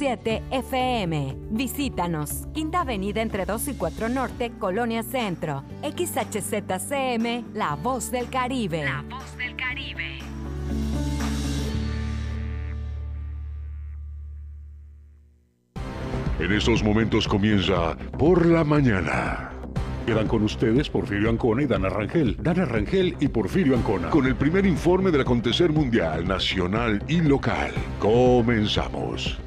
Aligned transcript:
107.7 0.00 0.42
FM. 0.50 1.36
Visítanos, 1.50 2.46
Quinta 2.54 2.80
Avenida 2.80 3.20
entre 3.20 3.44
2 3.44 3.68
y 3.68 3.74
4 3.74 4.08
Norte, 4.08 4.52
Colonia 4.58 5.02
Centro. 5.02 5.62
XHZCM, 5.82 7.52
La 7.54 7.76
Voz 7.76 8.10
del 8.10 8.28
Caribe. 8.30 8.84
La 8.84 9.02
Voz 9.02 9.36
del 9.36 9.54
Caribe. 9.56 10.18
En 16.38 16.52
estos 16.52 16.82
momentos 16.82 17.28
comienza 17.28 17.96
Por 18.18 18.46
la 18.46 18.64
Mañana. 18.64 19.50
Quedan 20.06 20.26
con 20.26 20.42
ustedes 20.42 20.88
Porfirio 20.88 21.28
Ancona 21.28 21.62
y 21.62 21.66
Dana 21.66 21.90
Rangel. 21.90 22.36
Dana 22.40 22.64
Rangel 22.64 23.14
y 23.20 23.28
Porfirio 23.28 23.76
Ancona. 23.76 24.08
Con 24.08 24.26
el 24.26 24.34
primer 24.34 24.64
informe 24.64 25.10
del 25.10 25.20
acontecer 25.20 25.70
mundial, 25.70 26.26
nacional 26.26 27.02
y 27.06 27.20
local. 27.20 27.72
Comenzamos. 27.98 29.38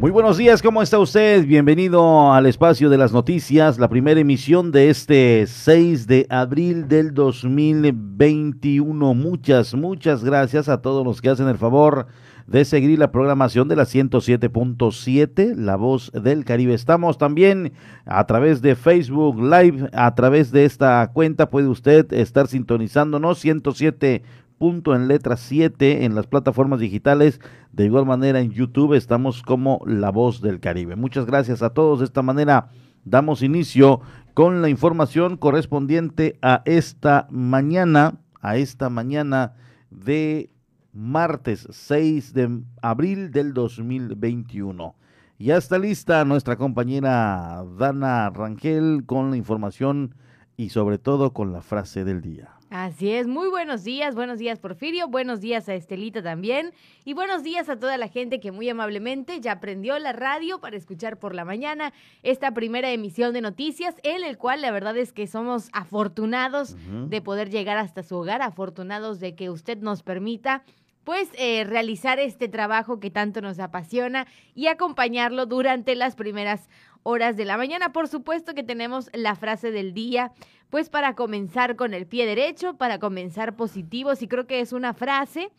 Muy 0.00 0.12
buenos 0.12 0.36
días, 0.36 0.62
¿cómo 0.62 0.80
está 0.80 1.00
usted? 1.00 1.44
Bienvenido 1.44 2.32
al 2.32 2.46
espacio 2.46 2.88
de 2.88 2.96
las 2.96 3.12
noticias, 3.12 3.80
la 3.80 3.88
primera 3.88 4.20
emisión 4.20 4.70
de 4.70 4.90
este 4.90 5.44
6 5.44 6.06
de 6.06 6.24
abril 6.30 6.86
del 6.86 7.12
2021. 7.12 9.14
Muchas, 9.14 9.74
muchas 9.74 10.22
gracias 10.22 10.68
a 10.68 10.82
todos 10.82 11.04
los 11.04 11.20
que 11.20 11.30
hacen 11.30 11.48
el 11.48 11.58
favor 11.58 12.06
de 12.46 12.64
seguir 12.64 12.96
la 12.96 13.10
programación 13.10 13.66
de 13.66 13.74
la 13.74 13.82
107.7, 13.82 15.56
La 15.56 15.74
Voz 15.74 16.12
del 16.12 16.44
Caribe. 16.44 16.74
Estamos 16.74 17.18
también 17.18 17.72
a 18.06 18.24
través 18.24 18.62
de 18.62 18.76
Facebook 18.76 19.42
Live, 19.42 19.90
a 19.92 20.14
través 20.14 20.52
de 20.52 20.64
esta 20.64 21.10
cuenta 21.12 21.50
puede 21.50 21.66
usted 21.66 22.12
estar 22.12 22.46
sintonizándonos 22.46 23.40
107 23.40 24.22
punto 24.58 24.94
en 24.94 25.08
letra 25.08 25.36
7 25.36 26.04
en 26.04 26.14
las 26.14 26.26
plataformas 26.26 26.80
digitales. 26.80 27.40
De 27.72 27.84
igual 27.84 28.04
manera 28.04 28.40
en 28.40 28.50
YouTube 28.50 28.94
estamos 28.94 29.42
como 29.42 29.80
La 29.86 30.10
Voz 30.10 30.42
del 30.42 30.60
Caribe. 30.60 30.96
Muchas 30.96 31.26
gracias 31.26 31.62
a 31.62 31.70
todos. 31.70 32.00
De 32.00 32.04
esta 32.04 32.22
manera 32.22 32.70
damos 33.04 33.42
inicio 33.42 34.00
con 34.34 34.60
la 34.62 34.68
información 34.68 35.36
correspondiente 35.36 36.38
a 36.42 36.62
esta 36.64 37.26
mañana, 37.30 38.20
a 38.40 38.56
esta 38.56 38.90
mañana 38.90 39.54
de 39.90 40.50
martes 40.92 41.66
6 41.70 42.34
de 42.34 42.60
abril 42.82 43.30
del 43.30 43.54
2021. 43.54 44.94
Ya 45.38 45.56
está 45.56 45.78
lista 45.78 46.24
nuestra 46.24 46.56
compañera 46.56 47.64
Dana 47.78 48.28
Rangel 48.30 49.04
con 49.06 49.30
la 49.30 49.36
información 49.36 50.14
y 50.56 50.70
sobre 50.70 50.98
todo 50.98 51.32
con 51.32 51.52
la 51.52 51.62
frase 51.62 52.04
del 52.04 52.20
día. 52.20 52.57
Así 52.70 53.12
es, 53.12 53.26
muy 53.26 53.48
buenos 53.48 53.82
días, 53.82 54.14
buenos 54.14 54.38
días 54.38 54.58
Porfirio, 54.58 55.08
buenos 55.08 55.40
días 55.40 55.70
a 55.70 55.74
Estelita 55.74 56.22
también 56.22 56.74
y 57.02 57.14
buenos 57.14 57.42
días 57.42 57.70
a 57.70 57.78
toda 57.78 57.96
la 57.96 58.08
gente 58.08 58.40
que 58.40 58.52
muy 58.52 58.68
amablemente 58.68 59.40
ya 59.40 59.58
prendió 59.58 59.98
la 59.98 60.12
radio 60.12 60.60
para 60.60 60.76
escuchar 60.76 61.18
por 61.18 61.34
la 61.34 61.46
mañana 61.46 61.94
esta 62.22 62.52
primera 62.52 62.90
emisión 62.90 63.32
de 63.32 63.40
noticias 63.40 63.94
en 64.02 64.22
el 64.22 64.36
cual 64.36 64.60
la 64.60 64.70
verdad 64.70 64.98
es 64.98 65.14
que 65.14 65.26
somos 65.26 65.70
afortunados 65.72 66.76
de 67.08 67.22
poder 67.22 67.48
llegar 67.48 67.78
hasta 67.78 68.02
su 68.02 68.16
hogar, 68.16 68.42
afortunados 68.42 69.18
de 69.18 69.34
que 69.34 69.48
usted 69.48 69.78
nos 69.78 70.02
permita 70.02 70.62
pues 71.04 71.30
eh, 71.38 71.64
realizar 71.64 72.18
este 72.18 72.48
trabajo 72.48 73.00
que 73.00 73.10
tanto 73.10 73.40
nos 73.40 73.58
apasiona 73.60 74.26
y 74.54 74.66
acompañarlo 74.66 75.46
durante 75.46 75.94
las 75.94 76.16
primeras 76.16 76.68
horas 77.02 77.38
de 77.38 77.46
la 77.46 77.56
mañana. 77.56 77.94
Por 77.94 78.08
supuesto 78.08 78.52
que 78.54 78.62
tenemos 78.62 79.08
la 79.14 79.34
frase 79.34 79.70
del 79.70 79.94
día, 79.94 80.32
pues 80.70 80.90
para 80.90 81.14
comenzar 81.14 81.76
con 81.76 81.94
el 81.94 82.06
pie 82.06 82.26
derecho, 82.26 82.74
para 82.76 82.98
comenzar 82.98 83.56
positivos 83.56 84.22
y 84.22 84.28
creo 84.28 84.46
que 84.46 84.60
es 84.60 84.72
una 84.72 84.94
frase 84.94 85.50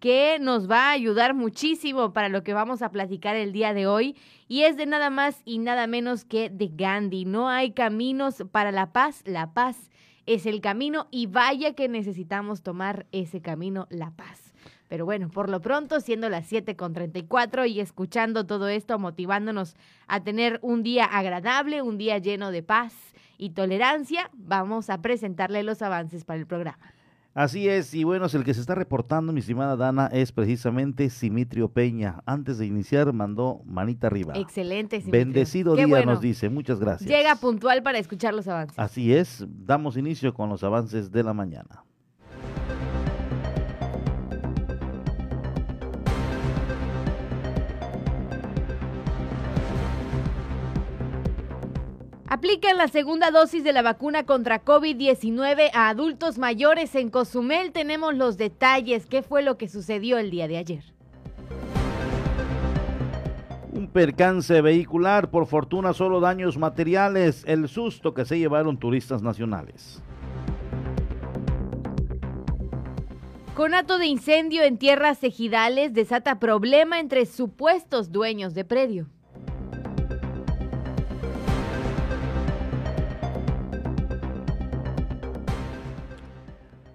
que 0.00 0.38
nos 0.40 0.70
va 0.70 0.88
a 0.88 0.92
ayudar 0.92 1.34
muchísimo 1.34 2.12
para 2.12 2.28
lo 2.28 2.42
que 2.42 2.52
vamos 2.52 2.82
a 2.82 2.90
platicar 2.90 3.36
el 3.36 3.52
día 3.52 3.72
de 3.72 3.86
hoy 3.86 4.16
y 4.48 4.62
es 4.62 4.76
de 4.76 4.86
nada 4.86 5.08
más 5.08 5.40
y 5.44 5.58
nada 5.58 5.86
menos 5.86 6.24
que 6.24 6.50
de 6.50 6.70
Gandhi. 6.72 7.24
No 7.24 7.48
hay 7.48 7.72
caminos 7.72 8.44
para 8.52 8.70
la 8.72 8.92
paz, 8.92 9.22
la 9.24 9.54
paz 9.54 9.90
es 10.26 10.46
el 10.46 10.60
camino 10.60 11.06
y 11.10 11.26
vaya 11.26 11.74
que 11.74 11.88
necesitamos 11.88 12.62
tomar 12.62 13.06
ese 13.12 13.40
camino, 13.40 13.86
la 13.90 14.10
paz. 14.10 14.43
Pero 14.88 15.04
bueno, 15.04 15.28
por 15.28 15.48
lo 15.48 15.60
pronto, 15.60 16.00
siendo 16.00 16.28
las 16.28 16.46
7 16.46 16.76
con 16.76 16.92
34 16.92 17.64
y 17.66 17.80
escuchando 17.80 18.46
todo 18.46 18.68
esto, 18.68 18.98
motivándonos 18.98 19.76
a 20.06 20.22
tener 20.22 20.58
un 20.62 20.82
día 20.82 21.04
agradable, 21.04 21.82
un 21.82 21.98
día 21.98 22.18
lleno 22.18 22.50
de 22.50 22.62
paz 22.62 22.94
y 23.38 23.50
tolerancia, 23.50 24.30
vamos 24.34 24.90
a 24.90 25.00
presentarle 25.00 25.62
los 25.62 25.82
avances 25.82 26.24
para 26.24 26.40
el 26.40 26.46
programa. 26.46 26.78
Así 27.34 27.68
es, 27.68 27.92
y 27.94 28.04
bueno, 28.04 28.26
el 28.32 28.44
que 28.44 28.54
se 28.54 28.60
está 28.60 28.76
reportando, 28.76 29.32
mi 29.32 29.40
estimada 29.40 29.74
Dana, 29.74 30.06
es 30.12 30.30
precisamente 30.30 31.10
Simitrio 31.10 31.68
Peña. 31.68 32.22
Antes 32.26 32.58
de 32.58 32.66
iniciar, 32.66 33.12
mandó 33.12 33.60
manita 33.64 34.06
arriba. 34.06 34.34
Excelente, 34.36 35.00
Simitrio. 35.00 35.24
Bendecido 35.24 35.74
día 35.74 36.06
nos 36.06 36.20
dice, 36.20 36.48
muchas 36.48 36.78
gracias. 36.78 37.10
Llega 37.10 37.34
puntual 37.34 37.82
para 37.82 37.98
escuchar 37.98 38.34
los 38.34 38.46
avances. 38.46 38.78
Así 38.78 39.12
es, 39.12 39.44
damos 39.48 39.96
inicio 39.96 40.32
con 40.32 40.48
los 40.48 40.62
avances 40.62 41.10
de 41.10 41.24
la 41.24 41.34
mañana. 41.34 41.82
Aplican 52.34 52.76
la 52.78 52.88
segunda 52.88 53.30
dosis 53.30 53.62
de 53.62 53.72
la 53.72 53.82
vacuna 53.82 54.26
contra 54.26 54.64
COVID-19 54.64 55.70
a 55.72 55.88
adultos 55.88 56.36
mayores 56.36 56.96
en 56.96 57.08
Cozumel. 57.08 57.70
Tenemos 57.70 58.12
los 58.16 58.36
detalles. 58.36 59.06
¿Qué 59.06 59.22
fue 59.22 59.44
lo 59.44 59.56
que 59.56 59.68
sucedió 59.68 60.18
el 60.18 60.32
día 60.32 60.48
de 60.48 60.56
ayer? 60.56 60.82
Un 63.70 63.86
percance 63.86 64.60
vehicular, 64.62 65.30
por 65.30 65.46
fortuna 65.46 65.92
solo 65.92 66.18
daños 66.18 66.58
materiales, 66.58 67.44
el 67.46 67.68
susto 67.68 68.14
que 68.14 68.24
se 68.24 68.36
llevaron 68.36 68.80
turistas 68.80 69.22
nacionales. 69.22 70.02
Conato 73.54 73.96
de 73.96 74.06
incendio 74.06 74.64
en 74.64 74.78
tierras 74.78 75.22
ejidales 75.22 75.94
desata 75.94 76.40
problema 76.40 76.98
entre 76.98 77.26
supuestos 77.26 78.10
dueños 78.10 78.54
de 78.54 78.64
predio. 78.64 79.06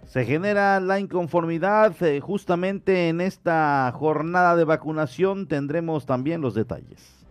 Se 0.09 0.25
genera 0.25 0.79
la 0.79 0.99
inconformidad. 0.99 1.95
Eh, 2.01 2.19
justamente 2.19 3.09
en 3.09 3.21
esta 3.21 3.91
jornada 3.95 4.55
de 4.55 4.63
vacunación 4.63 5.47
tendremos 5.47 6.07
también 6.07 6.41
los 6.41 6.55
detalles. 6.55 7.27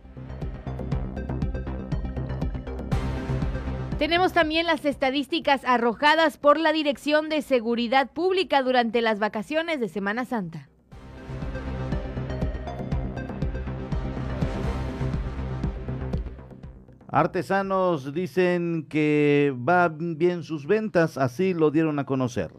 Tenemos 3.97 4.31
también 4.31 4.65
las 4.65 4.85
estadísticas 4.85 5.65
arrojadas 5.65 6.37
por 6.37 6.57
la 6.57 6.71
Dirección 6.71 7.27
de 7.27 7.41
Seguridad 7.41 8.11
Pública 8.11 8.63
durante 8.63 9.01
las 9.01 9.19
vacaciones 9.19 9.81
de 9.81 9.89
Semana 9.89 10.23
Santa. 10.23 10.69
Artesanos 17.09 18.13
dicen 18.13 18.85
que 18.87 19.53
van 19.57 20.17
bien 20.17 20.43
sus 20.43 20.65
ventas, 20.65 21.17
así 21.17 21.53
lo 21.53 21.71
dieron 21.71 21.99
a 21.99 22.05
conocer. 22.05 22.51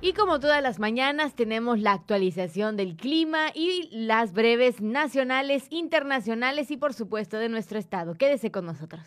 Y 0.00 0.12
como 0.12 0.38
todas 0.38 0.62
las 0.62 0.78
mañanas 0.78 1.34
tenemos 1.34 1.80
la 1.80 1.92
actualización 1.92 2.76
del 2.76 2.96
clima 2.96 3.50
y 3.52 3.88
las 3.90 4.32
breves 4.32 4.80
nacionales, 4.80 5.66
internacionales 5.70 6.70
y 6.70 6.76
por 6.76 6.94
supuesto 6.94 7.36
de 7.36 7.48
nuestro 7.48 7.80
estado. 7.80 8.14
Quédese 8.14 8.52
con 8.52 8.64
nosotros. 8.64 9.02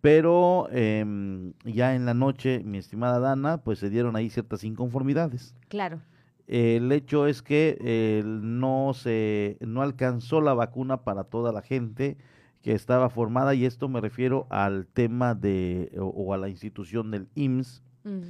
pero 0.00 0.68
em, 0.70 1.52
ya 1.64 1.94
en 1.94 2.06
la 2.06 2.14
noche, 2.14 2.62
mi 2.64 2.78
estimada 2.78 3.18
Dana, 3.18 3.58
pues 3.58 3.80
se 3.80 3.90
dieron 3.90 4.16
ahí 4.16 4.30
ciertas 4.30 4.64
inconformidades. 4.64 5.54
Claro. 5.68 6.00
El 6.46 6.90
hecho 6.90 7.26
es 7.26 7.42
que 7.42 7.78
eh, 7.80 8.22
no 8.24 8.92
se 8.94 9.56
no 9.60 9.82
alcanzó 9.82 10.40
la 10.40 10.54
vacuna 10.54 11.04
para 11.04 11.24
toda 11.24 11.52
la 11.52 11.62
gente 11.62 12.16
que 12.62 12.72
estaba 12.72 13.08
formada 13.10 13.54
y 13.54 13.64
esto 13.64 13.88
me 13.88 14.00
refiero 14.00 14.46
al 14.50 14.86
tema 14.86 15.34
de 15.34 15.92
o, 15.98 16.04
o 16.06 16.34
a 16.34 16.38
la 16.38 16.48
institución 16.48 17.10
del 17.10 17.28
IMSS. 17.34 17.82
Mm, 18.04 18.20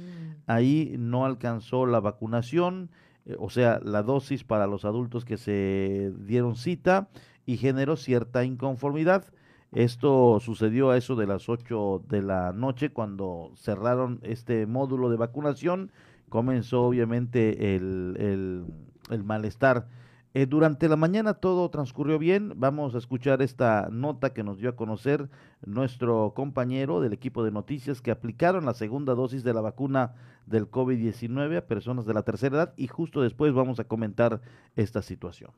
Ahí 0.47 0.95
no 0.97 1.25
alcanzó 1.25 1.85
la 1.85 1.99
vacunación, 1.99 2.89
eh, 3.25 3.35
o 3.39 3.49
sea, 3.49 3.79
la 3.83 4.03
dosis 4.03 4.43
para 4.43 4.67
los 4.67 4.85
adultos 4.85 5.25
que 5.25 5.37
se 5.37 6.13
dieron 6.19 6.55
cita 6.55 7.09
y 7.45 7.57
generó 7.57 7.95
cierta 7.97 8.43
inconformidad. 8.43 9.25
Esto 9.71 10.39
sucedió 10.41 10.89
a 10.91 10.97
eso 10.97 11.15
de 11.15 11.27
las 11.27 11.47
8 11.47 12.03
de 12.09 12.21
la 12.21 12.51
noche 12.51 12.89
cuando 12.91 13.51
cerraron 13.55 14.19
este 14.23 14.65
módulo 14.65 15.09
de 15.09 15.15
vacunación. 15.17 15.91
Comenzó 16.27 16.83
obviamente 16.83 17.75
el, 17.75 18.15
el- 18.19 18.65
el 19.09 19.23
malestar. 19.23 19.87
Eh, 20.33 20.45
durante 20.45 20.87
la 20.87 20.95
mañana 20.95 21.33
todo 21.33 21.69
transcurrió 21.69 22.17
bien. 22.17 22.53
Vamos 22.55 22.95
a 22.95 22.99
escuchar 22.99 23.41
esta 23.41 23.89
nota 23.91 24.33
que 24.33 24.43
nos 24.43 24.59
dio 24.59 24.69
a 24.69 24.75
conocer 24.75 25.29
nuestro 25.65 26.33
compañero 26.33 27.01
del 27.01 27.11
equipo 27.11 27.43
de 27.43 27.51
noticias 27.51 28.01
que 28.01 28.11
aplicaron 28.11 28.65
la 28.65 28.73
segunda 28.73 29.13
dosis 29.13 29.43
de 29.43 29.53
la 29.53 29.59
vacuna 29.59 30.13
del 30.45 30.71
COVID-19 30.71 31.57
a 31.57 31.67
personas 31.67 32.05
de 32.05 32.13
la 32.13 32.23
tercera 32.23 32.55
edad 32.55 32.73
y 32.77 32.87
justo 32.87 33.21
después 33.21 33.53
vamos 33.53 33.79
a 33.81 33.83
comentar 33.83 34.41
esta 34.75 35.01
situación. 35.01 35.51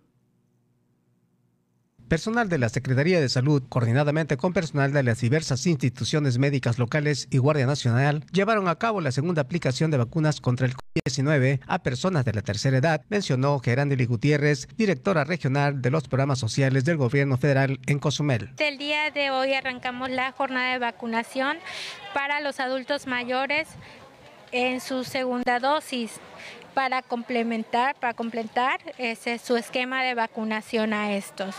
Personal 2.14 2.48
de 2.48 2.60
la 2.60 2.70
Secretaría 2.70 3.20
de 3.20 3.28
Salud, 3.28 3.64
coordinadamente 3.68 4.38
con 4.38 4.54
personal 4.54 4.94
de 4.94 5.02
las 5.02 5.20
diversas 5.20 5.66
instituciones 5.66 6.38
médicas 6.38 6.78
locales 6.78 7.28
y 7.32 7.40
Guardia 7.40 7.66
Nacional, 7.66 8.24
llevaron 8.32 8.68
a 8.68 8.76
cabo 8.76 9.02
la 9.02 9.12
segunda 9.12 9.42
aplicación 9.42 9.90
de 9.90 9.98
vacunas 9.98 10.40
contra 10.40 10.68
el 10.68 10.76
COVID-19 10.76 11.62
a 11.66 11.82
personas 11.82 12.24
de 12.24 12.34
la 12.34 12.44
tercera 12.44 12.78
edad, 12.78 13.02
mencionó 13.10 13.58
Gerandeli 13.58 14.06
Gutiérrez, 14.06 14.68
directora 14.78 15.24
regional 15.24 15.82
de 15.82 15.90
los 15.90 16.08
programas 16.08 16.38
sociales 16.38 16.86
del 16.86 16.98
gobierno 16.98 17.38
federal 17.38 17.80
en 17.88 17.98
Cozumel. 17.98 18.52
El 18.60 18.78
día 18.78 19.10
de 19.10 19.32
hoy 19.32 19.56
arrancamos 19.56 20.12
la 20.12 20.34
jornada 20.34 20.74
de 20.74 20.78
vacunación 20.78 21.58
para 22.14 22.42
los 22.42 22.60
adultos 22.60 23.08
mayores 23.08 23.68
en 24.52 24.82
su 24.82 25.04
segunda 25.04 25.60
dosis 25.60 26.20
para 26.74 27.02
complementar, 27.02 27.96
para 28.00 28.14
completar 28.14 28.80
ese, 28.98 29.38
su 29.38 29.58
esquema 29.58 30.04
de 30.04 30.14
vacunación 30.14 30.94
a 30.94 31.14
estos. 31.14 31.56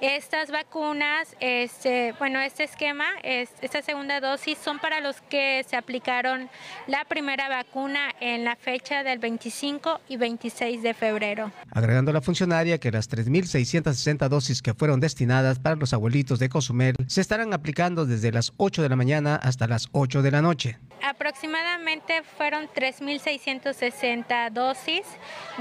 Estas 0.00 0.50
vacunas, 0.50 1.36
este, 1.40 2.14
bueno, 2.18 2.40
este 2.40 2.64
esquema, 2.64 3.04
es, 3.22 3.50
esta 3.62 3.82
segunda 3.82 4.20
dosis 4.20 4.58
son 4.58 4.78
para 4.78 5.00
los 5.00 5.20
que 5.22 5.64
se 5.68 5.76
aplicaron 5.76 6.48
la 6.86 7.04
primera 7.04 7.48
vacuna 7.48 8.14
en 8.20 8.44
la 8.44 8.56
fecha 8.56 9.02
del 9.02 9.18
25 9.18 10.00
y 10.08 10.16
26 10.16 10.82
de 10.82 10.94
febrero. 10.94 11.52
Agregando 11.70 12.12
la 12.12 12.20
funcionaria 12.20 12.78
que 12.78 12.90
las 12.90 13.10
3.660 13.10 14.28
dosis 14.28 14.62
que 14.62 14.74
fueron 14.74 15.00
destinadas 15.00 15.58
para 15.58 15.76
los 15.76 15.92
abuelitos 15.92 16.38
de 16.38 16.48
Cozumel 16.48 16.96
se 17.06 17.20
estarán 17.20 17.52
aplicando 17.52 18.06
desde 18.06 18.32
las 18.32 18.52
8 18.56 18.82
de 18.82 18.88
la 18.88 18.96
mañana 18.96 19.36
hasta 19.36 19.66
las 19.66 19.88
8 19.92 20.22
de 20.22 20.30
la 20.30 20.42
noche. 20.42 20.78
Aproximadamente 21.02 22.22
fueron 22.36 22.68
3.660 22.68 24.50
dosis 24.50 25.02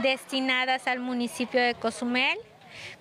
destinadas 0.02 0.88
al 0.88 1.00
municipio 1.00 1.62
de 1.62 1.76
Cozumel. 1.76 2.38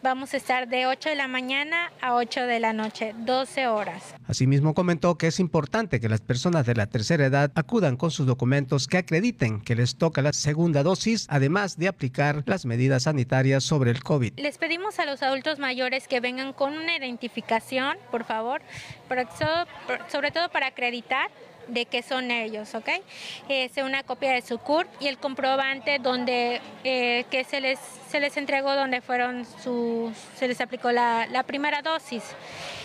Vamos 0.02 0.34
a 0.34 0.36
estar 0.36 0.69
de 0.69 0.86
8 0.86 1.08
de 1.08 1.14
la 1.16 1.26
mañana 1.26 1.92
a 2.00 2.14
8 2.14 2.46
de 2.46 2.60
la 2.60 2.72
noche, 2.72 3.12
12 3.19 3.66
horas. 3.66 4.14
Asimismo 4.28 4.72
comentó 4.72 5.16
que 5.16 5.26
es 5.26 5.40
importante 5.40 6.00
que 6.00 6.08
las 6.08 6.20
personas 6.20 6.64
de 6.64 6.75
la 6.75 6.86
tercera 6.86 7.26
edad 7.26 7.50
acudan 7.56 7.96
con 7.96 8.12
sus 8.12 8.26
documentos 8.26 8.86
que 8.86 8.98
acrediten 8.98 9.60
que 9.60 9.75
les 9.75 9.96
toca 9.96 10.22
la 10.22 10.32
segunda 10.32 10.82
dosis, 10.84 11.26
además 11.28 11.76
de 11.76 11.88
aplicar 11.88 12.44
las 12.46 12.66
medidas 12.66 13.04
sanitarias 13.04 13.64
sobre 13.64 13.90
el 13.90 14.02
COVID. 14.02 14.38
Les 14.38 14.58
pedimos 14.58 15.00
a 15.00 15.06
los 15.06 15.22
adultos 15.22 15.58
mayores 15.58 16.06
que 16.06 16.20
vengan 16.20 16.52
con 16.52 16.76
una 16.76 16.96
identificación, 16.96 17.96
por 18.10 18.25
favor, 18.25 18.62
sobre 20.08 20.31
todo 20.31 20.50
para 20.50 20.69
acreditar 20.69 21.31
de 21.69 21.87
que 21.87 22.02
son 22.02 22.31
ellos, 22.31 22.75
¿ok? 22.75 22.88
Es 23.49 23.76
una 23.76 24.02
copia 24.02 24.32
de 24.32 24.43
su 24.43 24.58
CURP 24.58 24.88
y 25.00 25.08
el 25.08 25.19
comprobante 25.19 25.99
donde 25.99 26.61
eh, 26.84 27.25
que 27.31 27.44
se 27.44 27.61
les 27.61 27.78
se 28.08 28.20
les 28.20 28.37
entregó 28.37 28.75
donde 28.75 29.00
fueron 29.00 29.44
sus 29.62 30.16
se 30.37 30.46
les 30.46 30.61
aplicó 30.61 30.93
la, 30.93 31.26
la 31.26 31.43
primera 31.43 31.82
dosis. 31.82 32.22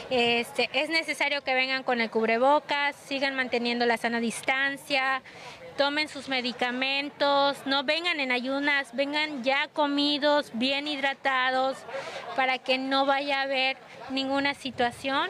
Este, 0.10 0.72
es 0.74 0.90
necesario 0.90 1.44
que 1.44 1.54
vengan 1.54 1.84
con 1.84 2.02
el 2.02 2.10
cubrebocas, 2.10 2.96
sigan 2.96 3.36
manteniendo 3.36 3.86
la 3.86 3.96
sana 3.98 4.20
distancia, 4.20 5.22
tomen 5.78 6.10
sus 6.10 6.30
medicamentos, 6.30 7.58
no 7.66 7.84
vengan 7.84 8.20
en 8.20 8.32
ayunas, 8.32 8.96
vengan 8.96 9.44
ya 9.44 9.68
comidos, 9.72 10.52
bien 10.56 10.88
hidratados, 10.88 11.78
para 12.36 12.58
que 12.58 12.78
no 12.78 13.06
vaya 13.06 13.40
a 13.40 13.44
haber 13.44 13.78
ninguna 14.10 14.56
situación 14.56 15.30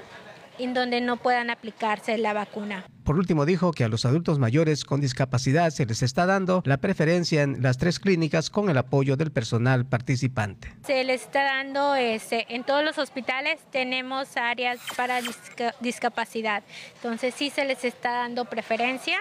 en 0.59 0.73
donde 0.73 1.01
no 1.01 1.17
puedan 1.17 1.49
aplicarse 1.49 2.17
la 2.17 2.33
vacuna. 2.33 2.85
Por 3.03 3.17
último, 3.17 3.45
dijo 3.45 3.71
que 3.71 3.83
a 3.83 3.87
los 3.87 4.05
adultos 4.05 4.37
mayores 4.37 4.85
con 4.85 5.01
discapacidad 5.01 5.71
se 5.71 5.85
les 5.87 6.03
está 6.03 6.27
dando 6.27 6.61
la 6.65 6.77
preferencia 6.77 7.41
en 7.41 7.63
las 7.63 7.77
tres 7.79 7.99
clínicas 7.99 8.49
con 8.51 8.69
el 8.69 8.77
apoyo 8.77 9.17
del 9.17 9.31
personal 9.31 9.85
participante. 9.87 10.71
Se 10.85 11.03
les 11.03 11.23
está 11.23 11.43
dando, 11.43 11.95
este, 11.95 12.45
en 12.53 12.63
todos 12.63 12.83
los 12.83 12.97
hospitales 12.99 13.59
tenemos 13.71 14.37
áreas 14.37 14.79
para 14.95 15.21
disca- 15.21 15.73
discapacidad, 15.79 16.63
entonces 16.95 17.33
sí 17.33 17.49
se 17.49 17.65
les 17.65 17.83
está 17.83 18.11
dando 18.11 18.45
preferencia 18.45 19.17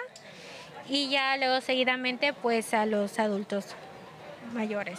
y 0.89 1.09
ya 1.09 1.37
luego 1.39 1.61
seguidamente 1.63 2.33
pues 2.35 2.75
a 2.75 2.85
los 2.85 3.19
adultos 3.19 3.65
mayores. 4.53 4.99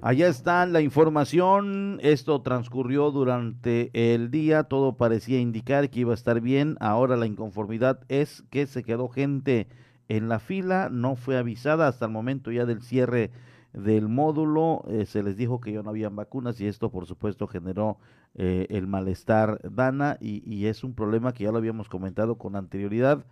Allá 0.00 0.28
está 0.28 0.64
la 0.66 0.80
información. 0.80 1.98
Esto 2.02 2.40
transcurrió 2.42 3.10
durante 3.10 3.90
el 4.14 4.30
día. 4.30 4.62
Todo 4.64 4.96
parecía 4.96 5.40
indicar 5.40 5.90
que 5.90 6.00
iba 6.00 6.12
a 6.12 6.14
estar 6.14 6.40
bien. 6.40 6.76
Ahora 6.78 7.16
la 7.16 7.26
inconformidad 7.26 8.00
es 8.08 8.44
que 8.50 8.66
se 8.68 8.84
quedó 8.84 9.08
gente 9.08 9.66
en 10.08 10.28
la 10.28 10.38
fila. 10.38 10.88
No 10.88 11.16
fue 11.16 11.36
avisada 11.36 11.88
hasta 11.88 12.04
el 12.04 12.12
momento 12.12 12.52
ya 12.52 12.64
del 12.64 12.80
cierre 12.82 13.32
del 13.72 14.08
módulo. 14.08 14.84
eh, 14.88 15.04
se 15.04 15.24
les 15.24 15.36
dijo 15.36 15.60
que 15.60 15.72
ya 15.72 15.82
no 15.82 15.90
habían 15.90 16.14
vacunas 16.14 16.60
y 16.60 16.68
esto 16.68 16.90
por 16.90 17.06
supuesto 17.06 17.48
generó 17.48 17.98
eh, 18.34 18.66
el 18.70 18.86
malestar 18.86 19.60
Dana 19.68 20.16
y, 20.20 20.48
y 20.48 20.66
es 20.66 20.84
un 20.84 20.94
problema 20.94 21.32
que 21.32 21.44
ya 21.44 21.50
lo 21.50 21.58
habíamos 21.58 21.88
comentado 21.88 22.38
con 22.38 22.54
anterioridad. 22.54 23.26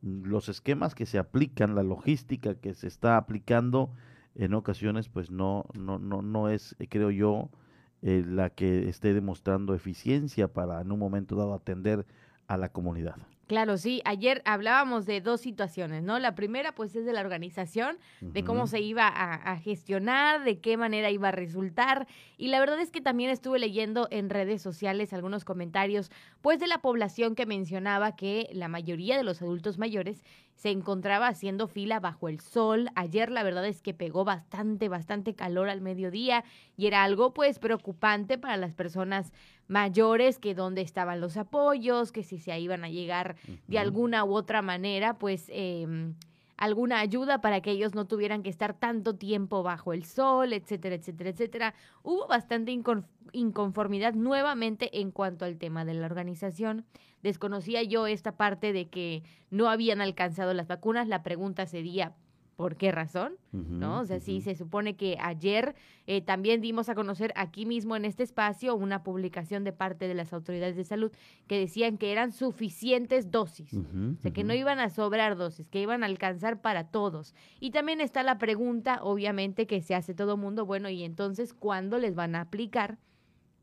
Los 0.00 0.48
esquemas 0.48 0.94
que 0.94 1.04
se 1.04 1.18
aplican, 1.18 1.74
la 1.74 1.82
logística 1.82 2.54
que 2.54 2.72
se 2.72 2.88
está 2.88 3.18
aplicando 3.18 3.90
en 4.34 4.54
ocasiones 4.54 5.08
pues 5.08 5.30
no 5.30 5.66
no 5.74 5.98
no 5.98 6.22
no 6.22 6.48
es 6.48 6.74
eh, 6.78 6.88
creo 6.88 7.10
yo 7.10 7.50
eh, 8.02 8.24
la 8.26 8.50
que 8.50 8.88
esté 8.88 9.14
demostrando 9.14 9.74
eficiencia 9.74 10.48
para 10.48 10.80
en 10.80 10.90
un 10.90 10.98
momento 10.98 11.36
dado 11.36 11.54
atender 11.54 12.06
a 12.48 12.56
la 12.56 12.70
comunidad. 12.70 13.16
Claro, 13.46 13.76
sí. 13.76 14.00
Ayer 14.04 14.40
hablábamos 14.46 15.04
de 15.04 15.20
dos 15.20 15.40
situaciones, 15.42 16.02
¿no? 16.02 16.18
La 16.18 16.34
primera, 16.34 16.74
pues, 16.74 16.96
es 16.96 17.04
de 17.04 17.12
la 17.12 17.20
organización, 17.20 17.98
de 18.20 18.44
cómo 18.44 18.66
se 18.66 18.80
iba 18.80 19.06
a, 19.06 19.34
a 19.34 19.58
gestionar, 19.58 20.42
de 20.42 20.60
qué 20.60 20.76
manera 20.76 21.10
iba 21.10 21.28
a 21.28 21.32
resultar. 21.32 22.06
Y 22.38 22.48
la 22.48 22.60
verdad 22.60 22.80
es 22.80 22.90
que 22.90 23.00
también 23.00 23.30
estuve 23.30 23.58
leyendo 23.58 24.08
en 24.10 24.30
redes 24.30 24.62
sociales 24.62 25.12
algunos 25.12 25.44
comentarios, 25.44 26.10
pues, 26.40 26.60
de 26.60 26.66
la 26.66 26.78
población 26.78 27.34
que 27.34 27.44
mencionaba 27.44 28.16
que 28.16 28.48
la 28.52 28.68
mayoría 28.68 29.18
de 29.18 29.24
los 29.24 29.42
adultos 29.42 29.76
mayores 29.76 30.24
se 30.54 30.70
encontraba 30.70 31.28
haciendo 31.28 31.66
fila 31.66 31.98
bajo 31.98 32.28
el 32.28 32.40
sol. 32.40 32.88
Ayer, 32.94 33.30
la 33.30 33.42
verdad 33.42 33.66
es 33.66 33.82
que 33.82 33.94
pegó 33.94 34.24
bastante, 34.24 34.88
bastante 34.88 35.34
calor 35.34 35.68
al 35.68 35.80
mediodía 35.80 36.44
y 36.76 36.86
era 36.86 37.02
algo, 37.02 37.34
pues, 37.34 37.58
preocupante 37.58 38.38
para 38.38 38.56
las 38.56 38.72
personas 38.72 39.32
mayores, 39.66 40.38
que 40.38 40.54
dónde 40.54 40.82
estaban 40.82 41.20
los 41.20 41.36
apoyos, 41.36 42.12
que 42.12 42.22
si 42.22 42.38
se 42.38 42.58
iban 42.60 42.84
a 42.84 42.90
llegar 42.90 43.36
de 43.66 43.78
alguna 43.78 44.24
u 44.24 44.34
otra 44.34 44.62
manera, 44.62 45.18
pues 45.18 45.46
em, 45.48 46.14
alguna 46.56 47.00
ayuda 47.00 47.40
para 47.40 47.60
que 47.60 47.72
ellos 47.72 47.94
no 47.94 48.06
tuvieran 48.06 48.42
que 48.42 48.50
estar 48.50 48.74
tanto 48.74 49.16
tiempo 49.16 49.62
bajo 49.64 49.92
el 49.92 50.04
sol, 50.04 50.52
etcétera, 50.52 50.94
etcétera, 50.94 51.30
etcétera. 51.30 51.74
Hubo 52.04 52.28
bastante 52.28 52.70
incon- 52.70 53.06
inconformidad 53.32 54.14
nuevamente 54.14 55.00
en 55.00 55.10
cuanto 55.10 55.44
al 55.44 55.56
tema 55.56 55.84
de 55.84 55.94
la 55.94 56.06
organización. 56.06 56.84
Desconocía 57.22 57.82
yo 57.82 58.06
esta 58.06 58.36
parte 58.36 58.72
de 58.72 58.88
que 58.88 59.22
no 59.50 59.68
habían 59.68 60.00
alcanzado 60.00 60.54
las 60.54 60.68
vacunas. 60.68 61.08
La 61.08 61.22
pregunta 61.22 61.66
sería, 61.66 62.14
¿por 62.56 62.76
qué 62.76 62.92
razón? 62.92 63.34
¿no? 63.52 64.00
O 64.00 64.04
sea, 64.04 64.20
sí, 64.20 64.40
se 64.40 64.54
supone 64.54 64.94
que 64.96 65.16
ayer 65.20 65.74
eh, 66.06 66.20
también 66.20 66.60
dimos 66.60 66.88
a 66.88 66.94
conocer 66.94 67.32
aquí 67.34 67.66
mismo 67.66 67.96
en 67.96 68.04
este 68.04 68.22
espacio 68.22 68.74
una 68.74 69.02
publicación 69.02 69.64
de 69.64 69.72
parte 69.72 70.08
de 70.08 70.14
las 70.14 70.32
autoridades 70.32 70.76
de 70.76 70.84
salud 70.84 71.12
que 71.46 71.58
decían 71.58 71.98
que 71.98 72.12
eran 72.12 72.32
suficientes 72.32 73.30
dosis. 73.30 73.74
O 73.74 74.20
sea, 74.20 74.32
que 74.32 74.44
no 74.44 74.54
iban 74.54 74.78
a 74.78 74.90
sobrar 74.90 75.36
dosis, 75.36 75.68
que 75.68 75.80
iban 75.82 76.02
a 76.02 76.06
alcanzar 76.06 76.60
para 76.60 76.84
todos. 76.84 77.34
Y 77.58 77.72
también 77.72 78.00
está 78.00 78.22
la 78.22 78.38
pregunta, 78.38 79.00
obviamente, 79.02 79.66
que 79.66 79.80
se 79.80 79.94
hace 79.94 80.14
todo 80.14 80.36
mundo, 80.36 80.64
bueno, 80.64 80.88
y 80.88 81.02
entonces, 81.02 81.54
¿cuándo 81.54 81.98
les 81.98 82.14
van 82.14 82.36
a 82.36 82.42
aplicar 82.42 82.98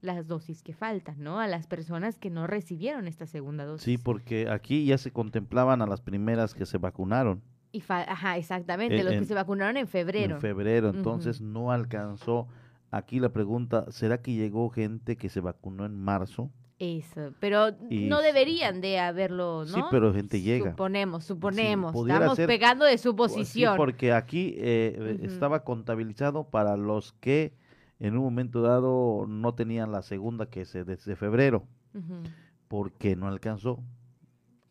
las 0.01 0.27
dosis 0.27 0.63
que 0.63 0.74
faltan, 0.74 1.15
¿no? 1.22 1.39
A 1.39 1.48
las 1.48 1.68
personas 1.68 2.18
que 2.18 2.29
no 2.29 2.48
recibieron 2.48 3.08
esta 3.08 3.25
segunda 3.25 3.65
dosis. 3.65 3.84
Sí, 3.84 3.98
porque 3.98 4.50
aquí 4.50 4.86
ya 4.86 4.98
se 4.98 5.12
contemplaban 5.12 5.82
a 5.82 5.88
las 5.88 6.01
primeras 6.01 6.53
que 6.53 6.65
se 6.65 6.77
vacunaron 6.77 7.41
Y 7.72 7.82
fa- 7.82 8.01
Ajá, 8.12 8.36
exactamente, 8.38 8.98
En- 8.98 9.06
los 9.06 9.13
en- 9.13 9.20
que 9.20 9.25
se 9.25 9.36
vacunaron 9.36 9.77
en 9.77 9.88
febrero. 9.88 10.36
en 10.36 10.41
febrero, 10.41 10.89
entonces 10.89 11.39
no 11.41 11.72
alcanzó. 11.72 12.48
Aquí 12.89 13.20
la 13.20 13.29
pregunta, 13.29 13.86
¿será 13.91 14.22
que 14.24 14.34
llegó 14.34 14.70
gente 14.72 15.18
que 15.18 15.29
se 15.29 15.39
vacunó 15.39 15.86
en 15.86 15.96
marzo? 15.96 16.50
Eso, 16.79 17.34
pero 17.39 17.70
Y 17.89 18.08
no 18.08 18.22
deberían 18.22 18.79
de 18.82 19.00
haberlo, 19.00 19.65
¿no? 19.65 19.74
Sí, 19.75 19.82
pero 19.91 20.12
gente 20.13 20.41
llega. 20.41 20.72
Suponemos, 20.72 21.25
suponemos. 21.25 21.94
Estamos 21.94 22.38
ser- 22.38 22.48
pegando 22.48 22.86
de 22.86 22.98
Sí, 22.98 23.03
suposición. 23.03 23.75
porque 23.77 24.13
aquí 24.13 24.56
eh, 24.58 25.20
estaba 25.22 25.63
contabilizado 25.63 26.46
para 26.50 26.75
los 26.77 27.12
que 27.20 27.53
en 28.00 28.18
un 28.18 28.24
momento 28.24 28.62
dado 28.62 29.25
no 29.27 29.53
tenían 29.56 29.91
la 29.91 30.01
segunda 30.01 30.46
que 30.50 30.65
se 30.65 30.84
desde 30.84 31.15
febrero, 31.15 31.65
Ujú, 31.94 32.24
porque 32.68 33.15
no 33.15 33.27
alcanzó. 33.27 33.84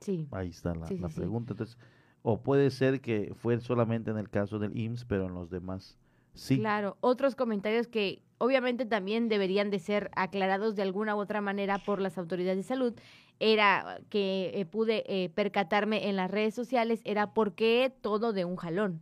Sí, 0.01 0.29
Ahí 0.31 0.51
está 0.51 0.75
la, 0.75 0.87
Sí, 0.87 0.97
sí, 0.97 1.03
la 1.03 1.09
sí. 1.09 1.17
pregunta. 1.17 1.53
Entonces, 1.53 1.77
o 2.23 2.43
puede 2.43 2.71
ser 2.71 3.01
que 3.01 3.33
fue 3.37 3.61
solamente 3.61 4.11
en 4.11 4.19
el 4.19 4.29
caso 4.31 4.59
del 4.59 4.77
IMSS, 4.77 5.05
pero 5.07 5.27
en 5.27 5.35
los 5.35 5.51
demás 5.51 5.99
sí. 6.35 6.57
claro. 6.57 6.97
Otros 7.01 7.35
comentarios 7.35 7.87
que 7.87 8.23
obviamente 8.39 8.87
también 8.87 9.29
deberían 9.29 9.71
de 9.71 9.79
ser 9.79 10.11
aclarados 10.15 10.77
de 10.77 10.83
alguna 10.83 11.17
u 11.17 11.19
otra 11.19 11.41
manera 11.41 11.85
por 11.85 12.01
las 12.01 12.17
autoridades 12.19 12.59
de 12.59 12.63
salud 12.63 12.95
era 13.41 14.01
que 14.09 14.53
eh, 14.55 14.65
pude 14.65 15.05
eh, 15.07 15.29
percatarme 15.31 16.09
en 16.09 16.17
las 16.17 16.31
redes 16.31 16.55
sociales 16.55 17.01
era 17.05 17.35
por 17.35 17.55
qué 17.55 17.93
todo 18.01 18.33
de 18.33 18.45
un 18.45 18.57
jalón. 18.57 19.01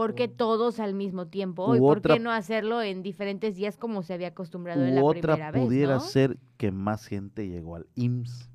¿Por 0.00 0.14
qué 0.14 0.28
todos 0.28 0.80
al 0.80 0.94
mismo 0.94 1.26
tiempo? 1.26 1.76
¿Y 1.76 1.78
por 1.78 1.98
otra- 1.98 2.14
qué 2.14 2.20
no 2.20 2.30
hacerlo 2.32 2.80
en 2.80 3.02
diferentes 3.02 3.54
días 3.56 3.76
como 3.76 4.02
se 4.02 4.14
había 4.14 4.28
acostumbrado 4.28 4.82
en 4.82 4.94
la 4.94 5.02
otra 5.04 5.34
primera 5.34 5.50
vez? 5.50 5.62
pudiera 5.62 5.94
¿no? 5.94 6.00
ser 6.00 6.38
que 6.56 6.72
más 6.72 7.06
gente 7.06 7.46
llegó 7.48 7.76
al 7.76 7.86
IMSS 7.96 8.48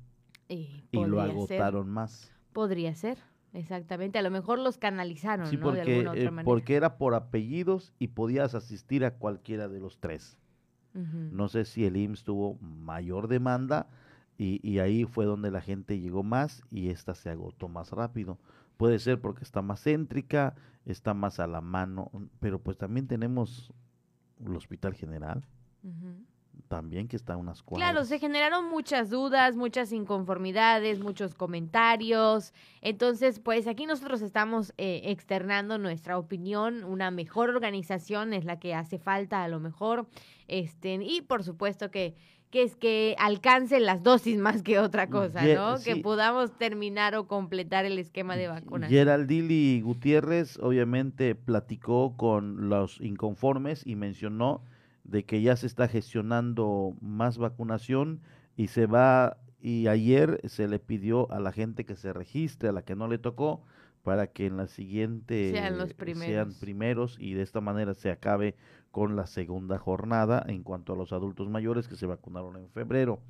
y 0.48 1.04
lo 1.04 1.20
ser. 1.20 1.30
agotaron 1.30 1.88
más. 1.88 2.32
Podría 2.52 2.94
ser, 2.96 3.18
exactamente. 3.52 4.18
A 4.18 4.22
lo 4.22 4.30
mejor 4.32 4.58
los 4.58 4.76
canalizaron, 4.76 5.46
Sí, 5.46 5.56
¿no? 5.56 5.70
de 5.70 5.78
porque, 5.78 5.92
alguna 5.92 6.10
u 6.10 6.12
otra 6.14 6.22
eh, 6.24 6.30
manera. 6.30 6.44
porque 6.44 6.74
era 6.74 6.98
por 6.98 7.14
apellidos 7.14 7.92
y 8.00 8.08
podías 8.08 8.54
asistir 8.56 9.04
a 9.04 9.12
cualquiera 9.14 9.68
de 9.68 9.78
los 9.78 9.98
tres. 9.98 10.38
No 10.94 11.48
sé 11.48 11.64
si 11.66 11.84
el 11.84 11.96
IMSS 11.96 12.24
tuvo 12.24 12.54
mayor 12.60 13.28
demanda 13.28 13.86
y, 14.38 14.66
y 14.66 14.78
ahí 14.78 15.04
fue 15.04 15.26
donde 15.26 15.50
la 15.50 15.60
gente 15.60 16.00
llegó 16.00 16.22
más 16.22 16.62
y 16.70 16.88
esta 16.88 17.14
se 17.14 17.28
agotó 17.30 17.68
más 17.68 17.90
rápido. 17.92 18.38
Puede 18.76 18.98
ser 18.98 19.20
porque 19.20 19.44
está 19.44 19.62
más 19.62 19.82
céntrica, 19.82 20.54
está 20.84 21.14
más 21.14 21.40
a 21.40 21.46
la 21.46 21.60
mano, 21.60 22.10
pero 22.40 22.60
pues 22.60 22.76
también 22.76 23.06
tenemos 23.06 23.72
el 24.44 24.54
Hospital 24.54 24.94
General, 24.94 25.46
también 26.68 27.08
que 27.08 27.16
está 27.16 27.34
a 27.34 27.36
unas 27.36 27.62
cuadras. 27.62 27.90
Claro, 27.90 28.04
se 28.04 28.18
generaron 28.18 28.68
muchas 28.68 29.08
dudas, 29.08 29.56
muchas 29.56 29.92
inconformidades, 29.92 31.00
muchos 31.00 31.34
comentarios. 31.34 32.52
Entonces, 32.80 33.40
pues 33.40 33.66
aquí 33.66 33.86
nosotros 33.86 34.20
estamos 34.20 34.72
eh, 34.76 35.02
externando 35.04 35.78
nuestra 35.78 36.18
opinión. 36.18 36.84
Una 36.84 37.10
mejor 37.10 37.50
organización 37.50 38.32
es 38.32 38.44
la 38.44 38.58
que 38.58 38.74
hace 38.74 38.98
falta 38.98 39.44
a 39.44 39.48
lo 39.48 39.60
mejor. 39.60 40.08
Este, 40.48 40.94
y 40.94 41.22
por 41.22 41.44
supuesto 41.44 41.90
que, 41.90 42.14
que 42.56 42.62
es 42.62 42.74
que 42.74 43.14
alcancen 43.18 43.84
las 43.84 44.02
dosis 44.02 44.38
más 44.38 44.62
que 44.62 44.78
otra 44.78 45.10
cosa, 45.10 45.42
¿no? 45.42 45.74
Que 45.84 45.96
podamos 45.96 46.56
terminar 46.56 47.14
o 47.14 47.26
completar 47.26 47.84
el 47.84 47.98
esquema 47.98 48.34
de 48.34 48.48
vacunación. 48.48 48.98
Geraldili 48.98 49.82
Gutiérrez 49.82 50.58
obviamente 50.60 51.34
platicó 51.34 52.16
con 52.16 52.70
los 52.70 52.98
inconformes 53.02 53.86
y 53.86 53.94
mencionó 53.94 54.62
de 55.04 55.26
que 55.26 55.42
ya 55.42 55.54
se 55.56 55.66
está 55.66 55.86
gestionando 55.86 56.96
más 57.02 57.36
vacunación 57.36 58.22
y 58.56 58.68
se 58.68 58.86
va 58.86 59.36
y 59.60 59.88
ayer 59.88 60.40
se 60.44 60.66
le 60.66 60.78
pidió 60.78 61.30
a 61.30 61.40
la 61.40 61.52
gente 61.52 61.84
que 61.84 61.94
se 61.94 62.14
registre, 62.14 62.70
a 62.70 62.72
la 62.72 62.82
que 62.82 62.96
no 62.96 63.06
le 63.06 63.18
tocó, 63.18 63.62
para 64.02 64.28
que 64.28 64.46
en 64.46 64.56
la 64.56 64.66
siguiente 64.66 65.50
Sean 65.50 65.76
los 65.76 65.88
sean 65.90 65.96
primeros. 65.98 66.54
primeros 66.54 67.16
y 67.20 67.34
de 67.34 67.42
esta 67.42 67.60
manera 67.60 67.92
se 67.92 68.10
acabe 68.10 68.54
con 68.96 69.14
la 69.14 69.26
segunda 69.26 69.76
jornada 69.76 70.42
en 70.48 70.62
cuanto 70.62 70.94
a 70.94 70.96
los 70.96 71.12
adultos 71.12 71.50
mayores 71.50 71.86
que 71.86 71.96
se 71.96 72.06
vacunaron 72.06 72.56
en 72.56 72.70
febrero. 72.70 73.20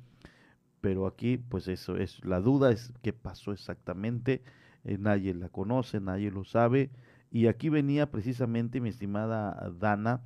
Pero 0.79 1.05
aquí, 1.05 1.35
pues 1.35 1.67
eso 1.67 1.97
es, 1.97 2.23
la 2.23 2.39
duda 2.39 2.71
es 2.71 2.93
qué 3.01 3.11
pasó 3.11 3.51
exactamente, 3.51 4.41
eh, 4.85 4.97
nadie 4.97 5.33
la 5.33 5.49
conoce, 5.49 5.99
nadie 5.99 6.31
lo 6.31 6.45
sabe. 6.45 6.89
Y 7.31 7.47
aquí 7.47 7.67
venía 7.67 8.09
precisamente, 8.09 8.79
mi 8.79 8.87
estimada 8.87 9.69
Dana, 9.77 10.21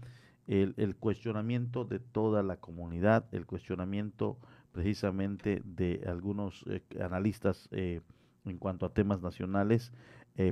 el, 0.46 0.96
cuestionamiento 1.00 1.86
de 1.86 1.98
toda 1.98 2.44
la 2.44 2.58
comunidad, 2.58 3.26
el 3.32 3.48
cuestionamiento 3.48 4.38
precisamente 4.72 5.64
de 5.66 6.04
algunos 6.06 6.64
eh, 6.68 6.84
analistas 7.04 7.68
eh, 7.72 8.02
en 8.46 8.60
cuanto 8.60 8.86
a 8.86 8.94
temas 8.94 9.24
nacionales, 9.24 9.92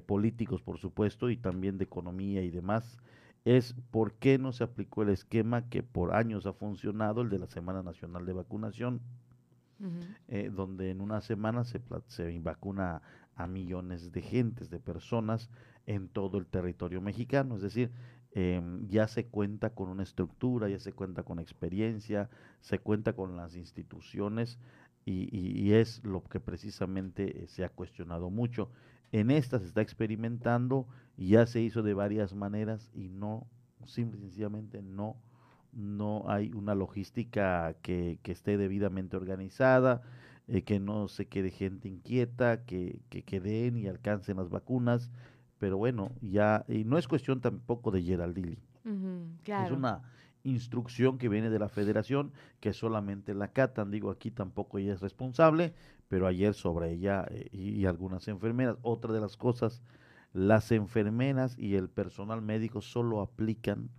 políticos 0.07 0.63
por 0.63 0.79
supuesto, 0.79 1.29
y 1.29 1.37
también 1.37 1.77
de 1.77 1.83
economía 1.83 2.41
y 2.41 2.49
demás, 2.49 2.99
es 3.45 3.73
por 3.91 4.13
qué 4.15 4.37
no 4.37 4.51
se 4.53 4.63
aplicó 4.63 5.03
el 5.03 5.09
esquema 5.09 5.69
que 5.69 5.83
por 5.83 6.13
años 6.15 6.45
ha 6.45 6.53
funcionado, 6.53 7.21
el 7.21 7.29
de 7.29 7.39
la 7.39 7.47
Semana 7.47 7.83
Nacional 7.83 8.25
de 8.25 8.33
Vacunación, 8.33 9.01
eh, 10.27 10.49
donde 10.53 10.91
en 10.91 11.01
una 11.01 11.21
semana 11.21 11.63
se, 11.63 11.81
se 12.07 12.39
vacuna 12.39 13.01
a 13.35 13.47
millones 13.47 14.11
de 14.11 14.21
gentes, 14.21 14.69
de 14.69 14.79
personas 14.79 15.49
en 15.85 16.09
todo 16.09 16.37
el 16.37 16.45
territorio 16.45 17.01
mexicano. 17.01 17.55
Es 17.55 17.61
decir, 17.61 17.91
em, 18.31 18.87
ya 18.87 19.07
se 19.07 19.25
cuenta 19.27 19.71
con 19.71 19.89
una 19.89 20.03
estructura, 20.03 20.69
ya 20.69 20.79
se 20.79 20.93
cuenta 20.93 21.23
con 21.23 21.39
experiencia, 21.39 22.29
se 22.61 22.79
cuenta 22.79 23.13
con 23.13 23.35
las 23.37 23.55
instituciones 23.55 24.59
y, 25.05 25.29
y- 25.35 25.59
y 25.67 25.73
es 25.73 26.03
lo 26.03 26.23
que 26.23 26.39
precisamente 26.39 27.43
eh, 27.43 27.47
se 27.47 27.63
ha 27.65 27.69
cuestionado 27.69 28.29
mucho. 28.29 28.69
En 29.11 29.31
esta 29.31 29.59
se 29.59 29.65
está 29.65 29.81
experimentando 29.81 30.87
y 31.17 31.29
ya 31.29 31.45
se 31.45 31.61
hizo 31.61 31.81
de 31.83 31.93
varias 31.93 32.33
maneras 32.35 32.91
y 32.93 33.09
no, 33.09 33.47
simple 33.85 34.19
y 34.19 34.21
sencillamente 34.23 34.81
no 34.81 35.17
no 35.71 36.25
hay 36.27 36.51
una 36.53 36.75
logística 36.75 37.75
que, 37.81 38.19
que 38.23 38.31
esté 38.31 38.57
debidamente 38.57 39.17
organizada, 39.17 40.01
eh, 40.47 40.63
que 40.63 40.79
no 40.79 41.07
se 41.07 41.27
quede 41.27 41.51
gente 41.51 41.87
inquieta, 41.87 42.63
que, 42.65 43.01
que, 43.09 43.23
que 43.23 43.39
den 43.39 43.77
y 43.77 43.87
alcancen 43.87 44.37
las 44.37 44.49
vacunas. 44.49 45.11
Pero 45.59 45.77
bueno, 45.77 46.11
ya, 46.21 46.65
y 46.67 46.85
no 46.85 46.97
es 46.97 47.07
cuestión 47.07 47.41
tampoco 47.41 47.91
de 47.91 48.03
Claro. 49.43 49.65
es 49.65 49.71
una 49.71 50.01
instrucción 50.43 51.17
que 51.17 51.29
viene 51.29 51.49
de 51.49 51.59
la 51.59 51.69
federación 51.69 52.31
que 52.59 52.73
solamente 52.73 53.33
la 53.35 53.49
catan, 53.49 53.91
digo 53.91 54.09
aquí 54.09 54.31
tampoco 54.31 54.79
ella 54.79 54.93
es 54.93 55.01
responsable, 55.01 55.73
pero 56.09 56.27
ayer 56.27 56.53
sobre 56.53 56.91
ella 56.91 57.25
eh, 57.29 57.47
y, 57.53 57.69
y 57.69 57.85
algunas 57.85 58.27
enfermeras. 58.27 58.77
Otra 58.81 59.13
de 59.13 59.21
las 59.21 59.37
cosas, 59.37 59.81
las 60.33 60.73
enfermeras 60.73 61.57
y 61.57 61.75
el 61.75 61.89
personal 61.89 62.41
médico 62.41 62.81
solo 62.81 63.21
aplican 63.21 63.89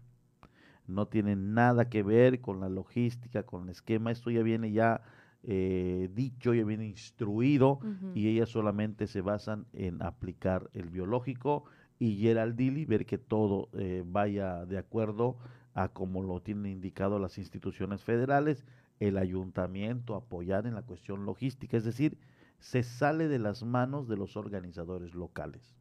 no 0.87 1.07
tiene 1.07 1.37
nada 1.37 1.89
que 1.89 2.03
ver 2.03 2.41
con 2.41 2.61
la 2.61 2.69
logística, 2.69 3.45
con 3.45 3.65
el 3.65 3.71
esquema, 3.71 4.11
esto 4.11 4.31
ya 4.31 4.43
viene 4.43 4.73
ya 4.73 5.03
eh, 5.43 6.11
dicho, 6.13 6.53
ya 6.53 6.65
viene 6.65 6.87
instruido 6.87 7.81
y 8.15 8.29
ellas 8.29 8.51
solamente 8.51 9.07
se 9.07 9.23
basan 9.23 9.65
en 9.73 10.03
aplicar 10.03 10.69
el 10.75 10.91
biológico 10.91 11.65
y 11.99 12.17
Gerald 12.17 12.57
Dili 12.57 12.85
ver 12.85 13.07
que 13.07 13.17
todo 13.17 13.71
eh, 13.73 14.03
vaya 14.05 14.67
de 14.67 14.77
acuerdo 14.77 15.39
a 15.73 15.89
como 15.89 16.23
lo 16.23 16.41
tienen 16.41 16.73
indicado 16.73 17.19
las 17.19 17.39
instituciones 17.39 18.05
federales, 18.05 18.67
el 19.01 19.19
ayuntamiento 19.19 20.15
apoyar 20.15 20.67
en 20.67 20.75
la 20.75 20.83
cuestión 20.83 21.25
logística, 21.25 21.77
es 21.77 21.85
decir, 21.85 22.19
se 22.61 22.83
sale 22.83 23.27
de 23.29 23.39
las 23.39 23.65
manos 23.65 24.07
de 24.07 24.17
los 24.17 24.37
organizadores 24.37 25.15
locales. 25.15 25.75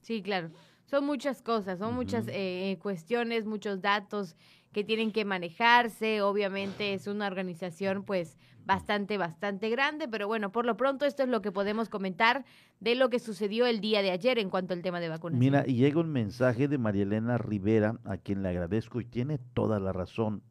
Sí, 0.00 0.22
claro. 0.22 0.50
Son 0.86 1.04
muchas 1.04 1.42
cosas, 1.42 1.80
son 1.80 1.94
muchas 1.94 2.26
eh, 2.28 2.78
cuestiones, 2.80 3.44
muchos 3.44 3.82
datos 3.82 4.36
que 4.72 4.84
tienen 4.84 5.10
que 5.10 5.24
manejarse. 5.24 6.22
Obviamente 6.22 6.94
es 6.94 7.06
una 7.08 7.26
organización 7.26 8.04
pues 8.04 8.38
bastante, 8.64 9.18
bastante 9.18 9.68
grande, 9.68 10.08
pero 10.08 10.28
bueno, 10.28 10.52
por 10.52 10.64
lo 10.64 10.76
pronto 10.76 11.04
esto 11.04 11.24
es 11.24 11.28
lo 11.28 11.42
que 11.42 11.50
podemos 11.50 11.88
comentar 11.88 12.44
de 12.80 12.94
lo 12.94 13.10
que 13.10 13.18
sucedió 13.18 13.66
el 13.66 13.80
día 13.80 14.00
de 14.00 14.12
ayer 14.12 14.38
en 14.38 14.48
cuanto 14.48 14.72
al 14.72 14.82
tema 14.82 15.00
de 15.00 15.08
vacunación. 15.08 15.40
Mira, 15.40 15.64
y 15.66 15.74
llega 15.74 16.00
un 16.00 16.12
mensaje 16.12 16.68
de 16.68 16.78
María 16.78 17.02
Elena 17.02 17.36
Rivera, 17.36 17.98
a 18.04 18.16
quien 18.16 18.42
le 18.42 18.50
agradezco 18.50 19.00
y 19.00 19.04
tiene 19.04 19.38
toda 19.52 19.80
la 19.80 19.92
razón. 19.92 20.42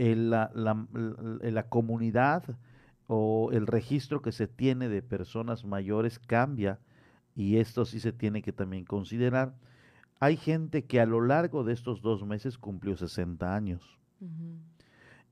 La, 0.00 0.50
la- 0.54 0.86
la- 1.42 1.68
comunidad 1.68 2.44
o 3.06 3.50
el 3.52 3.66
registro 3.66 4.22
que 4.22 4.32
se 4.32 4.48
tiene 4.48 4.88
de 4.88 5.02
personas 5.02 5.64
mayores 5.66 6.18
cambia 6.18 6.80
y 7.34 7.58
esto 7.58 7.84
sí 7.84 8.00
se 8.00 8.12
tiene 8.12 8.42
que 8.42 8.52
también 8.52 8.84
considerar. 8.86 9.54
Hay 10.20 10.36
gente 10.38 10.86
que 10.86 11.00
a 11.00 11.06
lo 11.06 11.20
largo 11.22 11.64
de 11.64 11.74
estos 11.74 12.02
dos 12.02 12.24
meses 12.26 12.58
cumplió 12.58 12.96
60 12.96 13.54
años 13.54 13.98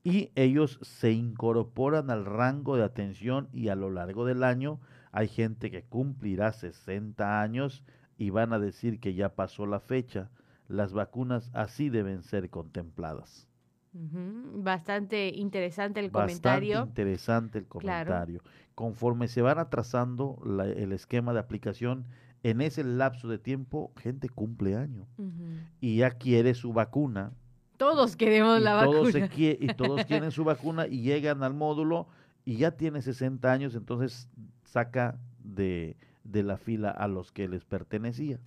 y 0.03 0.31
ellos 0.35 0.79
se 0.81 1.11
incorporan 1.11 2.09
al 2.09 2.25
rango 2.25 2.77
de 2.77 2.83
atención 2.83 3.49
y 3.53 3.69
a 3.69 3.75
lo 3.75 3.89
largo 3.89 4.25
del 4.25 4.43
año 4.43 4.79
hay 5.11 5.27
gente 5.27 5.71
que 5.71 5.83
cumplirá 5.83 6.51
60 6.53 7.41
años 7.41 7.83
y 8.17 8.29
van 8.29 8.53
a 8.53 8.59
decir 8.59 8.99
que 8.99 9.13
ya 9.15 9.35
pasó 9.35 9.65
la 9.65 9.79
fecha. 9.79 10.29
Las 10.67 10.93
vacunas 10.93 11.49
así 11.53 11.89
deben 11.89 12.23
ser 12.23 12.49
contempladas. 12.49 13.48
Bastante 13.91 15.29
interesante 15.29 15.99
el 15.99 16.11
Bastante 16.11 16.41
comentario. 16.41 16.83
interesante 16.83 17.59
el 17.59 17.65
Claro. 17.65 17.79
comentario. 18.11 18.41
Conforme 18.75 19.27
se 19.27 19.41
van 19.41 19.57
atrasando 19.59 20.39
la- 20.45 20.67
el 20.67 20.91
esquema 20.91 21.33
de 21.33 21.39
aplicación, 21.39 22.05
en 22.43 22.61
ese 22.61 22.83
lapso 22.83 23.27
de 23.27 23.37
tiempo, 23.39 23.91
gente 23.97 24.29
cumple 24.29 24.75
año 24.77 25.07
y 25.81 25.97
ya 25.97 26.11
quiere 26.11 26.53
su 26.53 26.71
vacuna 26.71 27.33
Todos 27.77 28.15
queremos 28.15 28.59
la 28.61 28.79
todos, 28.83 29.13
vacuna. 29.13 29.29
y 29.37 29.67
todos 29.73 30.05
quieren 30.05 30.31
su 30.31 30.43
vacuna 30.43 30.87
y 30.87 31.01
llegan 31.01 31.43
al 31.43 31.53
módulo 31.53 32.07
y 32.45 32.57
ya 32.57 32.71
tiene 32.71 33.01
60 33.01 33.51
años, 33.51 33.75
entonces 33.75 34.29
saca 34.63 35.17
de, 35.43 35.97
de 36.23 36.43
la 36.43 36.57
fila 36.57 36.91
a 36.91 37.07
los 37.07 37.31
que 37.31 37.47
les 37.47 37.65
pertenecía. 37.65 38.39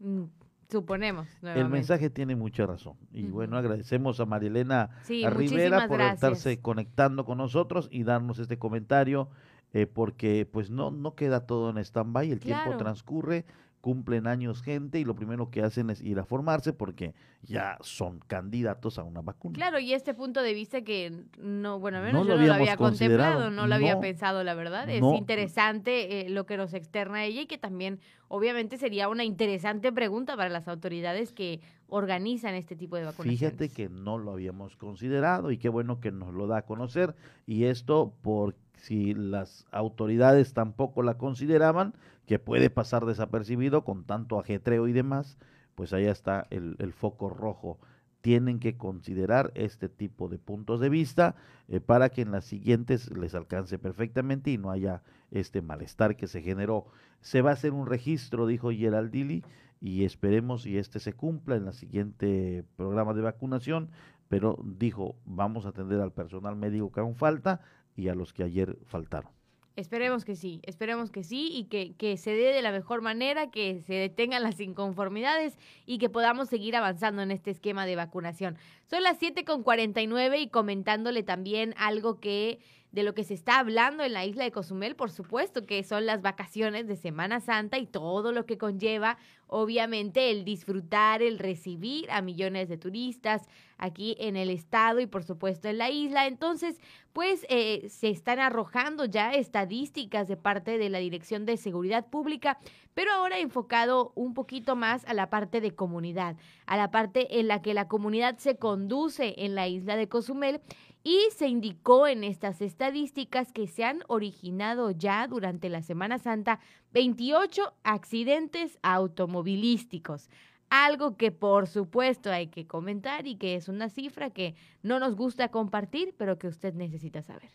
Mm, 0.00 0.24
Suponemos. 0.70 1.28
El 1.42 1.68
mensaje 1.68 2.10
tiene 2.10 2.36
mucha 2.36 2.66
razón. 2.66 2.94
Y 3.12 3.24
bueno, 3.28 3.56
agradecemos 3.56 4.18
a 4.20 4.26
Marilena 4.26 4.90
Sí, 5.02 5.24
a 5.24 5.30
Rivera 5.30 5.86
por 5.88 5.98
gracias. 5.98 6.14
estarse 6.14 6.60
conectando 6.60 7.24
con 7.24 7.38
nosotros 7.38 7.88
y 7.90 8.02
darnos 8.04 8.38
este 8.38 8.58
comentario, 8.58 9.28
eh, 9.72 9.86
porque 9.86 10.48
pues 10.50 10.70
no, 10.70 10.90
no 10.90 11.14
queda 11.14 11.46
todo 11.46 11.70
en 11.70 11.78
stand-by, 11.78 12.30
el 12.32 12.40
Claro. 12.40 12.62
tiempo 12.64 12.78
transcurre, 12.82 13.44
cumplen 13.84 14.26
años 14.26 14.62
gente 14.62 14.98
y 14.98 15.04
lo 15.04 15.14
primero 15.14 15.50
que 15.50 15.60
hacen 15.60 15.90
es 15.90 16.00
ir 16.00 16.18
a 16.18 16.24
formarse 16.24 16.72
porque 16.72 17.12
ya 17.42 17.76
son 17.82 18.18
candidatos 18.20 18.98
a 18.98 19.02
una 19.02 19.20
vacuna. 19.20 19.56
Claro, 19.56 19.78
y 19.78 19.92
este 19.92 20.14
punto 20.14 20.40
de 20.40 20.54
vista 20.54 20.80
que 20.80 21.24
no, 21.36 21.78
bueno, 21.80 21.98
al 21.98 22.04
No 22.04 22.24
menos 22.24 22.26
lo 22.26 22.34
yo 22.36 22.40
no 22.40 22.46
lo 22.46 22.54
había 22.54 22.78
contemplado, 22.78 23.50
no 23.50 23.66
lo 23.66 23.74
había 23.74 23.96
no, 23.96 24.00
pensado, 24.00 24.42
la 24.42 24.54
verdad. 24.54 24.88
Es 24.88 25.02
no. 25.02 25.14
interesante 25.16 26.22
eh, 26.22 26.30
lo 26.30 26.46
que 26.46 26.56
nos 26.56 26.72
externa 26.72 27.24
ella 27.24 27.42
y 27.42 27.46
que 27.46 27.58
también, 27.58 28.00
obviamente, 28.28 28.78
sería 28.78 29.10
una 29.10 29.22
interesante 29.22 29.92
pregunta 29.92 30.34
para 30.34 30.48
las 30.48 30.66
autoridades 30.66 31.34
que 31.34 31.60
organizan 31.88 32.54
este 32.54 32.76
tipo 32.76 32.96
de 32.96 33.04
vacunaciones. 33.04 33.38
Fíjate 33.38 33.68
que 33.68 33.90
no 33.90 34.16
lo 34.16 34.32
habíamos 34.32 34.76
considerado 34.76 35.50
y 35.50 35.58
qué 35.58 35.68
bueno 35.68 36.00
que 36.00 36.10
nos 36.10 36.32
lo 36.32 36.46
da 36.46 36.56
a 36.56 36.62
conocer. 36.62 37.14
Y 37.44 37.64
esto 37.64 38.14
por 38.22 38.54
si 38.76 39.14
las 39.14 39.66
autoridades 39.70 40.52
tampoco 40.52 41.02
la 41.02 41.16
consideraban, 41.18 41.94
que 42.26 42.38
puede 42.38 42.70
pasar 42.70 43.04
desapercibido 43.04 43.84
con 43.84 44.04
tanto 44.04 44.38
ajetreo 44.38 44.88
y 44.88 44.92
demás, 44.92 45.38
pues 45.74 45.92
allá 45.92 46.10
está 46.10 46.46
el, 46.50 46.92
foco 46.92 47.28
rojo. 47.28 47.78
Tienen 48.20 48.58
que 48.58 48.76
considerar 48.76 49.52
este 49.54 49.88
tipo 49.88 50.28
de 50.28 50.38
puntos 50.38 50.80
de 50.80 50.88
vista 50.88 51.34
eh, 51.68 51.80
para 51.80 52.08
que 52.08 52.22
en 52.22 52.32
las 52.32 52.46
siguientes 52.46 53.10
les 53.10 53.34
alcance 53.34 53.78
perfectamente 53.78 54.50
y 54.50 54.56
no 54.56 54.70
haya 54.70 55.02
este 55.30 55.60
malestar 55.60 56.16
que 56.16 56.26
se 56.26 56.40
generó. 56.40 56.86
Se 57.20 57.42
va 57.42 57.50
a 57.50 57.54
hacer 57.54 57.72
un 57.72 57.86
registro, 57.86 58.46
dijo 58.46 58.70
Geraldili, 58.70 59.44
y 59.80 60.04
esperemos 60.04 60.64
y 60.64 60.78
este 60.78 61.00
se 61.00 61.12
cumpla 61.12 61.56
en 61.56 61.66
la 61.66 61.72
siguiente 61.72 62.64
programa 62.76 63.12
de 63.12 63.20
vacunación, 63.20 63.90
pero 64.28 64.58
dijo, 64.64 65.16
vamos 65.26 65.66
a 65.66 65.70
atender 65.70 66.00
al 66.00 66.12
personal 66.12 66.56
médico 66.56 66.90
que 66.90 67.00
aún 67.00 67.16
falta 67.16 67.60
y 67.96 68.08
a 68.08 68.14
los 68.14 68.32
que 68.32 68.42
ayer 68.42 68.76
faltaron. 68.84 69.30
Esperemos 69.76 70.24
que 70.24 70.36
sí, 70.36 70.60
esperemos 70.62 71.10
que 71.10 71.24
sí 71.24 71.48
y 71.52 71.64
que, 71.64 71.94
que 71.96 72.16
se 72.16 72.30
dé 72.30 72.52
de 72.52 72.62
la 72.62 72.70
mejor 72.70 73.02
manera, 73.02 73.50
que 73.50 73.80
se 73.80 73.94
detengan 73.94 74.44
las 74.44 74.60
inconformidades 74.60 75.58
y 75.84 75.98
que 75.98 76.08
podamos 76.08 76.48
seguir 76.48 76.76
avanzando 76.76 77.22
en 77.22 77.32
este 77.32 77.50
esquema 77.50 77.84
de 77.84 77.96
vacunación. 77.96 78.56
Son 78.88 79.02
las 79.02 79.18
7 79.18 79.44
con 79.44 79.64
49 79.64 80.38
y 80.38 80.48
comentándole 80.48 81.24
también 81.24 81.74
algo 81.76 82.20
que 82.20 82.60
de 82.94 83.02
lo 83.02 83.12
que 83.12 83.24
se 83.24 83.34
está 83.34 83.58
hablando 83.58 84.04
en 84.04 84.12
la 84.12 84.24
isla 84.24 84.44
de 84.44 84.52
Cozumel, 84.52 84.94
por 84.94 85.10
supuesto, 85.10 85.66
que 85.66 85.82
son 85.82 86.06
las 86.06 86.22
vacaciones 86.22 86.86
de 86.86 86.94
Semana 86.94 87.40
Santa 87.40 87.76
y 87.76 87.86
todo 87.86 88.30
lo 88.30 88.46
que 88.46 88.56
conlleva, 88.56 89.18
obviamente, 89.46 90.30
el 90.30 90.44
disfrutar, 90.44 91.22
el 91.22 91.38
recibir 91.38 92.10
a 92.10 92.22
millones 92.22 92.68
de 92.68 92.78
turistas 92.78 93.42
aquí 93.78 94.16
en 94.18 94.36
el 94.36 94.50
estado 94.50 95.00
y, 95.00 95.06
por 95.06 95.24
supuesto, 95.24 95.68
en 95.68 95.78
la 95.78 95.90
isla. 95.90 96.26
Entonces, 96.26 96.80
pues 97.12 97.46
eh, 97.48 97.86
se 97.88 98.08
están 98.08 98.40
arrojando 98.40 99.04
ya 99.04 99.32
estadísticas 99.32 100.28
de 100.28 100.36
parte 100.36 100.78
de 100.78 100.88
la 100.90 100.98
Dirección 100.98 101.46
de 101.46 101.56
Seguridad 101.56 102.06
Pública, 102.06 102.58
pero 102.94 103.12
ahora 103.12 103.38
enfocado 103.38 104.12
un 104.14 104.34
poquito 104.34 104.76
más 104.76 105.04
a 105.06 105.14
la 105.14 105.30
parte 105.30 105.60
de 105.60 105.74
comunidad, 105.74 106.36
a 106.66 106.76
la 106.76 106.90
parte 106.90 107.40
en 107.40 107.48
la 107.48 107.62
que 107.62 107.74
la 107.74 107.88
comunidad 107.88 108.38
se 108.38 108.56
conduce 108.56 109.34
en 109.38 109.54
la 109.54 109.68
isla 109.68 109.96
de 109.96 110.08
Cozumel 110.08 110.60
y 111.04 111.20
se 111.36 111.48
indicó 111.48 112.06
en 112.06 112.24
estas 112.24 112.62
estadísticas 112.62 113.52
que 113.52 113.66
se 113.66 113.84
han 113.84 114.02
originado 114.08 114.90
ya 114.90 115.26
durante 115.28 115.68
la 115.68 115.82
Semana 115.82 116.18
Santa 116.18 116.60
28 116.94 117.74
accidentes 117.82 118.78
automovilísticos. 118.82 120.30
Algo 120.70 121.16
que 121.16 121.32
por 121.32 121.66
supuesto 121.66 122.30
hay 122.30 122.46
que 122.46 122.66
comentar 122.66 123.26
y 123.26 123.36
que 123.36 123.56
es 123.56 123.68
una 123.68 123.88
cifra 123.88 124.30
que 124.30 124.54
no 124.82 125.00
nos 125.00 125.16
gusta 125.16 125.48
compartir, 125.48 126.14
pero 126.16 126.38
que 126.38 126.46
usted 126.46 126.72
necesita 126.74 127.22
saber. 127.22 127.50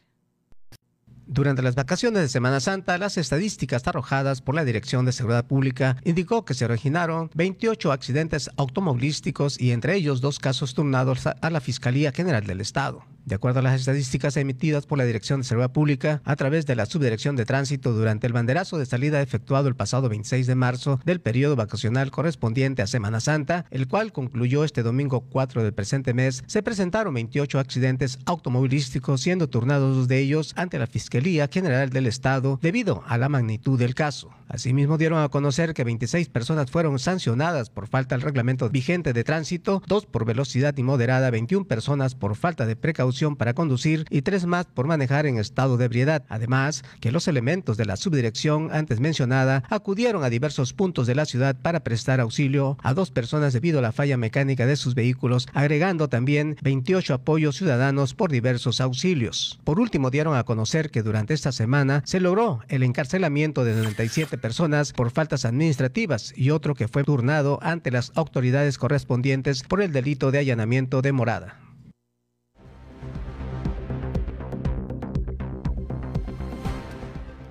Durante 1.25 1.61
las 1.61 1.75
vacaciones 1.75 2.23
de 2.23 2.27
Semana 2.27 2.59
Santa, 2.59 2.97
las 2.97 3.17
estadísticas 3.17 3.87
arrojadas 3.87 4.41
por 4.41 4.55
la 4.55 4.65
Dirección 4.65 5.05
de 5.05 5.11
Seguridad 5.11 5.45
Pública 5.45 5.95
indicó 6.03 6.43
que 6.43 6.55
se 6.55 6.65
originaron 6.65 7.29
28 7.35 7.91
accidentes 7.91 8.49
automovilísticos 8.57 9.61
y 9.61 9.71
entre 9.71 9.95
ellos 9.95 10.21
dos 10.21 10.39
casos 10.39 10.73
turnados 10.73 11.27
a 11.27 11.49
la 11.49 11.61
Fiscalía 11.61 12.11
General 12.11 12.45
del 12.45 12.61
Estado. 12.61 13.05
De 13.29 13.35
acuerdo 13.35 13.59
a 13.59 13.61
las 13.61 13.79
estadísticas 13.79 14.37
emitidas 14.37 14.87
por 14.87 14.97
la 14.97 15.05
Dirección 15.05 15.41
de 15.41 15.43
Seguridad 15.43 15.71
Pública 15.71 16.19
a 16.25 16.35
través 16.35 16.65
de 16.65 16.75
la 16.75 16.87
Subdirección 16.87 17.35
de 17.35 17.45
Tránsito 17.45 17.93
durante 17.93 18.25
el 18.25 18.33
banderazo 18.33 18.79
de 18.79 18.87
salida 18.87 19.21
efectuado 19.21 19.67
el 19.67 19.75
pasado 19.75 20.09
26 20.09 20.47
de 20.47 20.55
marzo 20.55 20.99
del 21.05 21.21
periodo 21.21 21.55
vacacional 21.55 22.09
correspondiente 22.09 22.81
a 22.81 22.87
Semana 22.87 23.19
Santa, 23.19 23.65
el 23.69 23.87
cual 23.87 24.13
concluyó 24.13 24.63
este 24.63 24.81
domingo 24.81 25.21
4 25.21 25.61
del 25.61 25.75
presente 25.75 26.15
mes, 26.15 26.43
se 26.47 26.63
presentaron 26.63 27.13
28 27.13 27.59
accidentes 27.59 28.17
automovilísticos, 28.25 29.21
siendo 29.21 29.47
turnados 29.47 29.95
dos 29.95 30.07
de 30.07 30.17
ellos 30.17 30.53
ante 30.55 30.79
la 30.79 30.87
Fiscalía 30.87 31.47
General 31.53 31.91
del 31.91 32.07
Estado 32.07 32.57
debido 32.63 33.03
a 33.05 33.19
la 33.19 33.29
magnitud 33.29 33.77
del 33.77 33.93
caso. 33.93 34.31
Asimismo, 34.49 34.97
dieron 34.97 35.19
a 35.19 35.29
conocer 35.29 35.75
que 35.75 35.83
26 35.83 36.27
personas 36.29 36.71
fueron 36.71 36.97
sancionadas 36.97 37.69
por 37.69 37.87
falta 37.87 38.15
al 38.15 38.21
reglamento 38.21 38.67
vigente 38.69 39.13
de 39.13 39.23
tránsito, 39.23 39.83
dos 39.87 40.07
por 40.07 40.25
velocidad 40.25 40.75
inmoderada, 40.75 41.29
21 41.29 41.65
personas 41.67 42.15
por 42.15 42.35
falta 42.35 42.65
de 42.65 42.75
precaución 42.75 43.35
para 43.35 43.53
conducir 43.53 44.05
y 44.09 44.23
tres 44.23 44.47
más 44.47 44.65
por 44.65 44.87
manejar 44.87 45.27
en 45.27 45.37
estado 45.37 45.77
de 45.77 45.85
ebriedad. 45.85 46.25
Además, 46.29 46.83
que 46.99 47.11
los 47.11 47.27
elementos 47.27 47.77
de 47.77 47.85
la 47.85 47.95
subdirección 47.95 48.69
antes 48.71 48.99
mencionada 48.99 49.63
acudieron 49.69 50.23
a 50.23 50.31
diversos 50.31 50.73
puntos 50.73 51.05
de 51.05 51.13
la 51.13 51.25
ciudad 51.25 51.55
para 51.61 51.81
prestar 51.83 52.19
auxilio 52.19 52.77
a 52.81 52.95
dos 52.95 53.11
personas 53.11 53.53
debido 53.53 53.79
a 53.79 53.83
la 53.83 53.91
falla 53.91 54.17
mecánica 54.17 54.65
de 54.65 54.77
sus 54.77 54.95
vehículos, 54.95 55.47
agregando 55.53 56.09
también 56.09 56.57
28 56.63 57.13
apoyos 57.13 57.55
ciudadanos 57.55 58.15
por 58.15 58.31
diversos 58.31 58.81
auxilios. 58.81 59.59
Por 59.63 59.79
último, 59.79 60.09
dieron 60.09 60.35
a 60.35 60.43
conocer 60.43 60.89
que 60.89 61.03
durante 61.03 61.35
esta 61.35 61.51
semana 61.51 62.01
se 62.05 62.19
logró 62.19 62.61
el 62.67 62.81
encarcelamiento 62.81 63.63
de 63.63 63.75
97 63.75 64.38
personas 64.39 64.93
por 64.93 65.11
faltas 65.11 65.45
administrativas 65.45 66.33
y 66.35 66.51
otro 66.51 66.73
que 66.73 66.87
fue 66.87 67.03
turnado 67.03 67.59
ante 67.61 67.91
las 67.91 68.11
autoridades 68.15 68.77
correspondientes 68.77 69.63
por 69.63 69.81
el 69.81 69.91
delito 69.91 70.31
de 70.31 70.39
allanamiento 70.39 71.01
de 71.01 71.11
morada. 71.11 71.59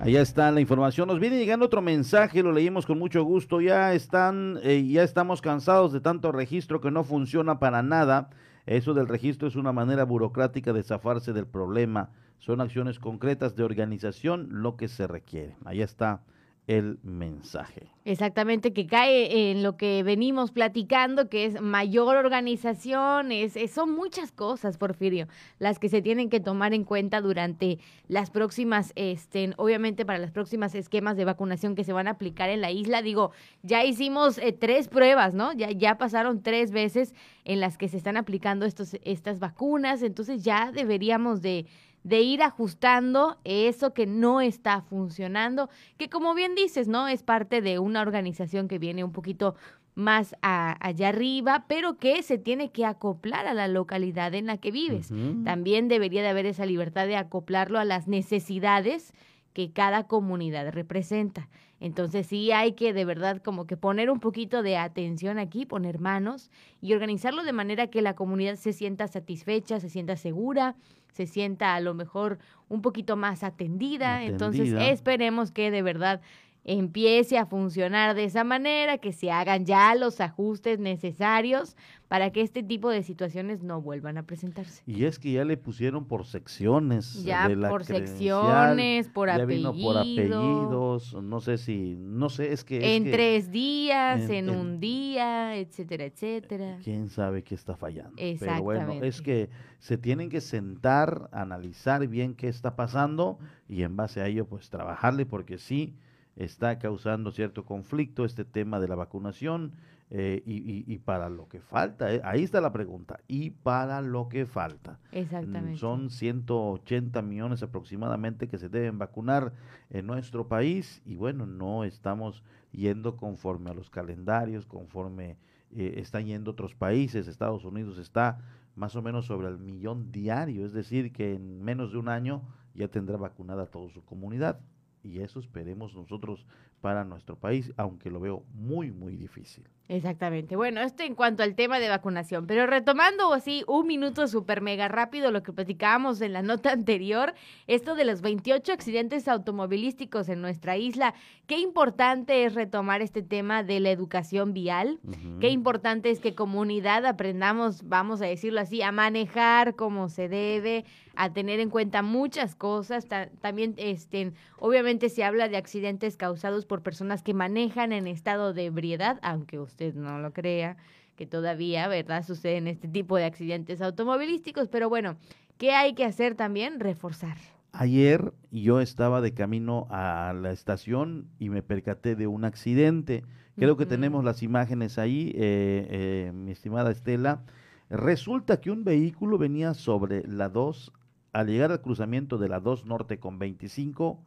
Allá 0.01 0.21
está 0.21 0.49
la 0.49 0.61
información. 0.61 1.09
Nos 1.09 1.19
viene 1.19 1.37
llegando 1.37 1.65
otro 1.65 1.81
mensaje, 1.81 2.41
lo 2.41 2.53
leímos 2.53 2.85
con 2.85 2.97
mucho 2.97 3.21
gusto. 3.23 3.59
Ya 3.59 3.93
están, 3.93 4.57
eh, 4.63 4.87
ya 4.87 5.03
estamos 5.03 5.41
cansados 5.41 5.91
de 5.91 5.99
tanto 5.99 6.31
registro 6.31 6.79
que 6.79 6.89
no 6.89 7.03
funciona 7.03 7.59
para 7.59 7.83
nada. 7.83 8.29
Eso 8.65 8.93
del 8.93 9.09
registro 9.09 9.49
es 9.49 9.57
una 9.57 9.73
manera 9.73 10.05
burocrática 10.05 10.71
de 10.71 10.83
zafarse 10.83 11.33
del 11.33 11.47
problema. 11.47 12.11
Son 12.37 12.61
acciones 12.61 12.97
concretas 12.97 13.57
de 13.57 13.63
organización 13.63 14.47
lo 14.49 14.77
que 14.77 14.87
se 14.87 15.05
requiere. 15.05 15.57
Allá 15.65 15.83
está 15.83 16.23
el 16.69 16.99
mensaje. 17.01 17.87
Exactamente, 18.05 18.73
que 18.73 18.85
cae 18.85 19.49
en 19.49 19.63
lo 19.63 19.75
que 19.75 20.03
venimos 20.03 20.51
platicando, 20.51 21.27
que 21.27 21.45
es 21.45 21.59
mayor 21.59 22.15
organización, 22.15 23.31
es, 23.31 23.57
son 23.71 23.91
muchas 23.91 24.31
cosas, 24.31 24.77
Porfirio, 24.77 25.27
las 25.57 25.79
que 25.79 25.89
se 25.89 26.03
tienen 26.03 26.29
que 26.29 26.39
tomar 26.39 26.75
en 26.75 26.83
cuenta 26.83 27.21
durante 27.21 27.79
las 28.07 28.29
próximas, 28.29 28.93
este, 28.95 29.51
obviamente 29.57 30.05
para 30.05 30.19
las 30.19 30.29
próximas 30.29 30.75
esquemas 30.75 31.17
de 31.17 31.25
vacunación 31.25 31.73
que 31.73 31.83
se 31.83 31.91
van 31.91 32.07
a 32.07 32.11
aplicar 32.11 32.51
en 32.51 32.61
la 32.61 32.69
isla. 32.69 33.01
Digo, 33.01 33.31
ya 33.63 33.83
hicimos 33.83 34.37
eh, 34.37 34.51
tres 34.51 34.89
pruebas, 34.89 35.33
¿no? 35.33 35.53
Ya, 35.53 35.71
ya 35.71 35.97
pasaron 35.97 36.43
tres 36.43 36.71
veces 36.71 37.15
en 37.45 37.59
las 37.59 37.79
que 37.79 37.87
se 37.87 37.97
están 37.97 38.15
aplicando 38.15 38.67
estos, 38.67 38.95
estas 39.03 39.39
vacunas, 39.39 40.03
entonces 40.03 40.43
ya 40.43 40.71
deberíamos 40.71 41.41
de 41.41 41.65
de 42.03 42.21
ir 42.21 42.41
ajustando 42.41 43.37
eso 43.43 43.93
que 43.93 44.05
no 44.05 44.41
está 44.41 44.81
funcionando, 44.81 45.69
que 45.97 46.09
como 46.09 46.33
bien 46.33 46.55
dices, 46.55 46.87
¿no? 46.87 47.07
Es 47.07 47.23
parte 47.23 47.61
de 47.61 47.79
una 47.79 48.01
organización 48.01 48.67
que 48.67 48.79
viene 48.79 49.03
un 49.03 49.11
poquito 49.11 49.55
más 49.95 50.35
allá 50.41 51.09
arriba, 51.09 51.65
pero 51.67 51.97
que 51.97 52.23
se 52.23 52.37
tiene 52.37 52.71
que 52.71 52.85
acoplar 52.85 53.47
a 53.47 53.53
la 53.53 53.67
localidad 53.67 54.33
en 54.33 54.45
la 54.45 54.57
que 54.57 54.71
vives. 54.71 55.11
También 55.43 55.89
debería 55.89 56.21
de 56.21 56.29
haber 56.29 56.45
esa 56.45 56.65
libertad 56.65 57.05
de 57.05 57.17
acoplarlo 57.17 57.79
a 57.79 57.85
las 57.85 58.07
necesidades 58.07 59.13
que 59.51 59.73
cada 59.73 60.07
comunidad 60.07 60.71
representa. 60.71 61.49
Entonces 61.81 62.27
sí 62.27 62.51
hay 62.51 62.73
que 62.73 62.93
de 62.93 63.03
verdad 63.03 63.41
como 63.41 63.65
que 63.65 63.77
poner 63.77 64.09
un 64.09 64.19
poquito 64.19 64.63
de 64.63 64.77
atención 64.77 65.37
aquí, 65.37 65.65
poner 65.65 65.99
manos 65.99 66.49
y 66.81 66.93
organizarlo 66.93 67.43
de 67.43 67.53
manera 67.53 67.87
que 67.87 68.01
la 68.01 68.15
comunidad 68.15 68.55
se 68.55 68.73
sienta 68.73 69.07
satisfecha, 69.07 69.79
se 69.79 69.89
sienta 69.89 70.15
segura, 70.15 70.75
se 71.11 71.25
sienta 71.25 71.75
a 71.75 71.79
lo 71.79 71.93
mejor 71.93 72.39
un 72.67 72.81
poquito 72.81 73.15
más 73.15 73.43
atendida. 73.43 74.23
Entonces 74.23 74.73
esperemos 74.73 75.51
que 75.51 75.71
de 75.71 75.81
verdad 75.81 76.21
empiece 76.69 77.39
a 77.39 77.47
funcionar 77.47 78.15
de 78.15 78.25
esa 78.25 78.43
manera, 78.43 78.99
que 78.99 79.11
se 79.11 79.31
hagan 79.31 79.65
ya 79.65 79.95
los 79.95 80.21
ajustes 80.21 80.77
necesarios 80.77 81.75
para 82.07 82.31
que 82.31 82.41
este 82.41 82.61
tipo 82.61 82.89
de 82.89 83.01
situaciones 83.01 83.63
no 83.63 83.81
vuelvan 83.81 84.19
a 84.19 84.23
presentarse. 84.23 84.83
Y 84.85 85.05
es 85.05 85.17
que 85.17 85.31
ya 85.31 85.45
le 85.45 85.57
pusieron 85.57 86.05
por 86.05 86.25
secciones. 86.25 87.23
Ya 87.23 87.49
por 87.69 87.85
secciones, 87.85 89.09
por 89.09 89.31
apellidos. 89.31 89.77
por 89.81 89.97
apellidos, 89.97 91.13
no 91.15 91.39
sé 91.39 91.57
si, 91.57 91.95
no 91.97 92.29
sé, 92.29 92.53
es 92.53 92.63
que... 92.63 92.95
en 92.95 93.09
tres 93.09 93.51
días, 93.51 94.29
en, 94.29 94.51
un 94.51 94.79
día, 94.79 95.55
etcétera, 95.57 96.05
etcétera. 96.05 96.77
¿Quién 96.83 97.09
sabe 97.09 97.43
qué 97.43 97.55
está 97.55 97.75
fallando? 97.75 98.13
Exactamente. 98.17 98.45
Pero 98.45 98.63
bueno, 98.63 99.03
es 99.03 99.21
que 99.23 99.49
se 99.79 99.97
tienen 99.97 100.29
que 100.29 100.41
sentar, 100.41 101.29
analizar 101.31 102.07
bien 102.07 102.35
qué 102.35 102.47
está 102.47 102.75
pasando 102.75 103.39
y 103.67 103.81
en 103.81 103.95
base 103.95 104.21
a 104.21 104.27
ello 104.27 104.45
pues 104.45 104.69
trabajarle 104.69 105.25
porque 105.25 105.57
sí 105.57 105.95
está 106.39 106.79
causando 106.79 107.31
cierto 107.31 107.65
conflicto 107.65 108.25
este 108.25 108.45
tema 108.45 108.79
de 108.79 108.87
la 108.87 108.95
vacunación 108.95 109.73
eh, 110.09 110.41
y, 110.45 110.97
para 110.99 111.29
lo 111.29 111.47
que 111.47 111.59
falta, 111.59 112.11
eh, 112.11 112.19
ahí 112.23 112.43
está 112.43 112.61
la 112.61 112.71
pregunta, 112.71 113.19
y 113.27 113.51
para 113.51 114.01
lo 114.01 114.27
que 114.27 114.47
falta. 114.47 114.97
Exactamente. 115.11 115.77
Son 115.77 116.09
180 116.09 117.21
millones 117.21 117.61
aproximadamente 117.61 118.47
que 118.47 118.57
se 118.57 118.69
deben 118.69 118.97
vacunar 118.97 119.53
en 119.91 120.07
nuestro 120.07 120.47
país 120.47 121.03
y 121.05 121.15
bueno, 121.15 121.45
no 121.45 121.83
estamos 121.83 122.43
yendo 122.71 123.17
conforme 123.17 123.69
a 123.69 123.75
los 123.75 123.91
calendarios, 123.91 124.65
conforme 124.65 125.37
eh, 125.75 125.95
están 125.97 126.25
yendo 126.25 126.51
otros 126.51 126.73
países, 126.73 127.27
Estados 127.27 127.63
Unidos 127.63 127.99
está 127.99 128.39
más 128.75 128.95
o 128.95 129.03
menos 129.03 129.27
sobre 129.27 129.49
el 129.49 129.59
millón 129.59 130.11
diario, 130.11 130.65
es 130.65 130.73
decir, 130.73 131.11
que 131.11 131.35
en 131.35 131.61
menos 131.61 131.91
de 131.91 131.99
un 131.99 132.07
año 132.07 132.41
ya 132.73 132.87
tendrá 132.87 133.17
vacunada 133.17 133.67
toda 133.67 133.89
su 133.91 134.03
comunidad 134.03 134.59
y 135.03 135.19
eso 135.19 135.39
esperemos 135.39 135.93
nosotros 135.95 136.45
para 136.81 137.03
nuestro 137.03 137.35
país, 137.35 137.73
aunque 137.77 138.09
lo 138.09 138.19
veo 138.19 138.43
muy, 138.53 138.91
muy 138.91 139.15
difícil. 139.15 139.65
Exactamente. 139.89 140.55
Bueno, 140.55 140.81
esto 140.81 141.01
en 141.01 141.15
cuanto 141.15 141.41
al 141.41 141.55
tema 141.55 141.79
de 141.79 141.89
vacunación, 141.89 142.45
pero 142.45 142.67
retomando 142.67 143.33
así 143.33 143.63
un 143.67 143.87
minuto 143.87 144.27
súper 144.27 144.61
mega 144.61 144.87
rápido 144.87 145.31
lo 145.31 145.41
que 145.41 145.51
platicábamos 145.51 146.21
en 146.21 146.31
la 146.31 146.43
nota 146.43 146.71
anterior, 146.73 147.33
esto 147.65 147.95
de 147.95 148.05
los 148.05 148.21
28 148.21 148.71
accidentes 148.71 149.27
automovilísticos 149.27 150.29
en 150.29 150.41
nuestra 150.41 150.77
isla, 150.77 151.15
qué 151.47 151.57
importante 151.57 152.45
es 152.45 152.53
retomar 152.53 153.01
este 153.01 153.23
tema 153.23 153.63
de 153.63 153.79
la 153.79 153.89
educación 153.89 154.53
vial, 154.53 154.99
qué 155.39 155.49
importante 155.49 156.11
es 156.11 156.19
que 156.19 156.35
comunidad 156.35 157.05
aprendamos, 157.07 157.81
vamos 157.87 158.21
a 158.21 158.25
decirlo 158.25 158.61
así, 158.61 158.83
a 158.83 158.91
manejar 158.91 159.75
como 159.75 160.07
se 160.09 160.29
debe, 160.29 160.85
a 161.21 161.33
tener 161.33 161.59
en 161.59 161.69
cuenta 161.69 162.01
muchas 162.01 162.55
cosas, 162.55 163.05
también 163.41 163.73
este, 163.75 164.31
obviamente 164.57 165.09
se 165.09 165.25
habla 165.25 165.49
de 165.49 165.57
accidentes 165.57 166.15
causados 166.15 166.65
por 166.65 166.81
personas 166.81 167.23
que 167.23 167.33
manejan 167.33 167.91
en 167.91 168.07
estado 168.07 168.53
de 168.53 168.67
ebriedad, 168.67 169.19
aunque 169.21 169.59
usted 169.59 169.93
no 169.95 170.19
lo 170.19 170.31
crea, 170.31 170.77
que 171.17 171.25
todavía, 171.25 171.89
¿verdad?, 171.89 172.25
suceden 172.25 172.67
este 172.67 172.87
tipo 172.87 173.17
de 173.17 173.25
accidentes 173.25 173.81
automovilísticos, 173.81 174.69
pero 174.69 174.87
bueno, 174.87 175.17
¿qué 175.57 175.73
hay 175.73 175.93
que 175.93 176.05
hacer 176.05 176.35
también? 176.35 176.79
Reforzar. 176.79 177.35
Ayer 177.73 178.31
yo 178.49 178.79
estaba 178.79 179.19
de 179.19 179.33
camino 179.33 179.87
a 179.89 180.33
la 180.33 180.53
estación 180.53 181.27
y 181.37 181.49
me 181.49 181.61
percaté 181.61 182.15
de 182.15 182.27
un 182.27 182.45
accidente. 182.45 183.25
Creo 183.57 183.75
que 183.75 183.85
tenemos 183.85 184.23
las 184.23 184.41
imágenes 184.41 184.97
ahí, 184.97 185.33
eh, 185.35 185.85
eh, 185.89 186.31
mi 186.33 186.51
estimada 186.51 186.91
Estela. 186.91 187.41
Resulta 187.89 188.61
que 188.61 188.71
un 188.71 188.85
vehículo 188.85 189.37
venía 189.37 189.73
sobre 189.73 190.25
la 190.25 190.47
2, 190.47 190.93
al 191.39 191.47
llegar 191.47 191.71
al 191.71 191.81
cruzamiento 191.81 192.37
de 192.37 192.49
la 192.49 192.59
2 192.59 192.85
Norte 192.85 193.17
con 193.17 193.39
25, 193.39 194.19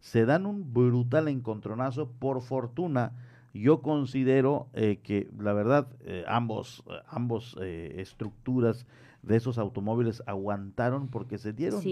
se 0.00 0.26
dan 0.26 0.46
un 0.46 0.74
brutal 0.74 1.28
encontronazo. 1.28 2.10
Por 2.18 2.42
fortuna, 2.42 3.12
yo 3.54 3.82
considero 3.82 4.66
eh, 4.72 4.98
que 5.00 5.30
la 5.38 5.52
verdad 5.52 5.86
eh, 6.00 6.24
ambos, 6.26 6.82
ambos 7.06 7.56
eh, 7.60 7.94
estructuras 7.98 8.84
de 9.22 9.36
esos 9.36 9.58
automóviles 9.58 10.24
aguantaron 10.26 11.06
porque 11.06 11.38
se 11.38 11.52
dieron 11.52 11.82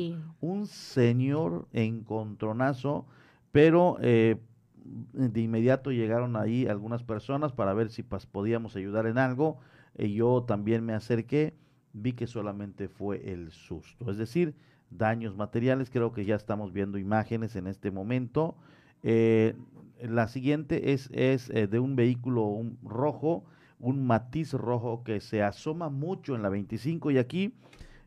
un 0.40 0.66
señor 0.66 1.68
encontronazo, 1.72 3.06
pero 3.52 3.96
de 4.00 5.40
inmediato 5.40 5.90
llegaron 5.90 6.36
ahí 6.36 6.66
algunas 6.66 7.02
personas 7.02 7.52
para 7.52 7.74
ver 7.74 7.90
si 7.90 8.02
podíamos 8.02 8.76
ayudar 8.76 9.06
en 9.06 9.18
algo. 9.18 9.58
Y 9.96 10.14
yo 10.14 10.44
también 10.46 10.84
me 10.84 10.92
acerqué, 10.92 11.54
vi 11.94 12.12
que 12.12 12.26
solamente 12.26 12.88
fue 12.88 13.32
el 13.32 13.50
susto. 13.50 14.10
Es 14.10 14.18
decir, 14.18 14.54
daños 14.90 15.36
materiales. 15.36 15.88
Creo 15.90 16.12
que 16.12 16.24
ya 16.24 16.34
estamos 16.34 16.72
viendo 16.72 16.98
imágenes 16.98 17.56
en 17.56 17.66
este 17.66 17.90
momento. 17.90 18.56
Eh, 19.02 19.54
la 20.02 20.28
siguiente 20.28 20.92
es, 20.92 21.08
es 21.12 21.50
eh, 21.50 21.66
de 21.66 21.78
un 21.78 21.96
vehículo 21.96 22.62
rojo, 22.82 23.44
un 23.78 24.06
matiz 24.06 24.52
rojo 24.52 25.02
que 25.04 25.20
se 25.20 25.42
asoma 25.42 25.88
mucho 25.88 26.34
en 26.34 26.42
la 26.42 26.48
25 26.48 27.10
y 27.10 27.18
aquí 27.18 27.54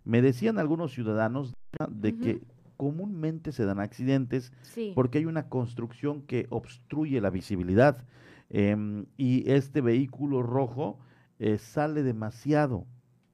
me 0.04 0.22
decían 0.22 0.58
algunos 0.58 0.94
ciudadanos 0.94 1.54
de 1.90 2.18
que 2.18 2.42
comúnmente 2.78 3.52
se 3.52 3.66
dan 3.66 3.80
accidentes 3.80 4.54
porque 4.96 5.18
hay 5.18 5.26
una 5.26 5.50
construcción 5.50 6.22
que 6.22 6.48
obstruye 6.50 7.20
la 7.20 7.30
visibilidad 7.30 8.06
em, 8.50 9.06
y 9.18 9.52
este 9.52 9.82
vehículo 9.82 10.42
rojo 10.44 11.00
eh, 11.40 11.58
sale 11.58 12.04
demasiado, 12.04 12.86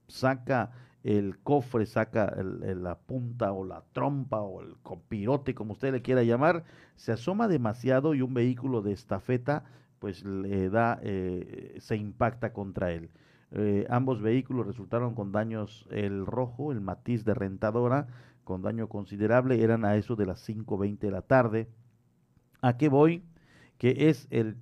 saca 0.07 0.71
el 1.03 1.37
cofre 1.39 1.85
saca 1.85 2.33
la 2.35 2.97
punta 2.97 3.51
o 3.51 3.65
la 3.65 3.83
trompa 3.91 4.39
o 4.39 4.61
el 4.61 4.77
copirote, 4.83 5.53
como 5.53 5.73
usted 5.73 5.91
le 5.91 6.01
quiera 6.01 6.23
llamar, 6.23 6.63
se 6.95 7.11
asoma 7.11 7.49
demasiado 7.49 8.13
y 8.13 8.21
un 8.21 8.33
vehículo 8.33 8.81
de 8.81 8.93
estafeta 8.93 9.65
pues 9.99 10.23
le 10.23 10.69
da, 10.69 10.99
eh, 11.01 11.77
se 11.79 11.95
impacta 11.95 12.51
contra 12.53 12.91
él. 12.91 13.09
Eh, 13.51 13.85
ambos 13.89 14.21
vehículos 14.21 14.65
resultaron 14.65 15.13
con 15.13 15.31
daños, 15.31 15.87
el 15.91 16.25
rojo, 16.25 16.71
el 16.71 16.81
matiz 16.81 17.23
de 17.23 17.33
rentadora, 17.33 18.07
con 18.43 18.61
daño 18.61 18.89
considerable, 18.89 19.63
eran 19.63 19.85
a 19.85 19.95
eso 19.95 20.15
de 20.15 20.25
las 20.25 20.47
5.20 20.47 20.99
de 20.99 21.11
la 21.11 21.21
tarde. 21.21 21.69
¿A 22.61 22.77
qué 22.77 22.89
voy? 22.89 23.23
Que 23.77 24.09
es 24.09 24.27
el, 24.29 24.57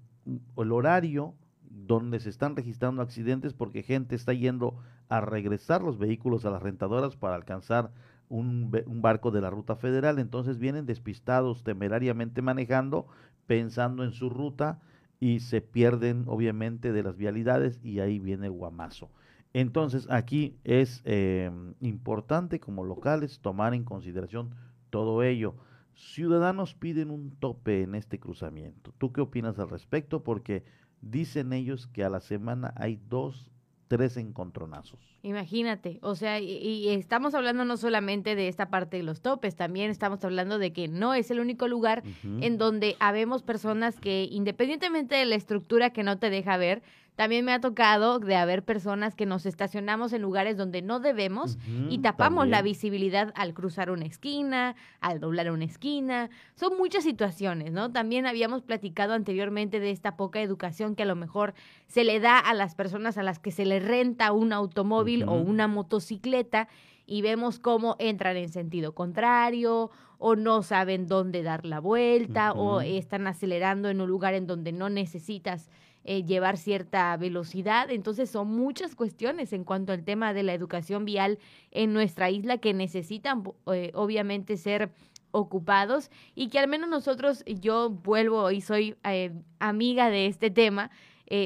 el 0.57 0.71
horario 0.71 1.35
donde 1.61 2.19
se 2.19 2.29
están 2.29 2.55
registrando 2.55 3.01
accidentes 3.01 3.53
porque 3.53 3.81
gente 3.81 4.15
está 4.15 4.33
yendo 4.33 4.77
a 5.11 5.19
regresar 5.19 5.83
los 5.83 5.97
vehículos 5.97 6.45
a 6.45 6.51
las 6.51 6.63
rentadoras 6.63 7.17
para 7.17 7.35
alcanzar 7.35 7.91
un, 8.29 8.71
barco 9.01 9.29
de 9.29 9.41
la 9.41 9.49
ruta 9.49 9.75
federal, 9.75 10.19
entonces 10.19 10.57
vienen 10.57 10.85
despistados 10.85 11.65
temerariamente 11.65 12.41
manejando, 12.41 13.07
pensando 13.45 14.05
en 14.05 14.13
su 14.13 14.29
ruta 14.29 14.79
y 15.19 15.41
se 15.41 15.59
pierden 15.59 16.23
obviamente 16.27 16.93
de 16.93 17.03
las 17.03 17.17
vialidades 17.17 17.81
y 17.83 17.99
ahí 17.99 18.19
viene 18.19 18.47
el 18.47 18.53
guamazo. 18.53 19.11
Entonces 19.51 20.07
aquí 20.09 20.55
es 20.63 21.01
eh, 21.03 21.51
importante 21.81 22.61
como 22.61 22.85
locales 22.85 23.41
tomar 23.41 23.73
en 23.73 23.83
consideración 23.83 24.55
todo 24.89 25.23
ello. 25.23 25.55
Ciudadanos 25.93 26.73
piden 26.73 27.11
un 27.11 27.31
tope 27.31 27.81
en 27.81 27.95
este 27.95 28.17
cruzamiento. 28.17 28.93
¿Tú 28.97 29.11
qué 29.11 29.19
opinas 29.19 29.59
al 29.59 29.69
respecto? 29.69 30.23
Porque 30.23 30.63
dicen 31.01 31.51
ellos 31.51 31.87
que 31.87 32.05
a 32.05 32.09
la 32.09 32.21
semana 32.21 32.73
hay 32.77 32.97
dos, 33.09 33.51
tres 33.91 34.15
encontronazos. 34.15 34.97
Imagínate, 35.21 35.99
o 36.01 36.15
sea, 36.15 36.39
y, 36.39 36.87
estamos 36.87 37.35
hablando 37.35 37.65
no 37.65 37.75
solamente 37.75 38.35
de 38.35 38.47
esta 38.47 38.69
parte 38.69 38.95
de 38.95 39.03
los 39.03 39.19
topes, 39.19 39.57
también 39.57 39.91
estamos 39.91 40.23
hablando 40.23 40.59
de 40.59 40.71
que 40.71 40.87
no 40.87 41.13
es 41.13 41.29
el 41.29 41.41
único 41.41 41.67
lugar 41.67 42.01
en 42.23 42.57
donde 42.57 42.95
habemos 43.01 43.43
personas 43.43 43.99
que 43.99 44.29
independientemente 44.31 45.15
de 45.15 45.25
la 45.25 45.35
estructura 45.35 45.89
que 45.89 46.03
no 46.03 46.19
te 46.19 46.29
deja 46.29 46.55
ver, 46.55 46.83
también 47.21 47.45
me 47.45 47.53
ha 47.53 47.61
tocado 47.61 48.17
de 48.17 48.35
haber 48.35 48.63
personas 48.63 49.13
que 49.13 49.27
nos 49.27 49.45
estacionamos 49.45 50.11
en 50.11 50.23
lugares 50.23 50.57
donde 50.57 50.81
no 50.81 50.99
debemos 50.99 51.59
y 51.87 51.99
tapamos 51.99 52.47
la 52.47 52.63
visibilidad 52.63 53.31
al 53.35 53.53
cruzar 53.53 53.91
una 53.91 54.05
esquina, 54.05 54.75
al 55.01 55.19
doblar 55.19 55.51
una 55.51 55.65
esquina. 55.65 56.31
Son 56.55 56.75
muchas 56.79 57.03
situaciones, 57.03 57.73
¿no? 57.73 57.91
También 57.91 58.25
habíamos 58.25 58.63
platicado 58.63 59.13
anteriormente 59.13 59.79
de 59.79 59.91
esta 59.91 60.17
poca 60.17 60.41
educación 60.41 60.95
que 60.95 61.03
a 61.03 61.05
lo 61.05 61.15
mejor 61.15 61.53
se 61.85 62.03
le 62.03 62.19
da 62.19 62.39
a 62.39 62.55
las 62.55 62.73
personas 62.73 63.19
a 63.19 63.21
las 63.21 63.37
que 63.37 63.51
se 63.51 63.65
le 63.65 63.79
renta 63.79 64.31
un 64.31 64.51
automóvil 64.51 65.21
o 65.25 65.33
una 65.33 65.67
motocicleta 65.67 66.69
y 67.05 67.21
vemos 67.21 67.59
cómo 67.59 67.97
entran 67.99 68.35
en 68.35 68.49
sentido 68.49 68.95
contrario 68.95 69.91
o 70.17 70.35
no 70.35 70.63
saben 70.63 71.05
dónde 71.05 71.43
dar 71.43 71.67
la 71.67 71.79
vuelta 71.79 72.53
o 72.53 72.81
están 72.81 73.27
acelerando 73.27 73.89
en 73.89 74.01
un 74.01 74.09
lugar 74.09 74.33
en 74.33 74.47
donde 74.47 74.71
no 74.71 74.89
necesitas 74.89 75.69
eh, 76.03 76.23
llevar 76.23 76.57
cierta 76.57 77.15
velocidad. 77.15 77.91
Entonces 77.91 78.29
son 78.31 78.47
muchas 78.47 78.95
cuestiones 78.95 79.53
en 79.53 79.63
cuanto 79.63 79.93
al 79.93 80.03
tema 80.03 80.33
de 80.33 80.41
la 80.41 80.55
educación 80.55 81.05
vial 81.05 81.37
en 81.69 81.93
nuestra 81.93 82.31
isla 82.31 82.57
que 82.57 82.73
necesitan 82.73 83.43
eh, 83.71 83.91
obviamente 83.93 84.57
ser 84.57 84.91
ocupados 85.29 86.09
y 86.33 86.49
que 86.49 86.57
al 86.57 86.67
menos 86.67 86.89
nosotros, 86.89 87.43
yo 87.45 87.91
vuelvo 87.91 88.49
y 88.49 88.61
soy 88.61 88.95
eh, 89.03 89.31
amiga 89.59 90.09
de 90.09 90.25
este 90.25 90.49
tema, 90.49 90.89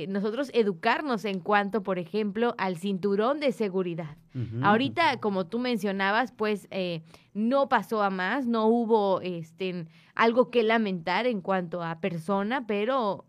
nosotros 0.08 0.50
educarnos 0.56 1.26
en 1.26 1.40
cuanto, 1.40 1.84
por 1.84 2.00
ejemplo, 2.00 2.56
al 2.58 2.78
cinturón 2.78 3.40
de 3.40 3.52
seguridad. 3.52 4.18
Ahorita, 4.64 5.20
como 5.20 5.46
tú 5.46 5.60
mencionabas, 5.60 6.32
pues 6.32 6.68
no 7.36 7.70
pasó 7.70 8.02
a 8.02 8.10
más, 8.10 8.48
no 8.48 8.66
hubo 8.66 9.22
este, 9.22 9.86
algo 10.16 10.50
que 10.50 10.64
lamentar 10.64 11.28
en 11.28 11.42
cuanto 11.42 11.84
a 11.84 12.00
persona, 12.00 12.66
pero 12.66 13.26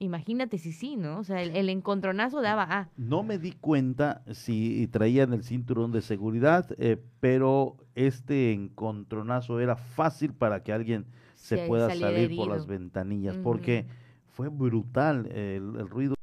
Imagínate 0.00 0.58
si 0.58 0.72
sí, 0.72 0.96
¿no? 0.96 1.18
O 1.18 1.24
sea, 1.24 1.42
el, 1.42 1.68
encontronazo 1.68 2.40
daba 2.40 2.64
A. 2.64 2.88
No 2.96 3.22
me 3.22 3.38
di 3.38 3.52
cuenta 3.52 4.22
si 4.32 4.86
traían 4.88 5.32
el 5.32 5.42
cinturón 5.42 5.90
de 5.90 6.02
seguridad, 6.02 6.66
eh, 6.78 7.02
pero 7.20 7.76
este 7.94 8.52
encontronazo 8.52 9.58
era 9.60 9.76
fácil 9.76 10.34
para 10.34 10.62
que 10.62 10.72
alguien 10.72 11.06
se 11.34 11.66
pueda 11.66 11.88
salir 11.94 12.36
por 12.36 12.48
las 12.48 12.66
ventanillas, 12.66 13.36
porque 13.38 13.86
fue 14.28 14.48
brutal 14.48 15.26
el, 15.32 15.88
ruido 15.88 16.14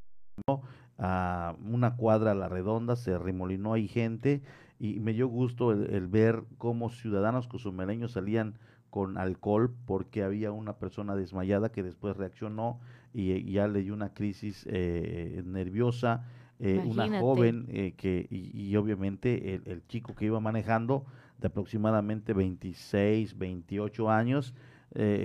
a 0.98 1.56
una 1.66 1.96
cuadra 1.96 2.32
a 2.32 2.36
la 2.36 2.48
redonda, 2.48 2.96
se 2.96 3.18
remolinó 3.18 3.74
ahí 3.74 3.88
gente 3.88 4.42
y 4.80 5.00
me 5.00 5.14
dio 5.14 5.28
gusto 5.28 5.72
el, 5.72 6.08
ver 6.08 6.44
cómo 6.58 6.90
ciudadanos 6.90 7.48
cozumeleños 7.48 8.14
salían 8.14 8.58
con 8.90 9.18
alcohol 9.18 9.74
porque 9.86 10.24
había 10.24 10.52
una 10.52 10.78
persona 10.78 11.16
desmayada 11.16 11.72
que 11.74 11.84
después 11.84 12.16
reaccionó 12.16 12.80
y, 13.16 13.52
ya 13.52 13.68
le 13.68 13.82
dio 13.82 13.94
una 13.94 14.14
crisis 14.14 14.66
eh, 14.70 15.42
nerviosa, 15.46 16.26
eh, 16.60 16.82
una 16.86 17.20
joven 17.20 17.66
eh, 17.70 17.94
que, 17.96 18.28
y, 18.30 18.76
obviamente 18.76 19.62
el, 19.66 19.88
chico 19.88 20.16
que 20.16 20.26
iba 20.26 20.40
manejando 20.40 21.06
de 21.38 21.48
aproximadamente 21.48 22.34
26, 22.34 23.38
28 23.38 24.10
años, 24.10 24.54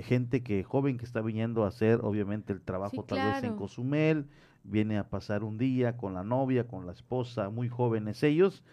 gente 0.03 0.43
que 0.43 0.63
joven 0.65 0.97
que 0.97 1.05
está 1.05 1.21
viniendo 1.21 1.63
a 1.63 1.69
hacer 1.69 2.01
obviamente 2.03 2.51
el 2.51 2.61
trabajo 2.61 3.05
tal 3.05 3.33
vez 3.33 3.43
en 3.43 3.55
Cozumel, 3.55 4.25
viene 4.65 4.97
a 4.97 5.09
pasar 5.09 5.45
un 5.45 5.57
día 5.57 5.95
con 5.95 6.13
la 6.13 6.23
novia, 6.23 6.67
con 6.67 6.85
la 6.85 6.91
esposa, 6.91 7.49
muy 7.49 7.69
jóvenes 7.69 8.21
ellos, 8.23 8.63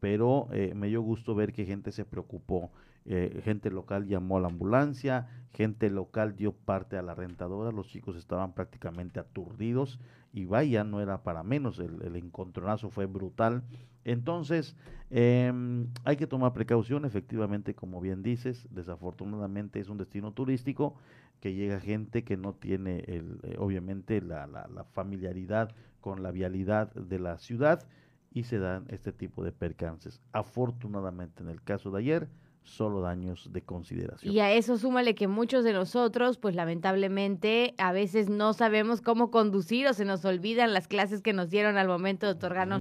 pero 0.00 0.48
me 0.74 0.88
dio 0.88 1.02
gusto 1.02 1.34
ver 1.34 1.52
que 1.52 1.66
gente 1.66 1.92
se 1.92 2.06
preocupó. 2.06 2.70
Eh, 3.08 3.40
gente 3.44 3.70
local 3.70 4.06
llamó 4.08 4.38
a 4.38 4.40
la 4.40 4.48
ambulancia, 4.48 5.28
gente 5.52 5.90
local 5.90 6.34
dio 6.34 6.52
parte 6.52 6.96
a 6.98 7.02
la 7.02 7.14
rentadora, 7.14 7.70
los 7.70 7.88
chicos 7.88 8.16
estaban 8.16 8.52
prácticamente 8.52 9.20
aturdidos 9.20 10.00
y 10.32 10.44
vaya, 10.44 10.82
no 10.82 11.00
era 11.00 11.22
para 11.22 11.44
menos, 11.44 11.78
el, 11.78 12.16
encontronazo 12.16 12.90
fue 12.90 13.06
brutal. 13.06 13.62
Entonces, 14.04 14.76
em, 15.10 15.86
hay 16.04 16.16
que 16.16 16.26
tomar 16.26 16.52
precaución, 16.52 17.04
efectivamente, 17.04 17.74
como 17.74 18.00
bien 18.00 18.22
dices, 18.22 18.66
desafortunadamente 18.70 19.78
es 19.78 19.88
un 19.88 19.98
destino 19.98 20.32
turístico 20.32 20.96
que 21.40 21.54
llega 21.54 21.80
gente 21.80 22.24
que 22.24 22.36
no 22.36 22.54
tiene, 22.54 23.04
el, 23.06 23.38
eh, 23.44 23.56
obviamente, 23.58 24.20
la, 24.20 24.46
la 24.46 24.84
familiaridad 24.84 25.70
con 26.00 26.22
la 26.22 26.32
vialidad 26.32 26.92
de 26.94 27.18
la 27.18 27.38
ciudad 27.38 27.86
y 28.32 28.44
se 28.44 28.58
dan 28.58 28.84
este 28.88 29.12
tipo 29.12 29.44
de 29.44 29.52
percances. 29.52 30.20
Afortunadamente, 30.32 31.42
en 31.42 31.48
el 31.48 31.62
caso 31.62 31.90
de 31.90 32.00
ayer, 32.00 32.28
solo 32.66 33.00
daños 33.00 33.52
de 33.52 33.62
consideración. 33.62 34.32
Y 34.32 34.40
a 34.40 34.52
eso 34.52 34.76
súmale 34.76 35.14
que 35.14 35.28
muchos 35.28 35.64
de 35.64 35.72
nosotros, 35.72 36.38
pues 36.38 36.54
lamentablemente, 36.54 37.74
a 37.78 37.92
veces 37.92 38.28
no 38.28 38.52
sabemos 38.52 39.00
cómo 39.00 39.30
conducir 39.30 39.86
o 39.88 39.94
se 39.94 40.04
nos 40.04 40.24
olvidan 40.24 40.74
las 40.74 40.88
clases 40.88 41.22
que 41.22 41.32
nos 41.32 41.50
dieron 41.50 41.78
al 41.78 41.88
momento 41.88 42.26
de 42.26 42.32
otorgarnos 42.32 42.80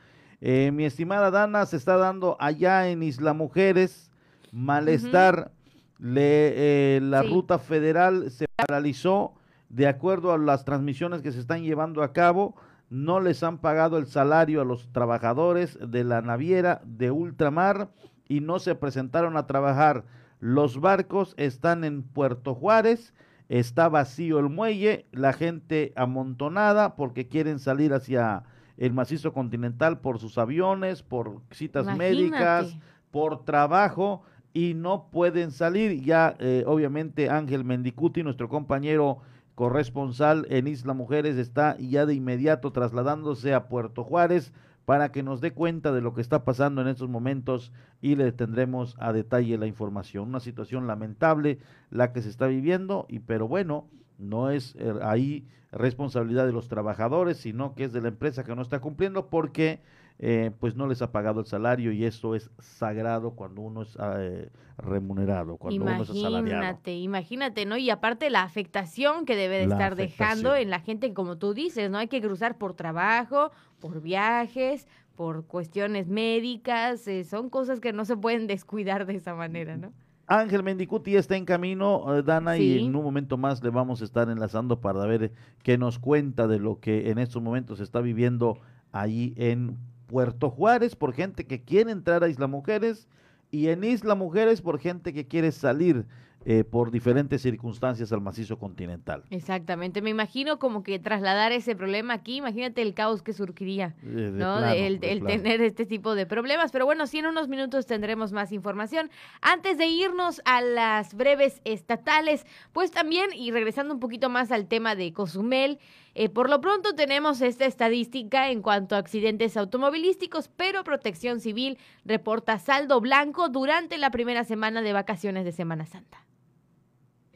Eh, 0.42 0.72
mi 0.74 0.86
estimada 0.86 1.32
Dana, 1.32 1.66
se 1.66 1.76
está 1.76 1.98
dando 1.98 2.38
allá 2.40 2.90
en 2.90 3.04
Isla 3.04 3.34
Mujeres 3.34 4.10
malestar 4.52 5.52
le, 6.00 6.96
eh, 6.96 7.02
la 7.02 7.24
ruta 7.24 7.60
federal 7.60 8.32
se 8.32 8.48
paralizó 8.56 9.34
de 9.68 9.88
acuerdo 9.88 10.32
a 10.32 10.38
las 10.38 10.66
transmisiones 10.66 11.22
que 11.22 11.32
se 11.32 11.40
están 11.40 11.64
llevando 11.64 12.02
a 12.02 12.14
cabo. 12.14 12.56
No 12.90 13.20
les 13.20 13.44
han 13.44 13.60
pagado 13.60 13.98
el 13.98 14.08
salario 14.08 14.62
a 14.62 14.66
los 14.66 14.92
trabajadores 14.92 15.78
de 15.80 16.04
la 16.04 16.22
naviera 16.22 16.82
de 16.86 17.12
ultramar 17.12 17.90
y 18.28 18.40
no 18.40 18.60
se 18.60 18.76
presentaron 18.76 19.38
a 19.38 19.46
trabajar. 19.46 20.06
Los 20.40 20.80
barcos 20.80 21.34
están 21.38 21.84
en 21.84 22.02
Puerto 22.02 22.56
Juárez, 22.56 23.14
está 23.50 23.90
vacío 23.90 24.40
el 24.40 24.50
muelle, 24.50 25.06
la 25.12 25.34
gente 25.34 25.92
amontonada 25.96 26.96
porque 26.96 27.28
quieren 27.28 27.60
salir 27.60 27.94
hacia 27.94 28.44
el 28.78 28.94
macizo 28.94 29.34
continental 29.34 30.00
por 30.00 30.18
sus 30.18 30.38
aviones, 30.38 31.04
por 31.04 31.42
citas 31.52 31.86
médicas, 31.98 32.78
por 33.12 33.44
trabajo 33.44 34.24
y 34.54 34.74
no 34.74 35.10
pueden 35.12 35.52
salir. 35.52 36.02
Ya, 36.02 36.36
eh, 36.40 36.64
obviamente, 36.66 37.30
Ángel 37.30 37.64
Mendicuti, 37.64 38.24
nuestro 38.24 38.50
compañero 38.50 39.20
corresponsal 39.56 40.48
en 40.50 40.68
Isla 40.68 40.94
Mujeres, 40.94 41.38
está 41.38 41.78
ya 41.78 42.06
de 42.06 42.14
inmediato 42.14 42.72
trasladándose 42.72 43.54
a 43.54 43.68
Puerto 43.68 44.04
Juárez 44.04 44.54
para 44.86 45.12
que 45.12 45.22
nos 45.22 45.40
dé 45.42 45.52
cuenta 45.52 45.92
de 45.92 46.02
lo 46.02 46.14
que 46.14 46.22
está 46.22 46.44
pasando 46.44 46.82
en 46.82 46.88
estos 46.88 47.10
momentos 47.10 47.72
y 48.02 48.16
le 48.16 48.32
tendremos 48.32 48.96
a 49.00 49.14
detalle 49.14 49.58
la 49.58 49.68
información. 49.68 50.30
Una 50.30 50.40
situación 50.40 50.88
lamentable 50.88 51.60
la 51.92 52.12
que 52.12 52.22
se 52.22 52.30
está 52.30 52.48
viviendo, 52.48 53.06
y 53.08 53.20
pero 53.20 53.48
bueno, 53.48 53.88
no 54.18 54.50
es 54.50 54.76
eh, 54.80 54.94
ahí 55.04 55.46
responsabilidad 55.72 56.46
de 56.46 56.54
los 56.54 56.68
trabajadores, 56.68 57.38
sino 57.38 57.76
que 57.76 57.84
es 57.84 57.94
de 57.94 58.02
la 58.02 58.08
empresa 58.08 58.44
que 58.44 58.56
no 58.56 58.62
está 58.62 58.80
cumpliendo 58.80 59.30
porque 59.30 59.80
eh, 60.20 60.52
pues 60.60 60.76
no 60.76 60.86
les 60.86 61.02
ha 61.02 61.12
pagado 61.12 61.40
el 61.40 61.46
salario 61.46 61.94
y 61.94 62.04
esto 62.04 62.36
es 62.36 62.52
sagrado 62.60 63.32
cuando 63.32 63.62
uno 63.62 63.84
es 63.84 63.98
eh, 64.02 64.50
remunerado, 64.78 65.56
cuando 65.56 65.82
uno 65.82 66.04
es 66.04 66.10
asalariado. 66.10 66.40
Imagínate, 66.40 66.96
imagínate, 66.96 67.66
¿no? 67.66 67.78
Y 67.78 67.90
aparte 67.90 68.30
la 68.30 68.44
afectación 68.44 69.26
que 69.26 69.38
debe 69.38 69.60
de 69.60 69.68
La 69.68 69.76
estar 69.76 69.96
dejando 69.96 70.56
en 70.56 70.70
la 70.70 70.82
gente, 70.82 71.14
como 71.14 71.38
tú 71.38 71.54
dices, 71.54 71.90
¿no? 71.90 71.98
Hay 71.98 72.08
que 72.08 72.22
cruzar 72.22 72.58
por 72.58 72.74
trabajo, 72.74 73.52
por 73.80 74.02
viajes, 74.02 74.88
por 75.16 75.46
cuestiones 75.46 76.10
médicas, 76.10 77.08
eh, 77.08 77.24
son 77.24 77.50
cosas 77.50 77.80
que 77.80 77.94
no 77.94 78.04
se 78.04 78.18
pueden 78.18 78.46
descuidar 78.48 79.06
de 79.06 79.16
esa 79.16 79.36
manera, 79.36 79.78
¿no? 79.78 79.94
Ángel 80.28 80.64
Mendicuti 80.64 81.16
está 81.16 81.38
en 81.38 81.46
camino, 81.46 82.16
eh, 82.16 82.24
Dana, 82.24 82.58
y 82.58 82.80
en 82.80 82.96
un 82.96 83.04
momento 83.04 83.36
más 83.38 83.64
le 83.64 83.70
vamos 83.70 84.02
a 84.02 84.06
estar 84.06 84.30
enlazando 84.30 84.80
para 84.80 85.06
ver 85.06 85.32
qué 85.64 85.78
nos 85.78 85.98
cuenta 85.98 86.48
de 86.48 86.60
lo 86.60 86.80
que 86.80 87.10
en 87.10 87.18
estos 87.18 87.42
momentos 87.42 87.80
se 87.80 87.84
está 87.84 88.00
viviendo 88.00 88.60
allí 88.92 89.34
en 89.38 89.78
Puerto 90.10 90.50
Juárez 90.50 90.96
por 90.96 91.14
gente 91.14 91.46
que 91.46 91.62
quiere 91.62 91.92
entrar 91.92 92.24
a 92.24 92.30
Isla 92.30 92.48
Mujeres 92.48 93.08
y 93.52 93.68
en 93.68 93.84
Isla 93.84 94.16
Mujeres 94.16 94.62
por 94.62 94.80
gente 94.80 95.14
que 95.14 95.28
quiere 95.28 95.52
salir 95.52 96.06
eh, 96.46 96.64
por 96.64 96.90
diferentes 96.90 97.42
circunstancias 97.42 98.14
al 98.14 98.22
macizo 98.22 98.58
continental. 98.58 99.24
Exactamente, 99.30 100.02
me 100.02 100.10
imagino 100.10 100.58
como 100.58 100.84
que 100.84 100.98
trasladar 100.98 101.52
ese 101.52 101.76
problema 101.76 102.14
aquí, 102.14 102.38
imagínate 102.38 102.82
el 102.82 102.94
caos 102.94 103.22
que 103.22 103.34
surgiría. 103.34 103.94
Eh, 104.04 104.08
de 104.08 104.32
¿no? 104.32 104.58
plano, 104.58 104.74
el 104.74 105.00
de 105.00 105.12
el 105.12 105.20
plano. 105.20 105.36
tener 105.36 105.62
este 105.62 105.86
tipo 105.86 106.16
de 106.16 106.26
problemas. 106.26 106.72
Pero 106.72 106.86
bueno, 106.86 107.08
sí, 107.08 107.20
en 107.20 107.26
unos 107.26 107.50
minutos 107.50 107.86
tendremos 107.86 108.32
más 108.32 108.54
información. 108.54 109.12
Antes 109.42 109.78
de 109.78 109.88
irnos 109.88 110.42
a 110.46 110.62
las 110.62 111.14
breves 111.14 111.62
estatales, 111.66 112.46
pues 112.72 112.90
también, 112.90 113.32
y 113.36 113.52
regresando 113.52 113.94
un 113.94 114.00
poquito 114.00 114.30
más 114.30 114.52
al 114.52 114.68
tema 114.68 114.96
de 114.96 115.12
Cozumel, 115.12 115.78
eh, 116.16 116.30
por 116.30 116.50
lo 116.50 116.62
pronto 116.62 116.96
tenemos 116.96 117.42
esta 117.42 117.66
estadística 117.66 118.50
en 118.50 118.62
cuanto 118.62 118.96
a 118.96 119.00
accidentes 119.00 119.58
automovilísticos, 119.58 120.50
pero 120.56 120.84
Protección 120.84 121.40
Civil 121.40 121.78
reporta 122.06 122.60
saldo 122.60 123.00
blanco 123.02 123.50
durante 123.50 123.98
la 123.98 124.12
primera 124.12 124.44
semana 124.44 124.82
de 124.82 124.94
vacaciones 124.94 125.46
de 125.46 125.52
Semana 125.52 125.86
Santa. 125.86 126.26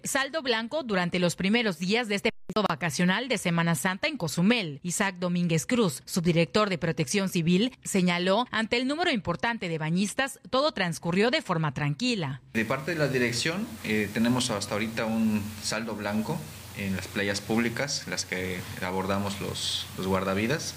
Saldo 0.04 0.42
blanco 0.42 0.84
durante 0.84 1.18
los 1.18 1.38
primeros 1.38 1.80
días 1.80 2.10
de 2.10 2.16
este 2.16 2.32
periodo 2.32 2.68
vacacional 2.68 3.30
de 3.30 3.38
Semana 3.38 3.74
Santa 3.74 4.10
en 4.10 4.18
Cozumel. 4.18 4.82
Isaac 4.84 5.16
Domínguez 5.18 5.66
Cruz, 5.66 6.04
subdirector 6.04 6.70
de 6.70 6.78
Protección 6.78 7.30
Civil, 7.30 7.74
señaló 7.84 8.46
ante 8.52 8.76
el 8.76 8.86
número 8.86 9.12
importante 9.12 9.70
de 9.70 9.78
bañistas, 9.78 10.42
todo 10.50 10.74
transcurrió 10.74 11.32
de 11.32 11.42
forma 11.42 11.74
tranquila. 11.74 12.42
De 12.52 12.66
parte 12.66 12.92
de 12.92 12.98
la 12.98 13.08
dirección, 13.08 13.66
eh, 13.86 14.10
tenemos 14.14 14.50
hasta 14.50 14.74
ahorita 14.74 15.06
un 15.06 15.42
saldo 15.62 15.96
blanco 15.96 16.38
en 16.78 16.96
las 16.96 17.08
playas 17.08 17.42
públicas, 17.42 18.04
las 18.08 18.26
que 18.26 18.60
abordamos 18.82 19.40
los, 19.42 19.86
guardavidas. 19.98 20.74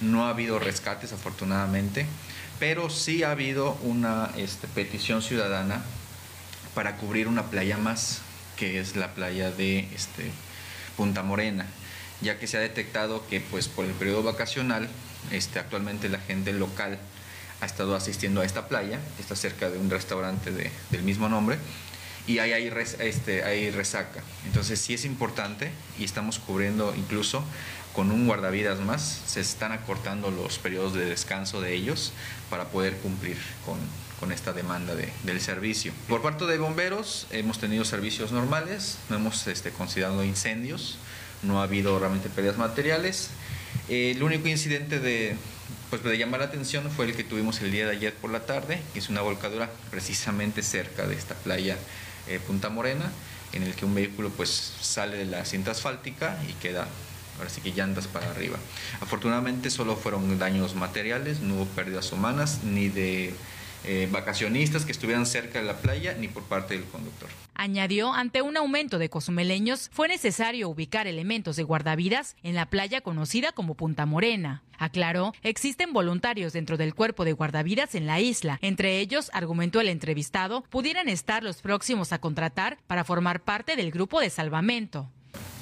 No 0.00 0.26
ha 0.26 0.30
habido 0.30 0.58
rescates, 0.58 1.12
afortunadamente, 1.12 2.06
pero 2.58 2.90
sí 2.90 3.22
ha 3.22 3.30
habido 3.30 3.78
una 3.82 4.30
este, 4.36 4.66
petición 4.68 5.22
ciudadana 5.22 5.82
para 6.74 6.96
cubrir 6.96 7.28
una 7.28 7.44
playa 7.44 7.78
más, 7.78 8.20
que 8.56 8.78
es 8.80 8.96
la 8.96 9.14
playa 9.14 9.50
de 9.50 9.88
este, 9.94 10.30
Punta 10.96 11.22
Morena, 11.22 11.66
ya 12.20 12.38
que 12.38 12.46
se 12.46 12.56
ha 12.56 12.60
detectado 12.60 13.26
que 13.28 13.40
pues, 13.40 13.68
por 13.68 13.84
el 13.84 13.92
periodo 13.92 14.22
vacacional, 14.22 14.88
este, 15.30 15.58
actualmente 15.58 16.08
la 16.08 16.18
gente 16.18 16.52
local 16.52 16.98
ha 17.62 17.66
estado 17.66 17.96
asistiendo 17.96 18.42
a 18.42 18.44
esta 18.44 18.68
playa, 18.68 19.00
está 19.18 19.34
cerca 19.34 19.70
de 19.70 19.78
un 19.78 19.88
restaurante 19.88 20.50
de- 20.50 20.70
del 20.90 21.02
mismo 21.02 21.28
nombre, 21.30 21.58
y 22.26 22.38
ahí 22.40 22.72
este, 22.98 23.44
hay 23.44 23.70
resaca. 23.70 24.22
Entonces 24.46 24.80
sí 24.80 24.94
es 24.94 25.04
importante 25.04 25.70
y 25.98 26.04
estamos 26.04 26.38
cubriendo 26.38 26.94
incluso 26.96 27.44
con 27.94 28.10
un 28.10 28.26
guardavidas 28.26 28.78
más, 28.80 29.22
se 29.26 29.40
están 29.40 29.72
acortando 29.72 30.30
los 30.30 30.58
periodos 30.58 30.92
de 30.94 31.06
descanso 31.06 31.60
de 31.62 31.72
ellos 31.74 32.12
para 32.50 32.64
poder 32.68 32.96
cumplir 32.98 33.38
con, 33.64 33.78
con 34.20 34.32
esta 34.32 34.52
demanda 34.52 34.94
de- 34.94 35.08
del 35.22 35.40
servicio. 35.40 35.92
Por 36.08 36.20
parte 36.20 36.44
de 36.44 36.58
bomberos 36.58 37.26
hemos 37.30 37.58
tenido 37.58 37.84
servicios 37.86 38.32
normales, 38.32 38.98
no 39.08 39.16
hemos 39.16 39.46
este, 39.46 39.70
considerado 39.70 40.22
incendios, 40.24 40.98
no 41.42 41.60
ha 41.60 41.62
habido 41.62 41.98
realmente 41.98 42.28
pérdidas 42.28 42.58
materiales. 42.58 43.30
El 43.88 44.22
único 44.22 44.46
incidente 44.48 45.00
de, 45.00 45.36
pues, 45.88 46.02
de 46.02 46.18
llamar 46.18 46.40
la 46.40 46.46
atención 46.46 46.90
fue 46.90 47.06
el 47.06 47.14
que 47.16 47.24
tuvimos 47.24 47.60
el 47.62 47.70
día 47.72 47.86
de 47.86 47.92
ayer 47.92 48.12
por 48.14 48.30
la 48.30 48.40
tarde, 48.40 48.82
que 48.92 48.98
es 48.98 49.08
una 49.08 49.22
volcadura 49.22 49.70
precisamente 49.90 50.62
cerca 50.62 51.06
de 51.06 51.14
esta 51.14 51.34
playa 51.34 51.78
eh, 52.28 52.40
Punta 52.44 52.68
Morena, 52.68 53.10
en 53.52 53.62
el 53.62 53.74
que 53.74 53.84
un 53.84 53.94
vehículo 53.94 54.30
pues 54.30 54.74
sale 54.80 55.16
de 55.16 55.24
la 55.26 55.44
cinta 55.44 55.70
asfáltica 55.70 56.38
y 56.48 56.52
queda 56.54 56.88
ahora 57.38 57.50
sí 57.50 57.60
que 57.60 57.72
llantas 57.72 58.06
para 58.06 58.30
arriba. 58.30 58.58
Afortunadamente 59.00 59.70
solo 59.70 59.96
fueron 59.96 60.38
daños 60.38 60.74
materiales, 60.74 61.40
no 61.40 61.54
hubo 61.54 61.64
pérdidas 61.66 62.12
humanas, 62.12 62.60
ni 62.64 62.88
de 62.88 63.34
eh, 63.86 64.08
vacacionistas 64.10 64.84
que 64.84 64.92
estuvieran 64.92 65.26
cerca 65.26 65.60
de 65.60 65.64
la 65.64 65.76
playa, 65.76 66.14
ni 66.18 66.28
por 66.28 66.42
parte 66.44 66.74
del 66.74 66.84
conductor. 66.84 67.28
Añadió, 67.54 68.12
ante 68.12 68.42
un 68.42 68.56
aumento 68.56 68.98
de 68.98 69.08
cozumeleños, 69.08 69.88
fue 69.92 70.08
necesario 70.08 70.68
ubicar 70.68 71.06
elementos 71.06 71.56
de 71.56 71.62
guardavidas 71.62 72.36
en 72.42 72.54
la 72.54 72.66
playa 72.66 73.00
conocida 73.00 73.52
como 73.52 73.74
Punta 73.74 74.04
Morena. 74.04 74.62
Aclaró, 74.78 75.32
existen 75.42 75.92
voluntarios 75.92 76.52
dentro 76.52 76.76
del 76.76 76.94
cuerpo 76.94 77.24
de 77.24 77.32
guardavidas 77.32 77.94
en 77.94 78.06
la 78.06 78.20
isla. 78.20 78.58
Entre 78.60 78.98
ellos, 78.98 79.30
argumentó 79.32 79.80
el 79.80 79.88
entrevistado, 79.88 80.64
pudieran 80.68 81.08
estar 81.08 81.42
los 81.42 81.62
próximos 81.62 82.12
a 82.12 82.18
contratar 82.18 82.78
para 82.86 83.04
formar 83.04 83.40
parte 83.40 83.76
del 83.76 83.90
grupo 83.90 84.20
de 84.20 84.28
salvamento. 84.28 85.08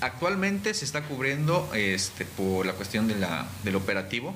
Actualmente 0.00 0.74
se 0.74 0.84
está 0.84 1.02
cubriendo 1.02 1.70
este, 1.74 2.24
por 2.24 2.66
la 2.66 2.72
cuestión 2.72 3.06
de 3.06 3.16
la, 3.16 3.48
del 3.62 3.76
operativo, 3.76 4.34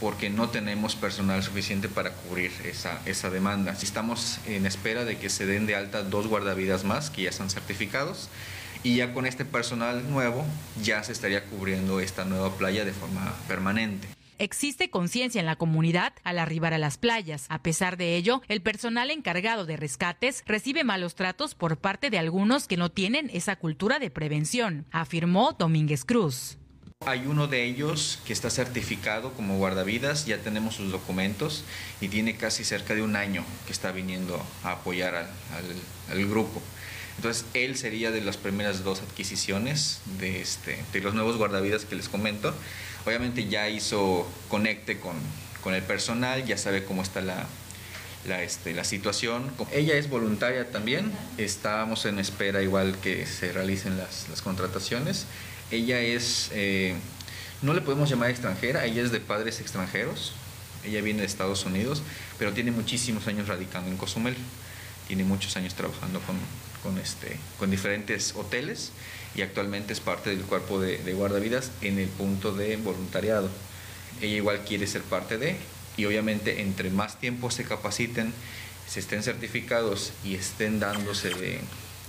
porque 0.00 0.30
no 0.30 0.48
tenemos 0.48 0.96
personal 0.96 1.42
suficiente 1.42 1.88
para 1.88 2.12
cubrir 2.12 2.50
esa, 2.64 3.30
demanda. 3.30 3.76
Estamos 3.80 4.40
en 4.46 4.66
espera 4.66 5.04
de 5.04 5.18
que 5.18 5.28
se 5.28 5.46
den 5.46 5.66
de 5.66 5.76
alta 5.76 6.02
dos 6.02 6.26
guardavidas 6.26 6.84
más 6.84 7.10
que 7.10 7.22
ya 7.22 7.30
están 7.30 7.50
certificados 7.50 8.28
y 8.82 8.96
ya 8.96 9.12
con 9.12 9.26
este 9.26 9.44
personal 9.44 10.10
nuevo 10.10 10.44
ya 10.82 11.02
se 11.04 11.12
estaría 11.12 11.44
cubriendo 11.44 12.00
esta 12.00 12.24
nueva 12.24 12.56
playa 12.56 12.84
de 12.84 12.92
forma 12.92 13.34
permanente. 13.46 14.08
Existe 14.38 14.88
conciencia 14.88 15.38
en 15.38 15.44
la 15.44 15.56
comunidad 15.56 16.14
al 16.24 16.38
arribar 16.38 16.72
a 16.72 16.78
las 16.78 16.96
playas. 16.96 17.44
A 17.50 17.62
pesar 17.62 17.98
de 17.98 18.16
ello, 18.16 18.40
el 18.48 18.62
personal 18.62 19.10
encargado 19.10 19.66
de 19.66 19.76
rescates 19.76 20.44
recibe 20.46 20.82
malos 20.82 21.14
tratos 21.14 21.54
por 21.54 21.76
parte 21.76 22.08
de 22.08 22.18
algunos 22.18 22.66
que 22.66 22.78
no 22.78 22.90
tienen 22.90 23.30
esa 23.34 23.56
cultura 23.56 23.98
de 23.98 24.08
prevención, 24.08 24.86
afirmó 24.92 25.52
Domínguez 25.52 26.06
Cruz. 26.06 26.56
Hay 27.06 27.24
uno 27.26 27.46
de 27.46 27.64
ellos 27.64 28.18
que 28.26 28.34
está 28.34 28.50
certificado 28.50 29.32
como 29.32 29.56
guardavidas, 29.56 30.26
ya 30.26 30.36
tenemos 30.36 30.74
sus 30.74 30.92
documentos 30.92 31.64
y 32.02 32.08
tiene 32.08 32.36
casi 32.36 32.62
cerca 32.62 32.94
de 32.94 33.00
un 33.00 33.16
año 33.16 33.42
que 33.66 33.72
está 33.72 33.90
viniendo 33.90 34.44
a 34.64 34.72
apoyar 34.72 35.14
al, 35.14 35.24
al- 35.24 36.12
al 36.18 36.28
grupo. 36.28 36.60
Entonces, 37.16 37.46
él 37.54 37.78
sería 37.78 38.10
de 38.10 38.20
las 38.20 38.36
primeras 38.36 38.84
dos 38.84 39.00
adquisiciones 39.00 40.00
de, 40.18 40.42
este, 40.42 40.76
de 40.92 41.00
los 41.00 41.14
nuevos 41.14 41.38
guardavidas 41.38 41.86
que 41.86 41.94
les 41.96 42.10
comento. 42.10 42.52
Obviamente 43.06 43.48
ya 43.48 43.70
hizo 43.70 44.30
conecte 44.50 45.00
con, 45.00 45.16
con 45.62 45.74
el 45.74 45.82
personal, 45.82 46.44
ya 46.44 46.58
sabe 46.58 46.84
cómo 46.84 47.02
está 47.02 47.22
la, 47.22 47.46
la, 48.28 48.42
este, 48.42 48.74
la 48.74 48.84
situación. 48.84 49.50
Ella 49.72 49.94
es 49.94 50.10
voluntaria 50.10 50.70
también, 50.70 51.10
estábamos 51.38 52.04
en 52.04 52.18
espera 52.18 52.60
igual 52.60 52.94
que 53.02 53.24
se 53.24 53.52
realicen 53.52 53.96
las, 53.96 54.28
las 54.28 54.42
contrataciones. 54.42 55.24
Ella 55.70 56.00
es, 56.00 56.50
eh, 56.52 56.94
no 57.62 57.74
le 57.74 57.80
podemos 57.80 58.08
llamar 58.08 58.30
extranjera, 58.30 58.84
ella 58.84 59.02
es 59.02 59.12
de 59.12 59.20
padres 59.20 59.60
extranjeros, 59.60 60.32
ella 60.84 61.00
viene 61.00 61.20
de 61.20 61.26
Estados 61.26 61.64
Unidos, 61.64 62.02
pero 62.38 62.52
tiene 62.52 62.70
muchísimos 62.70 63.26
años 63.26 63.48
radicando 63.48 63.90
en 63.90 63.96
Cozumel, 63.96 64.36
tiene 65.06 65.24
muchos 65.24 65.56
años 65.56 65.74
trabajando 65.74 66.20
con, 66.20 66.36
con, 66.82 67.00
este, 67.00 67.36
con 67.58 67.70
diferentes 67.70 68.34
hoteles 68.34 68.92
y 69.34 69.42
actualmente 69.42 69.92
es 69.92 70.00
parte 70.00 70.30
del 70.30 70.42
cuerpo 70.42 70.80
de, 70.80 70.98
de 70.98 71.12
guardavidas 71.12 71.70
en 71.82 71.98
el 71.98 72.08
punto 72.08 72.52
de 72.52 72.76
voluntariado. 72.76 73.48
Ella 74.20 74.36
igual 74.36 74.64
quiere 74.64 74.86
ser 74.86 75.02
parte 75.02 75.38
de, 75.38 75.56
y 75.96 76.04
obviamente 76.04 76.62
entre 76.62 76.90
más 76.90 77.20
tiempo 77.20 77.50
se 77.50 77.64
capaciten, 77.64 78.32
se 78.88 79.00
estén 79.00 79.22
certificados 79.22 80.12
y 80.24 80.34
estén 80.34 80.80
dándose 80.80 81.60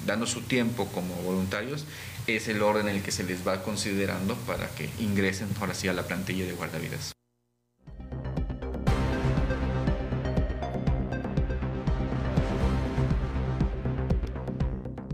dando 0.05 0.25
su 0.25 0.41
tiempo 0.41 0.87
como 0.87 1.13
voluntarios, 1.15 1.85
es 2.27 2.47
el 2.47 2.61
orden 2.61 2.87
en 2.87 2.95
el 2.95 3.03
que 3.03 3.11
se 3.11 3.23
les 3.23 3.47
va 3.47 3.63
considerando 3.63 4.35
para 4.35 4.67
que 4.69 4.89
ingresen 4.99 5.49
ahora 5.59 5.73
sí 5.73 5.87
a 5.87 5.93
la 5.93 6.03
plantilla 6.03 6.45
de 6.45 6.53
guardavidas. 6.53 7.13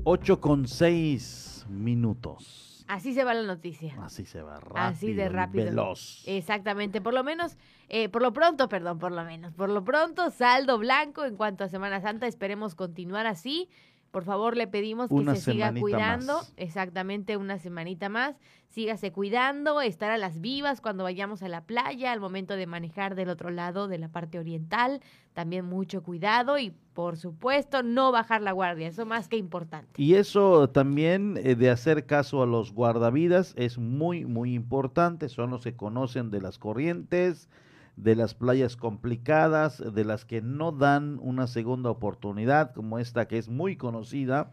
8 0.10 0.40
con 0.40 0.70
6 0.70 1.66
minutos. 1.68 2.86
Así 2.88 3.14
se 3.14 3.26
va 3.26 3.34
la 3.34 3.44
noticia. 3.44 3.94
Así 4.02 4.26
se 4.26 4.42
va 4.42 4.56
rápido. 4.56 4.78
Así 4.78 5.14
de 5.14 5.28
rápido. 5.28 5.66
Veloz. 5.66 6.24
Exactamente. 6.26 7.02
Por 7.02 7.14
lo 7.14 7.26
menos, 7.26 7.58
eh, 7.90 8.08
por 8.08 8.22
lo 8.22 8.32
pronto, 8.32 8.70
perdón, 8.70 9.00
por 9.00 9.12
lo 9.12 9.26
menos. 9.26 9.54
Por 9.54 9.70
lo 9.70 9.84
pronto, 9.84 10.30
saldo 10.30 10.78
blanco 10.78 11.26
en 11.26 11.36
cuanto 11.36 11.66
a 11.66 11.68
Semana 11.68 12.00
Santa. 12.00 12.26
Esperemos 12.26 12.74
continuar 12.74 13.28
así. 13.28 13.68
Por 14.12 14.24
favor, 14.24 14.56
le 14.58 14.68
pedimos 14.68 15.10
que 15.10 15.36
se 15.36 15.52
siga 15.52 15.74
cuidando. 15.74 16.40
Exactamente, 16.56 17.38
una 17.38 17.60
semanita 17.60 18.10
más. 18.10 18.36
Sígase 18.70 19.12
cuidando, 19.12 19.82
estar 19.82 20.12
a 20.12 20.18
las 20.18 20.42
vivas 20.42 20.82
cuando 20.82 21.04
vayamos 21.04 21.42
a 21.42 21.48
la 21.48 21.62
playa, 21.62 22.12
al 22.12 22.20
momento 22.20 22.56
de 22.56 22.68
manejar 22.68 23.16
del 23.16 23.30
otro 23.30 23.50
lado 23.50 23.88
de 23.88 23.98
la 23.98 24.10
parte 24.10 24.40
oriental. 24.40 25.02
También 25.34 25.66
mucho 25.66 26.04
cuidado 26.04 26.58
y, 26.58 26.74
por 26.94 27.18
supuesto, 27.18 27.84
no 27.84 28.12
bajar 28.12 28.42
la 28.42 28.52
guardia. 28.52 28.88
Eso 28.88 29.06
más 29.06 29.28
que 29.28 29.38
importante. 29.38 30.02
Y 30.02 30.16
eso 30.16 30.70
también 30.70 31.40
eh, 31.44 31.56
de 31.56 31.70
hacer 31.70 32.06
caso 32.06 32.42
a 32.44 32.46
los 32.46 32.74
guardavidas 32.74 33.54
es 33.58 33.78
muy, 33.78 34.26
muy 34.26 34.54
importante. 34.54 35.30
Son 35.30 35.52
los 35.52 35.64
que 35.64 35.76
conocen 35.76 36.30
de 36.30 36.42
las 36.42 36.58
corrientes 36.58 37.50
de 37.98 38.16
las 38.16 38.36
playas 38.36 38.78
complicadas, 38.78 39.84
de 39.94 40.06
las 40.06 40.24
que 40.24 40.42
no 40.42 40.72
dan 40.72 41.18
una 41.22 41.48
segunda 41.48 41.90
oportunidad, 41.90 42.74
como 42.74 43.00
esta 43.00 43.28
que 43.28 43.40
es 43.40 43.50
muy 43.50 43.76
conocida, 43.76 44.52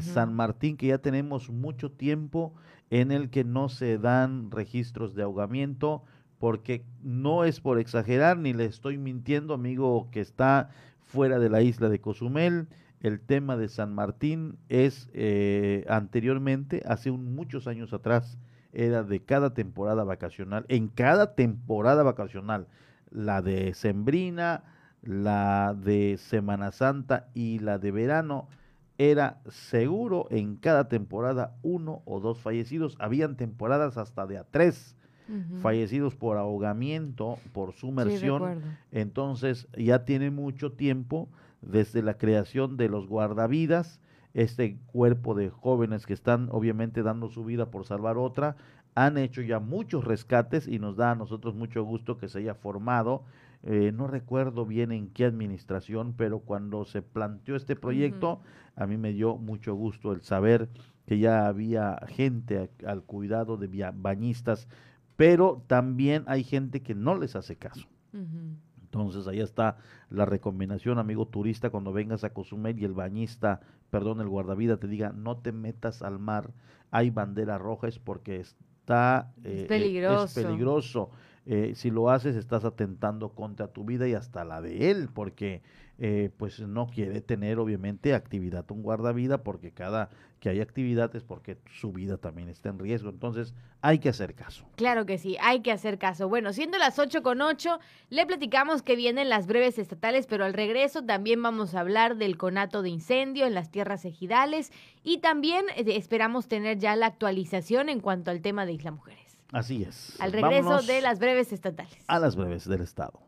San 0.00 0.34
Martín, 0.34 0.76
que 0.76 0.88
ya 0.88 0.98
tenemos 0.98 1.50
mucho 1.50 1.90
tiempo 1.90 2.54
en 2.90 3.10
el 3.10 3.30
que 3.30 3.42
no 3.42 3.68
se 3.68 3.98
dan 3.98 4.50
registros 4.50 5.14
de 5.14 5.22
ahogamiento, 5.22 6.04
porque 6.38 6.84
no 7.02 7.44
es 7.44 7.60
por 7.60 7.78
exagerar, 7.78 8.36
ni 8.36 8.52
le 8.52 8.66
estoy 8.66 8.98
mintiendo, 8.98 9.54
amigo 9.54 10.08
que 10.10 10.20
está 10.20 10.68
fuera 11.00 11.38
de 11.38 11.48
la 11.48 11.62
isla 11.62 11.88
de 11.88 12.00
Cozumel, 12.00 12.68
el 13.00 13.20
tema 13.20 13.56
de 13.56 13.68
San 13.68 13.94
Martín 13.94 14.58
es 14.68 15.08
eh, 15.14 15.84
anteriormente, 15.88 16.82
hace 16.86 17.10
muchos 17.10 17.66
años 17.66 17.92
atrás, 17.92 18.38
era 18.72 19.02
de 19.02 19.20
cada 19.20 19.54
temporada 19.54 20.04
vacacional, 20.04 20.64
en 20.68 20.88
cada 20.88 21.34
temporada 21.34 22.02
vacacional, 22.02 22.66
la 23.10 23.42
de 23.42 23.74
Sembrina, 23.74 24.64
la 25.02 25.74
de 25.74 26.16
Semana 26.18 26.72
Santa 26.72 27.28
y 27.34 27.58
la 27.58 27.78
de 27.78 27.90
verano, 27.90 28.48
era 28.98 29.40
seguro 29.48 30.26
en 30.30 30.56
cada 30.56 30.88
temporada 30.88 31.56
uno 31.62 32.02
o 32.04 32.20
dos 32.20 32.40
fallecidos. 32.40 32.96
Habían 33.00 33.36
temporadas 33.36 33.96
hasta 33.96 34.26
de 34.26 34.38
a 34.38 34.44
tres 34.44 34.96
fallecidos 35.62 36.14
por 36.14 36.36
ahogamiento, 36.36 37.38
por 37.52 37.72
sumersión. 37.72 38.60
Entonces 38.90 39.66
ya 39.76 40.04
tiene 40.04 40.30
mucho 40.30 40.72
tiempo 40.72 41.28
desde 41.62 42.02
la 42.02 42.14
creación 42.14 42.76
de 42.76 42.88
los 42.88 43.06
guardavidas 43.06 44.00
este 44.34 44.78
cuerpo 44.86 45.34
de 45.34 45.50
jóvenes 45.50 46.06
que 46.06 46.14
están 46.14 46.48
obviamente 46.50 47.02
dando 47.02 47.28
su 47.28 47.44
vida 47.44 47.70
por 47.70 47.84
salvar 47.84 48.16
otra, 48.16 48.56
han 48.94 49.18
hecho 49.18 49.42
ya 49.42 49.58
muchos 49.58 50.04
rescates 50.04 50.68
y 50.68 50.78
nos 50.78 50.96
da 50.96 51.12
a 51.12 51.14
nosotros 51.14 51.54
mucho 51.54 51.82
gusto 51.84 52.18
que 52.18 52.28
se 52.28 52.38
haya 52.38 52.54
formado. 52.54 53.24
Eh, 53.62 53.92
no 53.94 54.06
recuerdo 54.06 54.66
bien 54.66 54.92
en 54.92 55.08
qué 55.08 55.24
administración, 55.24 56.14
pero 56.16 56.40
cuando 56.40 56.84
se 56.84 57.00
planteó 57.00 57.56
este 57.56 57.76
proyecto, 57.76 58.40
a 58.74 58.86
mí 58.86 58.96
me 58.96 59.12
dio 59.12 59.36
mucho 59.36 59.74
gusto 59.74 60.12
el 60.12 60.22
saber 60.22 60.68
que 61.06 61.18
ya 61.18 61.46
había 61.46 61.98
gente 62.08 62.70
al 62.86 63.02
cuidado 63.02 63.56
de 63.56 63.92
bañistas, 63.94 64.68
pero 65.16 65.62
también 65.66 66.24
hay 66.26 66.42
gente 66.42 66.82
que 66.82 66.94
no 66.94 67.16
les 67.16 67.36
hace 67.36 67.56
caso. 67.56 67.86
Entonces 68.92 69.26
ahí 69.26 69.40
está 69.40 69.78
la 70.10 70.26
recomendación, 70.26 70.98
amigo 70.98 71.26
turista, 71.26 71.70
cuando 71.70 71.92
vengas 71.92 72.24
a 72.24 72.32
Cozumel 72.34 72.78
y 72.78 72.84
el 72.84 72.92
bañista, 72.92 73.60
perdón, 73.90 74.20
el 74.20 74.28
guardavida 74.28 74.76
te 74.76 74.86
diga, 74.86 75.12
no 75.12 75.38
te 75.38 75.52
metas 75.52 76.02
al 76.02 76.18
mar, 76.18 76.50
hay 76.90 77.10
bandera 77.10 77.56
roja, 77.56 77.88
es 77.88 77.98
porque 77.98 78.40
está 78.40 79.32
eh, 79.44 79.64
peligroso. 79.68 80.24
es 80.24 80.34
peligroso. 80.34 81.10
Eh, 81.44 81.72
si 81.74 81.90
lo 81.90 82.10
haces 82.10 82.36
estás 82.36 82.64
atentando 82.64 83.30
contra 83.30 83.66
tu 83.66 83.84
vida 83.84 84.06
y 84.06 84.14
hasta 84.14 84.44
la 84.44 84.60
de 84.60 84.90
él, 84.92 85.08
porque 85.12 85.62
eh, 85.98 86.30
pues 86.36 86.60
no 86.60 86.86
quiere 86.86 87.20
tener 87.20 87.58
obviamente 87.58 88.14
actividad 88.14 88.64
un 88.70 88.82
guardavida, 88.82 89.42
porque 89.42 89.72
cada 89.72 90.10
que 90.38 90.48
hay 90.48 90.60
actividad 90.60 91.14
es 91.14 91.22
porque 91.24 91.58
su 91.72 91.92
vida 91.92 92.16
también 92.16 92.48
está 92.48 92.68
en 92.68 92.78
riesgo. 92.78 93.10
Entonces 93.10 93.54
hay 93.80 93.98
que 93.98 94.08
hacer 94.08 94.34
caso. 94.34 94.64
Claro 94.76 95.04
que 95.04 95.18
sí, 95.18 95.36
hay 95.40 95.60
que 95.60 95.72
hacer 95.72 95.98
caso. 95.98 96.28
Bueno, 96.28 96.52
siendo 96.52 96.78
las 96.78 96.98
8 96.98 97.22
con 97.22 97.40
8, 97.40 97.78
le 98.10 98.26
platicamos 98.26 98.82
que 98.82 98.96
vienen 98.96 99.28
las 99.28 99.46
breves 99.46 99.78
estatales, 99.78 100.26
pero 100.26 100.44
al 100.44 100.54
regreso 100.54 101.04
también 101.04 101.42
vamos 101.42 101.74
a 101.74 101.80
hablar 101.80 102.16
del 102.16 102.36
conato 102.36 102.82
de 102.82 102.88
incendio 102.88 103.46
en 103.46 103.54
las 103.54 103.70
tierras 103.70 104.04
ejidales 104.04 104.72
y 105.02 105.18
también 105.18 105.66
esperamos 105.76 106.48
tener 106.48 106.78
ya 106.78 106.94
la 106.96 107.06
actualización 107.06 107.88
en 107.88 108.00
cuanto 108.00 108.30
al 108.30 108.42
tema 108.42 108.64
de 108.66 108.72
Isla 108.72 108.92
Mujeres. 108.92 109.21
Así 109.52 109.82
es. 109.82 110.16
Al 110.18 110.32
regreso 110.32 110.80
de 110.80 111.02
las 111.02 111.18
breves 111.18 111.52
estatales. 111.52 111.94
A 112.06 112.18
las 112.18 112.34
breves 112.34 112.66
del 112.66 112.80
Estado. 112.80 113.20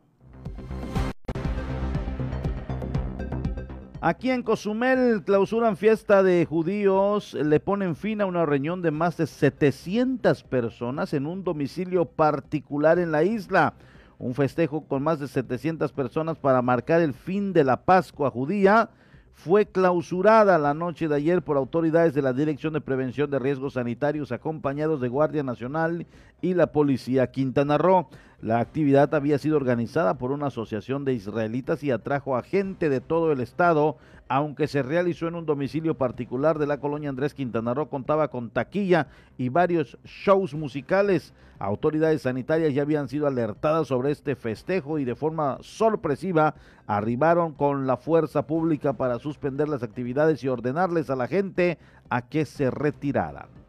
Aquí 4.01 4.29
en 4.29 4.43
Cozumel 4.43 5.23
clausuran 5.23 5.77
fiesta 5.77 6.21
de 6.21 6.45
judíos, 6.45 7.33
le 7.33 7.59
ponen 7.59 7.95
fin 7.95 8.21
a 8.21 8.25
una 8.25 8.45
reunión 8.45 8.81
de 8.81 8.91
más 8.91 9.17
de 9.17 9.25
700 9.25 10.43
personas 10.43 11.13
en 11.13 11.25
un 11.25 11.43
domicilio 11.43 12.05
particular 12.05 12.99
en 12.99 13.11
la 13.11 13.23
isla. 13.23 13.73
Un 14.17 14.33
festejo 14.33 14.85
con 14.87 15.03
más 15.03 15.19
de 15.19 15.27
700 15.27 15.91
personas 15.91 16.37
para 16.37 16.61
marcar 16.61 17.01
el 17.01 17.13
fin 17.13 17.53
de 17.53 17.63
la 17.63 17.83
Pascua 17.83 18.29
judía 18.29 18.89
fue 19.35 19.65
clausurada 19.67 20.57
la 20.57 20.73
noche 20.73 21.07
de 21.07 21.15
ayer 21.15 21.43
por 21.43 21.57
autoridades 21.57 22.13
de 22.13 22.21
la 22.21 22.33
Dirección 22.33 22.73
de 22.73 22.81
Prevención 22.81 23.29
de 23.29 23.37
Riesgos 23.37 23.73
Sanitarios 23.73 24.31
acompañados 24.31 25.01
de 25.01 25.09
Guardia 25.09 25.43
Nacional 25.43 26.07
y 26.41 26.53
la 26.53 26.71
Policía 26.71 27.27
Quintana 27.27 27.77
Roo. 27.77 28.07
La 28.41 28.59
actividad 28.59 29.15
había 29.15 29.37
sido 29.37 29.55
organizada 29.55 30.15
por 30.15 30.31
una 30.31 30.47
asociación 30.47 31.05
de 31.05 31.13
israelitas 31.13 31.83
y 31.83 31.91
atrajo 31.91 32.35
a 32.35 32.43
gente 32.43 32.89
de 32.89 32.99
todo 32.99 33.31
el 33.31 33.39
estado, 33.39 33.97
aunque 34.27 34.67
se 34.67 34.83
realizó 34.83 35.27
en 35.27 35.35
un 35.35 35.45
domicilio 35.45 35.95
particular 35.97 36.59
de 36.59 36.67
la 36.67 36.79
colonia 36.79 37.09
Andrés 37.09 37.33
Quintana 37.33 37.73
Roo, 37.73 37.89
contaba 37.89 38.27
con 38.27 38.49
taquilla 38.49 39.07
y 39.37 39.49
varios 39.49 39.97
shows 40.03 40.53
musicales. 40.53 41.33
Autoridades 41.59 42.23
sanitarias 42.23 42.73
ya 42.73 42.81
habían 42.81 43.07
sido 43.07 43.25
alertadas 43.25 43.87
sobre 43.87 44.11
este 44.11 44.35
festejo 44.35 44.99
y 44.99 45.05
de 45.05 45.15
forma 45.15 45.57
sorpresiva 45.61 46.55
arribaron 46.87 47.53
con 47.53 47.87
la 47.87 47.95
fuerza 47.95 48.45
pública 48.45 48.93
para 48.93 49.19
suspender 49.19 49.69
las 49.69 49.81
actividades 49.81 50.43
y 50.43 50.49
ordenarles 50.49 51.09
a 51.09 51.15
la 51.15 51.27
gente 51.27 51.77
a 52.09 52.21
que 52.21 52.45
se 52.45 52.69
retiraran. 52.69 53.64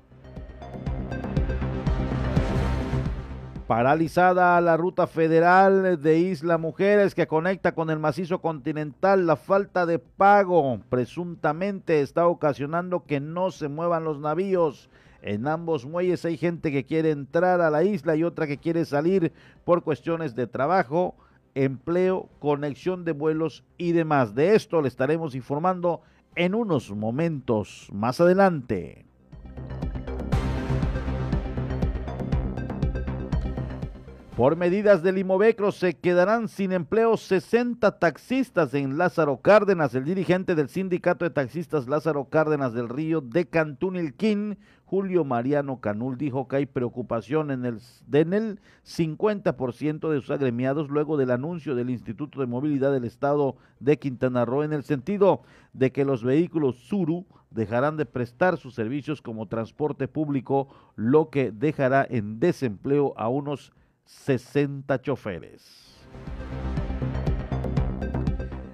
Paralizada 3.67 4.61
la 4.61 4.77
ruta 4.77 5.09
federal 5.09 6.01
de 6.01 6.19
Isla 6.21 6.57
Mujeres 6.57 7.17
que 7.17 7.27
conecta 7.27 7.73
con 7.73 7.91
el 7.91 7.99
macizo 7.99 8.41
continental, 8.41 9.27
la 9.27 9.35
falta 9.35 9.87
de 9.87 9.99
pago 9.99 10.79
presuntamente 10.89 12.01
está 12.01 12.29
ocasionando 12.29 13.03
que 13.07 13.19
no 13.19 13.51
se 13.51 13.67
muevan 13.67 14.05
los 14.05 14.21
navíos. 14.21 14.89
En 15.21 15.49
ambos 15.49 15.85
muelles 15.85 16.25
hay 16.25 16.37
gente 16.37 16.71
que 16.71 16.85
quiere 16.85 17.11
entrar 17.11 17.61
a 17.61 17.71
la 17.71 17.83
isla 17.83 18.14
y 18.14 18.23
otra 18.23 18.47
que 18.47 18.59
quiere 18.59 18.85
salir 18.85 19.33
por 19.64 19.83
cuestiones 19.83 20.37
de 20.37 20.47
trabajo, 20.47 21.17
empleo, 21.57 22.29
conexión 22.39 23.05
de 23.05 23.11
vuelos 23.11 23.64
y 23.79 23.91
demás. 23.91 24.37
De 24.37 24.55
esto 24.55 24.81
le 24.81 24.87
estaremos 24.87 25.35
informando 25.35 26.03
en 26.37 26.55
unos 26.55 26.93
momentos 26.93 27.89
más 27.93 28.21
adelante. 28.21 29.06
Por 34.37 34.55
medidas 34.55 35.03
del 35.03 35.16
Imovecro 35.16 35.72
se 35.72 35.95
quedarán 35.95 36.49
sin 36.49 36.72
empleo 36.72 37.16
60 37.16 37.99
taxistas 37.99 38.74
en 38.74 38.99
Lázaro 38.99 39.39
Cárdenas. 39.39 39.95
El 39.95 40.05
dirigente 40.05 40.55
del 40.55 40.68
sindicato 40.68 41.24
de 41.24 41.30
taxistas 41.30 41.89
Lázaro 41.89 42.26
Cárdenas 42.26 42.74
del 42.74 42.91
Río 42.91 43.22
de 43.22 43.49
Cantún 43.49 43.97
Julio 44.84 45.24
Mariano 45.24 45.80
Canul, 45.80 46.18
dijo 46.18 46.49
que 46.49 46.57
hay 46.57 46.66
preocupación 46.66 47.51
en 47.51 47.64
el, 47.64 47.80
en 48.12 48.34
el 48.34 48.61
50% 48.84 50.11
de 50.11 50.20
sus 50.20 50.30
agremiados 50.30 50.91
luego 50.91 51.16
del 51.16 51.30
anuncio 51.30 51.74
del 51.74 51.89
Instituto 51.89 52.41
de 52.41 52.47
Movilidad 52.47 52.93
del 52.93 53.07
Estado 53.07 53.57
de 53.80 53.99
Quintana 53.99 54.45
Roo 54.45 54.64
en 54.64 54.74
el 54.74 54.82
sentido 54.82 55.45
de 55.72 55.93
que 55.93 56.05
los 56.05 56.22
vehículos 56.22 56.76
Suru 56.76 57.24
dejarán 57.51 57.97
de 57.97 58.05
prestar 58.05 58.59
sus 58.59 58.74
servicios 58.74 59.22
como 59.22 59.49
transporte 59.49 60.09
público, 60.09 60.68
lo 60.95 61.30
que 61.30 61.53
dejará 61.53 62.07
en 62.07 62.39
desempleo 62.39 63.14
a 63.16 63.30
unos 63.30 63.72
60 64.07 65.03
choferes. 65.03 65.87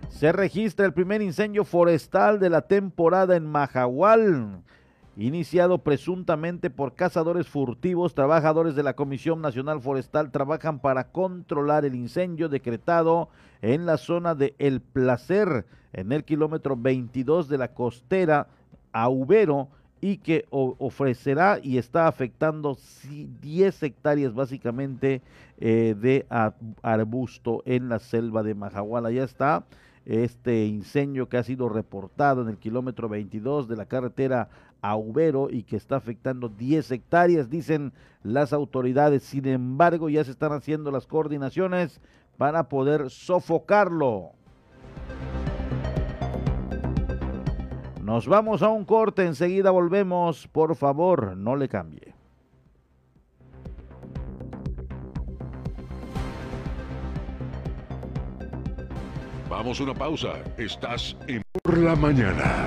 Se 0.09 0.30
registra 0.30 0.87
el 0.87 0.93
primer 0.93 1.20
incendio 1.20 1.64
forestal 1.64 2.39
de 2.39 2.49
la 2.49 2.62
temporada 2.62 3.35
en 3.35 3.45
Majahual, 3.45 4.62
iniciado 5.16 5.78
presuntamente 5.78 6.70
por 6.70 6.95
cazadores 6.95 7.49
furtivos. 7.49 8.14
Trabajadores 8.14 8.76
de 8.76 8.85
la 8.85 8.95
Comisión 8.95 9.41
Nacional 9.41 9.80
Forestal 9.80 10.30
trabajan 10.30 10.78
para 10.78 11.11
controlar 11.11 11.85
el 11.85 11.97
incendio 11.97 12.49
decretado 12.49 13.30
en 13.62 13.85
la 13.85 13.97
zona 13.97 14.37
de 14.37 14.55
El 14.59 14.80
Placer, 14.80 15.66
en 15.93 16.12
el 16.12 16.24
kilómetro 16.24 16.76
22 16.76 17.49
de 17.49 17.59
la 17.59 17.74
costera 17.74 18.47
a 18.93 19.09
Ubero, 19.09 19.70
y 20.03 20.16
que 20.16 20.44
ofrecerá 20.50 21.61
y 21.62 21.78
está 21.78 22.09
afectando 22.09 22.76
10 23.40 23.82
hectáreas 23.84 24.34
básicamente 24.34 25.22
eh, 25.59 25.94
de 25.96 26.26
arbusto 26.82 27.62
en 27.64 27.88
la 27.88 28.00
selva 28.00 28.42
de 28.42 28.57
Majahuala. 28.57 29.12
Ya 29.12 29.22
está 29.22 29.64
este 30.05 30.66
incendio 30.66 31.28
que 31.28 31.36
ha 31.36 31.44
sido 31.44 31.68
reportado 31.68 32.42
en 32.42 32.48
el 32.48 32.59
kilómetro 32.59 33.09
22 33.09 33.68
de 33.68 33.76
la 33.76 33.86
carretera 33.86 34.48
a 34.80 34.96
Ubero 34.96 35.48
y 35.48 35.62
que 35.62 35.76
está 35.76 35.94
afectando 35.94 36.48
10 36.48 36.90
hectáreas, 36.90 37.48
dicen 37.48 37.92
las 38.24 38.53
autoridades. 38.53 39.22
Sin 39.22 39.46
embargo, 39.46 40.09
ya 40.09 40.24
se 40.24 40.32
están 40.32 40.53
haciendo 40.53 40.90
las 40.90 41.07
coordinaciones 41.07 42.00
para 42.36 42.68
poder 42.68 43.09
sofocarlo. 43.09 44.32
Nos 48.03 48.26
vamos 48.26 48.62
a 48.62 48.68
un 48.68 48.84
corte, 48.84 49.24
enseguida 49.24 49.70
volvemos. 49.70 50.48
Por 50.48 50.74
favor, 50.74 51.36
no 51.36 51.55
le 51.55 51.68
cambie. 51.68 52.14
Vamos 59.48 59.78
a 59.78 59.84
una 59.84 59.94
pausa. 59.94 60.32
Estás 60.57 61.16
en 61.28 61.42
Por 61.62 61.78
la 61.78 61.94
Mañana. 61.94 62.66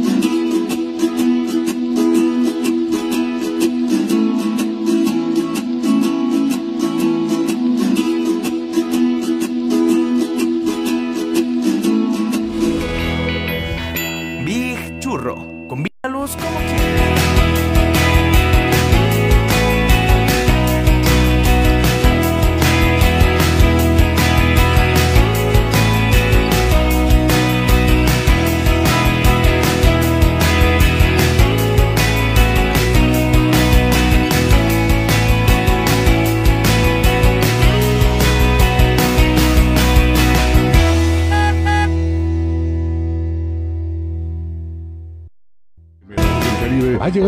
Morro. 15.21 15.50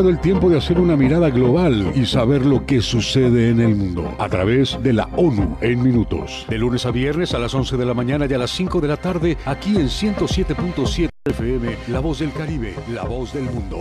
El 0.10 0.20
tiempo 0.20 0.50
de 0.50 0.58
hacer 0.58 0.80
una 0.80 0.96
mirada 0.96 1.30
global 1.30 1.92
y 1.96 2.06
saber 2.06 2.46
lo 2.46 2.66
que 2.66 2.82
sucede 2.82 3.50
en 3.50 3.60
el 3.60 3.76
mundo 3.76 4.16
a 4.20 4.30
través 4.30 4.82
de 4.82 4.94
la 4.94 5.10
ONU 5.16 5.58
en 5.62 5.82
minutos. 5.82 6.46
De 6.50 6.58
lunes 6.58 6.86
a 6.86 6.92
viernes 6.92 7.34
a 7.34 7.40
las 7.40 7.54
11 7.54 7.78
de 7.78 7.86
la 7.86 7.94
mañana 7.94 8.26
y 8.30 8.34
a 8.34 8.38
las 8.38 8.52
5 8.52 8.82
de 8.82 8.88
la 8.88 8.98
tarde 8.98 9.38
aquí 9.46 9.76
en 9.76 9.88
107.7 9.88 11.10
FM, 11.26 11.78
La 11.88 12.00
Voz 12.00 12.20
del 12.20 12.34
Caribe, 12.34 12.76
la 12.92 13.04
voz 13.04 13.34
del 13.34 13.46
mundo. 13.46 13.80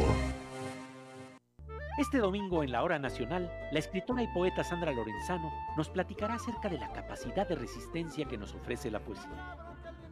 Este 1.99 2.19
domingo 2.19 2.63
en 2.63 2.73
la 2.73 2.83
Hora 2.83 2.99
Nacional, 2.99 3.51
la 3.71 3.79
escritora 3.79 4.23
y 4.23 4.29
poeta 4.29 4.65
Sandra 4.65 4.93
Lorenzano 4.93 5.53
nos 5.77 5.91
platicará 5.91 6.35
acerca 6.35 6.69
de 6.69 6.79
la 6.79 6.93
capacidad 6.93 7.47
de 7.49 7.57
resistencia 7.57 8.25
que 8.27 8.39
nos 8.39 8.55
ofrece 8.55 8.91
la 8.91 9.01
poesía. 9.01 9.62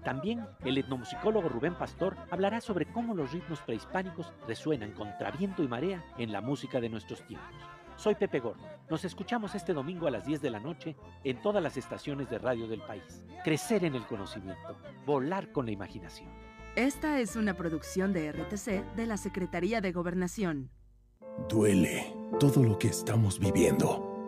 También 0.04 0.46
el 0.64 0.78
etnomusicólogo 0.78 1.48
Rubén 1.48 1.74
Pastor 1.74 2.16
hablará 2.30 2.60
sobre 2.60 2.86
cómo 2.86 3.14
los 3.14 3.32
ritmos 3.32 3.60
prehispánicos 3.60 4.32
resuenan 4.46 4.92
contra 4.92 5.30
viento 5.30 5.62
y 5.62 5.68
marea 5.68 6.04
en 6.18 6.32
la 6.32 6.40
música 6.40 6.80
de 6.80 6.88
nuestros 6.88 7.26
tiempos. 7.26 7.54
Soy 7.96 8.14
Pepe 8.14 8.40
Gordo. 8.40 8.66
Nos 8.88 9.04
escuchamos 9.04 9.54
este 9.54 9.74
domingo 9.74 10.06
a 10.06 10.10
las 10.10 10.24
10 10.24 10.40
de 10.40 10.50
la 10.50 10.58
noche 10.58 10.96
en 11.22 11.42
todas 11.42 11.62
las 11.62 11.76
estaciones 11.76 12.30
de 12.30 12.38
radio 12.38 12.66
del 12.66 12.80
país. 12.80 13.22
Crecer 13.44 13.84
en 13.84 13.94
el 13.94 14.06
conocimiento, 14.06 14.78
volar 15.04 15.52
con 15.52 15.66
la 15.66 15.72
imaginación. 15.72 16.30
Esta 16.76 17.20
es 17.20 17.36
una 17.36 17.54
producción 17.54 18.14
de 18.14 18.32
RTC 18.32 18.94
de 18.96 19.06
la 19.06 19.18
Secretaría 19.18 19.82
de 19.82 19.92
Gobernación. 19.92 20.70
Duele 21.48 22.14
todo 22.38 22.62
lo 22.62 22.78
que 22.78 22.88
estamos 22.88 23.38
viviendo 23.38 24.09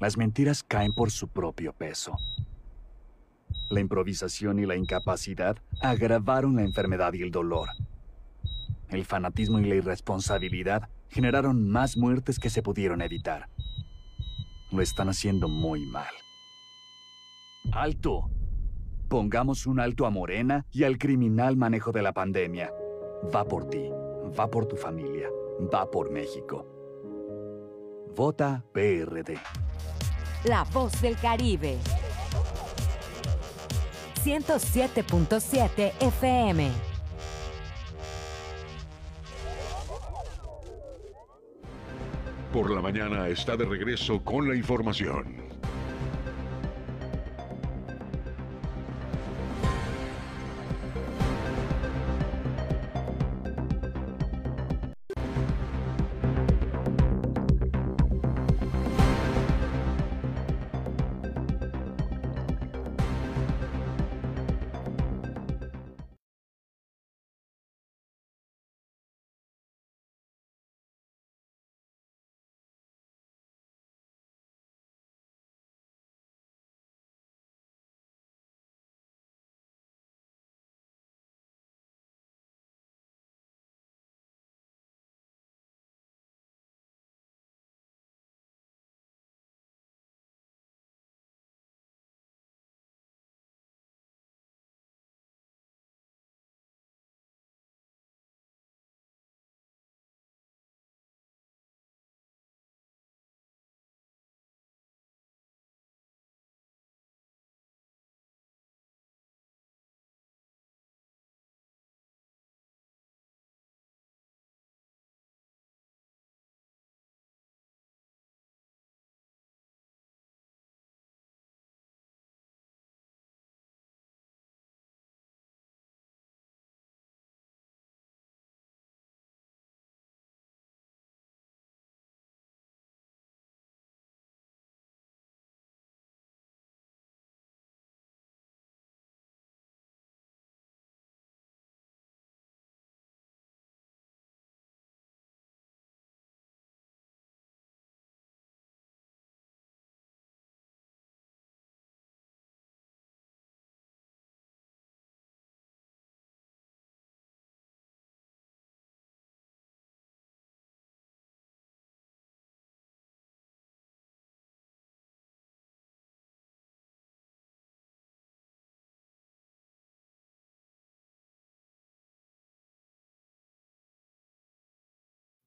Las 0.00 0.16
mentiras 0.16 0.62
caen 0.62 0.94
por 0.94 1.10
su 1.10 1.28
propio 1.28 1.74
peso. 1.74 2.16
La 3.68 3.80
improvisación 3.80 4.58
y 4.58 4.64
la 4.64 4.74
incapacidad 4.74 5.58
agravaron 5.82 6.56
la 6.56 6.62
enfermedad 6.62 7.12
y 7.12 7.22
el 7.22 7.30
dolor. 7.30 7.68
El 8.88 9.04
fanatismo 9.04 9.60
y 9.60 9.66
la 9.66 9.74
irresponsabilidad 9.74 10.88
generaron 11.10 11.68
más 11.68 11.98
muertes 11.98 12.38
que 12.38 12.48
se 12.48 12.62
pudieron 12.62 13.02
evitar. 13.02 13.50
Lo 14.72 14.80
están 14.80 15.10
haciendo 15.10 15.48
muy 15.48 15.84
mal. 15.84 16.14
¡Alto! 17.70 18.30
Pongamos 19.08 19.66
un 19.66 19.80
alto 19.80 20.06
a 20.06 20.10
Morena 20.10 20.64
y 20.72 20.84
al 20.84 20.96
criminal 20.96 21.56
manejo 21.56 21.92
de 21.92 22.02
la 22.02 22.12
pandemia. 22.12 22.72
Va 23.34 23.44
por 23.44 23.68
ti, 23.68 23.90
va 24.38 24.48
por 24.48 24.66
tu 24.66 24.76
familia, 24.76 25.28
va 25.72 25.90
por 25.90 26.10
México. 26.10 26.79
Vota 28.14 28.62
PRD. 28.72 29.38
La 30.44 30.64
voz 30.64 31.00
del 31.00 31.16
Caribe. 31.16 31.78
107.7 34.24 35.92
FM. 36.00 36.70
Por 42.52 42.70
la 42.70 42.80
mañana 42.80 43.28
está 43.28 43.56
de 43.56 43.64
regreso 43.64 44.22
con 44.24 44.48
la 44.48 44.56
información. 44.56 45.49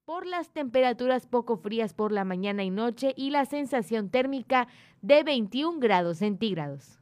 Por 0.04 0.26
las 0.26 0.50
temperaturas 0.50 1.26
poco 1.26 1.56
frías 1.56 1.94
por 1.94 2.12
la 2.12 2.24
mañana 2.24 2.62
y 2.64 2.70
noche 2.70 3.14
y 3.16 3.30
la 3.30 3.46
sensación 3.46 4.10
térmica 4.10 4.68
de 5.02 5.22
21 5.22 5.78
grados 5.78 6.18
centígrados. 6.18 6.98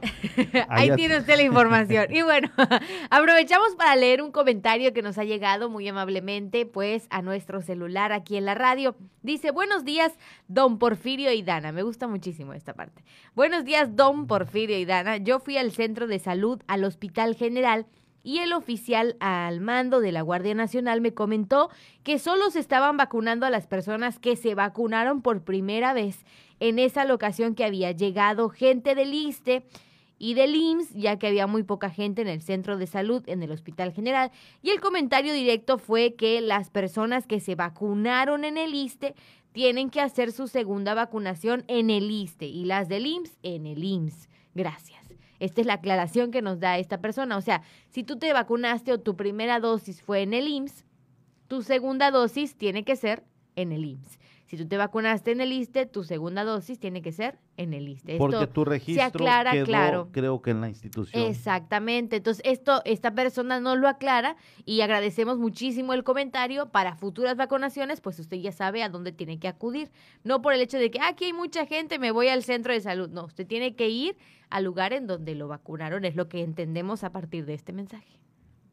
Ahí 0.68 0.90
tiene 0.96 1.18
usted 1.18 1.36
la 1.36 1.42
información. 1.44 2.06
Y 2.14 2.22
bueno, 2.22 2.50
aprovechamos 3.10 3.74
para 3.76 3.96
leer 3.96 4.22
un 4.22 4.32
comentario 4.32 4.92
que 4.92 5.02
nos 5.02 5.18
ha 5.18 5.24
llegado 5.24 5.68
muy 5.68 5.88
amablemente, 5.88 6.66
pues, 6.66 7.06
a 7.10 7.22
nuestro 7.22 7.62
celular 7.62 8.12
aquí 8.12 8.36
en 8.36 8.44
la 8.44 8.54
radio. 8.54 8.96
Dice, 9.22 9.50
buenos 9.50 9.84
días, 9.84 10.12
don 10.46 10.78
Porfirio 10.78 11.32
y 11.32 11.42
Dana. 11.42 11.72
Me 11.72 11.82
gusta 11.82 12.08
muchísimo 12.08 12.52
esta 12.52 12.74
parte. 12.74 13.04
Buenos 13.34 13.64
días, 13.64 13.96
don 13.96 14.26
Porfirio 14.26 14.78
y 14.78 14.84
Dana. 14.84 15.16
Yo 15.16 15.40
fui 15.40 15.56
al 15.56 15.72
centro 15.72 16.06
de 16.06 16.18
salud, 16.18 16.60
al 16.66 16.84
Hospital 16.84 17.34
General, 17.34 17.86
y 18.22 18.40
el 18.40 18.52
oficial 18.52 19.16
al 19.20 19.60
mando 19.60 20.00
de 20.00 20.12
la 20.12 20.22
Guardia 20.22 20.54
Nacional 20.54 21.00
me 21.00 21.14
comentó 21.14 21.70
que 22.02 22.18
solo 22.18 22.50
se 22.50 22.58
estaban 22.58 22.96
vacunando 22.96 23.46
a 23.46 23.50
las 23.50 23.66
personas 23.66 24.18
que 24.18 24.36
se 24.36 24.54
vacunaron 24.54 25.22
por 25.22 25.44
primera 25.44 25.94
vez 25.94 26.24
en 26.60 26.78
esa 26.78 27.04
locación 27.04 27.54
que 27.54 27.64
había 27.64 27.92
llegado 27.92 28.50
gente 28.50 28.94
del 28.94 29.14
ISTE 29.14 29.64
y 30.18 30.34
del 30.34 30.54
IMSS, 30.56 30.94
ya 30.94 31.18
que 31.18 31.28
había 31.28 31.46
muy 31.46 31.62
poca 31.62 31.90
gente 31.90 32.22
en 32.22 32.28
el 32.28 32.42
centro 32.42 32.76
de 32.76 32.86
salud, 32.86 33.22
en 33.26 33.42
el 33.42 33.52
Hospital 33.52 33.92
General. 33.92 34.30
Y 34.62 34.70
el 34.70 34.80
comentario 34.80 35.32
directo 35.32 35.78
fue 35.78 36.14
que 36.14 36.40
las 36.40 36.70
personas 36.70 37.26
que 37.26 37.40
se 37.40 37.54
vacunaron 37.54 38.44
en 38.44 38.58
el 38.58 38.74
ISTE 38.74 39.14
tienen 39.52 39.90
que 39.90 40.00
hacer 40.00 40.32
su 40.32 40.48
segunda 40.48 40.94
vacunación 40.94 41.64
en 41.68 41.90
el 41.90 42.10
ISTE 42.10 42.46
y 42.46 42.64
las 42.64 42.88
del 42.88 43.06
IMSS 43.06 43.38
en 43.42 43.66
el 43.66 43.82
IMSS. 43.82 44.28
Gracias. 44.54 44.98
Esta 45.40 45.60
es 45.60 45.66
la 45.66 45.74
aclaración 45.74 46.30
que 46.30 46.42
nos 46.42 46.58
da 46.58 46.78
esta 46.78 47.00
persona. 47.00 47.36
O 47.36 47.40
sea, 47.40 47.62
si 47.88 48.02
tú 48.02 48.18
te 48.18 48.32
vacunaste 48.32 48.92
o 48.92 49.00
tu 49.00 49.16
primera 49.16 49.60
dosis 49.60 50.02
fue 50.02 50.22
en 50.22 50.34
el 50.34 50.48
IMSS, 50.48 50.84
tu 51.46 51.62
segunda 51.62 52.10
dosis 52.10 52.56
tiene 52.56 52.84
que 52.84 52.96
ser 52.96 53.24
en 53.56 53.72
el 53.72 53.84
IMSS. 53.84 54.18
Si 54.48 54.56
tú 54.56 54.66
te 54.66 54.78
vacunaste 54.78 55.30
en 55.32 55.42
el 55.42 55.52
ISTE, 55.52 55.84
tu 55.84 56.04
segunda 56.04 56.42
dosis 56.42 56.78
tiene 56.78 57.02
que 57.02 57.12
ser 57.12 57.38
en 57.58 57.74
el 57.74 57.86
ISTE. 57.86 58.16
Porque 58.16 58.46
tu 58.46 58.64
registro 58.64 58.94
se 58.94 59.02
aclara, 59.02 59.52
quedó, 59.52 59.66
claro. 59.66 60.08
creo 60.10 60.40
que 60.40 60.52
en 60.52 60.62
la 60.62 60.70
institución. 60.70 61.22
Exactamente. 61.22 62.16
Entonces, 62.16 62.42
esto, 62.46 62.80
esta 62.86 63.14
persona 63.14 63.60
no 63.60 63.76
lo 63.76 63.88
aclara 63.88 64.36
y 64.64 64.80
agradecemos 64.80 65.38
muchísimo 65.38 65.92
el 65.92 66.02
comentario. 66.02 66.70
Para 66.70 66.96
futuras 66.96 67.36
vacunaciones, 67.36 68.00
pues 68.00 68.18
usted 68.20 68.38
ya 68.38 68.50
sabe 68.50 68.82
a 68.82 68.88
dónde 68.88 69.12
tiene 69.12 69.38
que 69.38 69.48
acudir. 69.48 69.90
No 70.24 70.40
por 70.40 70.54
el 70.54 70.62
hecho 70.62 70.78
de 70.78 70.90
que 70.90 70.98
aquí 71.02 71.26
hay 71.26 71.34
mucha 71.34 71.66
gente, 71.66 71.98
me 71.98 72.10
voy 72.10 72.28
al 72.28 72.42
centro 72.42 72.72
de 72.72 72.80
salud. 72.80 73.10
No, 73.10 73.26
usted 73.26 73.46
tiene 73.46 73.76
que 73.76 73.90
ir 73.90 74.16
al 74.48 74.64
lugar 74.64 74.94
en 74.94 75.06
donde 75.06 75.34
lo 75.34 75.46
vacunaron. 75.48 76.06
Es 76.06 76.16
lo 76.16 76.30
que 76.30 76.42
entendemos 76.42 77.04
a 77.04 77.12
partir 77.12 77.44
de 77.44 77.52
este 77.52 77.74
mensaje. 77.74 78.18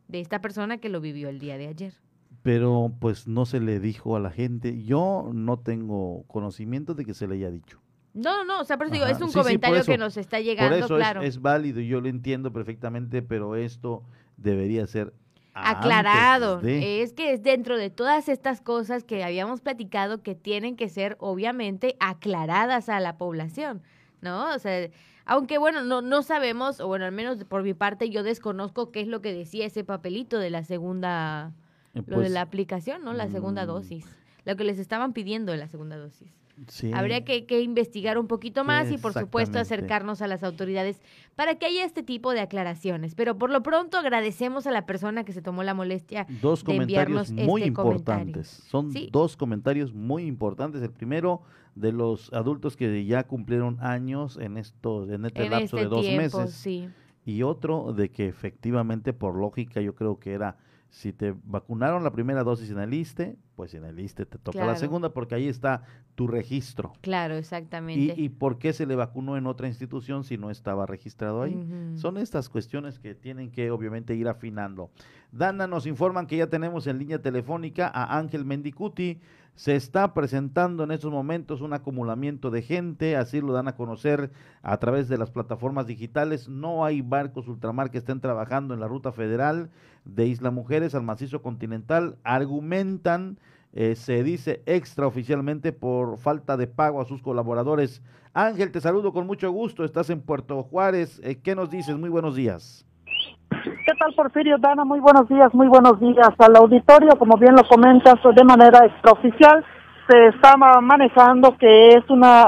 De 0.08 0.22
esta 0.22 0.40
persona 0.40 0.78
que 0.78 0.88
lo 0.88 1.02
vivió 1.02 1.28
el 1.28 1.40
día 1.40 1.58
de 1.58 1.68
ayer 1.68 2.06
pero 2.46 2.94
pues 3.00 3.28
no 3.28 3.48
se 3.48 3.60
le 3.60 3.80
dijo 3.80 4.16
a 4.16 4.20
la 4.20 4.30
gente. 4.30 4.84
Yo 4.84 5.32
no 5.34 5.58
tengo 5.58 6.26
conocimiento 6.28 6.94
de 6.94 7.04
que 7.04 7.16
se 7.16 7.28
le 7.28 7.38
haya 7.38 7.50
dicho. 7.50 7.82
No, 8.14 8.46
no, 8.46 8.62
o 8.62 8.64
sea, 8.64 8.78
pero 8.78 8.92
digo, 8.92 9.08
es 9.08 9.20
un 9.20 9.32
comentario 9.32 9.84
que 9.84 9.98
nos 9.98 10.16
está 10.16 10.40
llegando, 10.40 10.76
por 10.76 10.86
eso 10.86 10.96
claro. 10.96 11.22
Es, 11.24 11.30
es, 11.30 11.42
válido, 11.42 11.82
yo 11.82 12.02
lo 12.02 12.08
entiendo 12.08 12.54
perfectamente, 12.54 13.24
pero 13.24 13.56
esto 13.56 14.04
debería 14.38 14.86
ser 14.86 15.12
aclarado. 15.56 16.62
Es 16.62 17.14
que 17.14 17.34
es 17.34 17.42
dentro 17.42 17.80
de 17.80 17.90
todas 17.90 18.30
estas 18.30 18.62
cosas 18.62 19.04
que 19.04 19.24
habíamos 19.24 19.62
platicado 19.62 20.22
que 20.22 20.36
tienen 20.36 20.76
que 20.76 20.88
ser 20.88 21.18
obviamente 21.20 21.96
aclaradas 22.00 22.90
a 22.90 23.00
la 23.00 23.18
población, 23.18 23.82
¿no? 24.22 24.54
O 24.54 24.60
sea, 24.60 24.88
aunque 25.26 25.58
bueno, 25.58 25.84
no, 25.84 26.04
no 26.04 26.22
sabemos, 26.22 26.80
o 26.80 26.88
bueno, 26.88 27.06
al 27.06 27.12
menos 27.12 27.44
por 27.46 27.64
mi 27.64 27.74
parte 27.74 28.12
yo 28.12 28.22
desconozco 28.22 28.92
qué 28.92 29.02
es 29.02 29.08
lo 29.08 29.20
que 29.24 29.34
decía 29.34 29.66
ese 29.66 29.84
papelito 29.84 30.38
de 30.38 30.52
la 30.52 30.64
segunda 30.64 31.56
lo 31.96 32.02
de 32.02 32.14
pues 32.14 32.32
la 32.32 32.42
aplicación, 32.42 33.04
¿no? 33.04 33.14
La 33.14 33.28
segunda 33.30 33.64
mm. 33.64 33.68
dosis. 33.68 34.06
Lo 34.46 34.56
que 34.56 34.64
les 34.64 34.78
estaban 34.78 35.14
pidiendo 35.14 35.52
de 35.52 35.58
la 35.58 35.68
segunda 35.68 35.98
dosis. 35.98 36.32
Sí. 36.68 36.92
Habría 36.94 37.26
que, 37.26 37.46
que, 37.46 37.62
investigar 37.62 38.18
un 38.18 38.28
poquito 38.28 38.64
más 38.64 38.90
y 38.90 38.98
por 38.98 39.12
supuesto 39.12 39.60
acercarnos 39.60 40.22
a 40.22 40.28
las 40.28 40.42
autoridades 40.42 41.02
para 41.36 41.56
que 41.56 41.66
haya 41.66 41.84
este 41.84 42.02
tipo 42.02 42.32
de 42.32 42.40
aclaraciones. 42.40 43.14
Pero 43.14 43.38
por 43.38 43.50
lo 43.50 43.62
pronto 43.62 43.98
agradecemos 43.98 44.66
a 44.66 44.72
la 44.72 44.86
persona 44.86 45.26
que 45.26 45.34
se 45.34 45.42
tomó 45.42 45.64
la 45.64 45.74
molestia 45.74 46.28
Dos 46.42 46.64
de 46.64 46.76
enviarnos 46.76 47.28
comentarios 47.28 47.50
muy 47.50 47.62
este 47.64 47.74
comentario. 47.74 48.22
importantes. 48.22 48.48
Son 48.48 48.92
Sí. 48.92 49.10
dos 49.12 49.36
comentarios 49.36 49.94
muy 49.94 50.24
importantes. 50.28 50.82
El 50.82 50.92
primero 50.92 51.42
de 51.76 51.92
los 51.92 52.32
adultos 52.32 52.78
que 52.78 53.06
ya 53.06 53.26
cumplieron 53.26 53.78
años 53.82 54.38
en 54.38 54.56
esto, 54.58 55.12
en 55.12 55.26
este 55.26 55.44
En 55.44 55.52
lapso 55.52 55.76
este 55.76 55.80
de 55.80 55.86
dos 55.88 56.02
tiempo, 56.02 56.40
meses. 56.40 56.56
sí. 56.56 56.88
Y 57.26 57.44
otro 57.44 57.92
de 57.92 58.12
que 58.12 58.28
efectivamente, 58.28 59.12
por 59.12 59.36
lógica, 59.36 59.82
yo 59.82 59.94
creo 59.94 60.20
que 60.20 60.32
era 60.32 60.58
si 60.90 61.12
te 61.12 61.36
vacunaron 61.44 62.04
la 62.04 62.12
primera 62.12 62.44
dosis 62.44 62.70
en 62.72 62.80
el 62.80 62.94
ISTE, 62.94 63.38
pues 63.56 63.74
en 63.74 63.84
el 63.84 64.00
ISTE 64.00 64.26
te 64.26 64.38
toca 64.38 64.66
la 64.66 64.76
segunda 64.76 65.10
porque 65.10 65.36
ahí 65.36 65.48
está 65.48 65.84
tu 66.16 66.28
registro. 66.28 66.94
Claro, 67.02 67.36
¿Y, 67.36 67.40
exactamente. 67.40 68.22
¿Y 68.22 68.30
por 68.30 68.58
qué 68.58 68.72
se 68.72 68.86
le 68.86 68.96
vacunó 68.96 69.38
en 69.38 69.48
otra 69.48 69.68
institución 69.68 70.24
si 70.24 70.38
no 70.38 70.50
estaba 70.50 70.86
registrado 70.86 71.42
ahí? 71.42 71.94
Son 71.96 72.18
estas 72.18 72.50
cuestiones 72.50 73.00
que 73.00 73.14
tienen 73.14 73.52
que 73.52 73.72
obviamente 73.72 74.16
ir 74.16 74.28
afinando. 74.28 74.90
Dana, 75.32 75.68
nos 75.68 75.86
informan 75.86 76.28
que 76.28 76.38
ya 76.38 76.48
tenemos 76.48 76.88
en 76.88 77.00
línea 77.00 77.22
telefónica 77.22 77.92
a 77.94 78.18
Ángel 78.18 78.46
Mendicuti. 78.46 79.20
Se 79.56 79.76
está 79.76 80.14
presentando 80.14 80.84
en 80.84 80.92
estos 80.92 81.12
momentos 81.12 81.62
un 81.62 81.72
acumulamiento 81.72 82.52
de 82.52 82.62
gente, 82.62 83.16
así 83.16 83.40
lo 83.40 83.54
dan 83.54 83.70
a 83.70 83.76
conocer 83.76 84.32
a 84.62 84.78
través 84.78 85.08
de 85.08 85.18
las 85.18 85.32
plataformas 85.32 85.88
digitales. 85.88 86.50
No 86.50 86.84
hay 86.84 87.02
barcos 87.02 87.48
ultramar 87.48 87.90
que 87.90 87.98
estén 87.98 88.20
trabajando 88.20 88.74
en 88.74 88.82
la 88.82 88.88
ruta 88.90 89.14
federal 89.14 89.70
de 90.06 90.26
Isla 90.28 90.52
Mujeres 90.52 90.96
al 90.96 91.04
macizo 91.04 91.42
continental. 91.42 92.16
Argumentan, 92.24 93.38
eh, 93.74 93.96
se 93.96 94.24
dice 94.24 94.62
extraoficialmente, 94.66 95.74
por 95.74 96.18
falta 96.18 96.58
de 96.58 96.68
pago 96.68 97.02
a 97.02 97.06
sus 97.06 97.22
colaboradores. 97.22 98.02
Ángel, 98.34 98.72
te 98.72 98.82
saludo 98.82 99.12
con 99.14 99.28
mucho 99.28 99.52
gusto. 99.52 99.84
Estás 99.84 100.10
en 100.10 100.22
Puerto 100.22 100.64
Juárez. 100.64 101.20
Eh, 101.24 101.40
¿Qué 101.44 101.56
nos 101.56 101.70
dices? 101.70 101.98
Muy 101.98 102.10
buenos 102.10 102.36
días. 102.36 102.86
¿Qué 103.50 103.94
tal, 104.00 104.14
Porfirio? 104.16 104.58
Dana, 104.58 104.84
muy 104.84 105.00
buenos 105.00 105.28
días, 105.30 105.54
muy 105.54 105.68
buenos 105.68 106.00
días 106.00 106.30
al 106.40 106.56
auditorio. 106.56 107.18
Como 107.18 107.38
bien 107.38 107.56
lo 107.56 107.68
comentas, 107.68 108.16
de 108.36 108.44
manera 108.44 108.86
extraoficial 108.86 109.64
se 110.10 110.28
está 110.28 110.58
ma- 110.58 110.82
manejando 110.82 111.58
que 111.58 111.90
es 111.90 112.10
una 112.10 112.46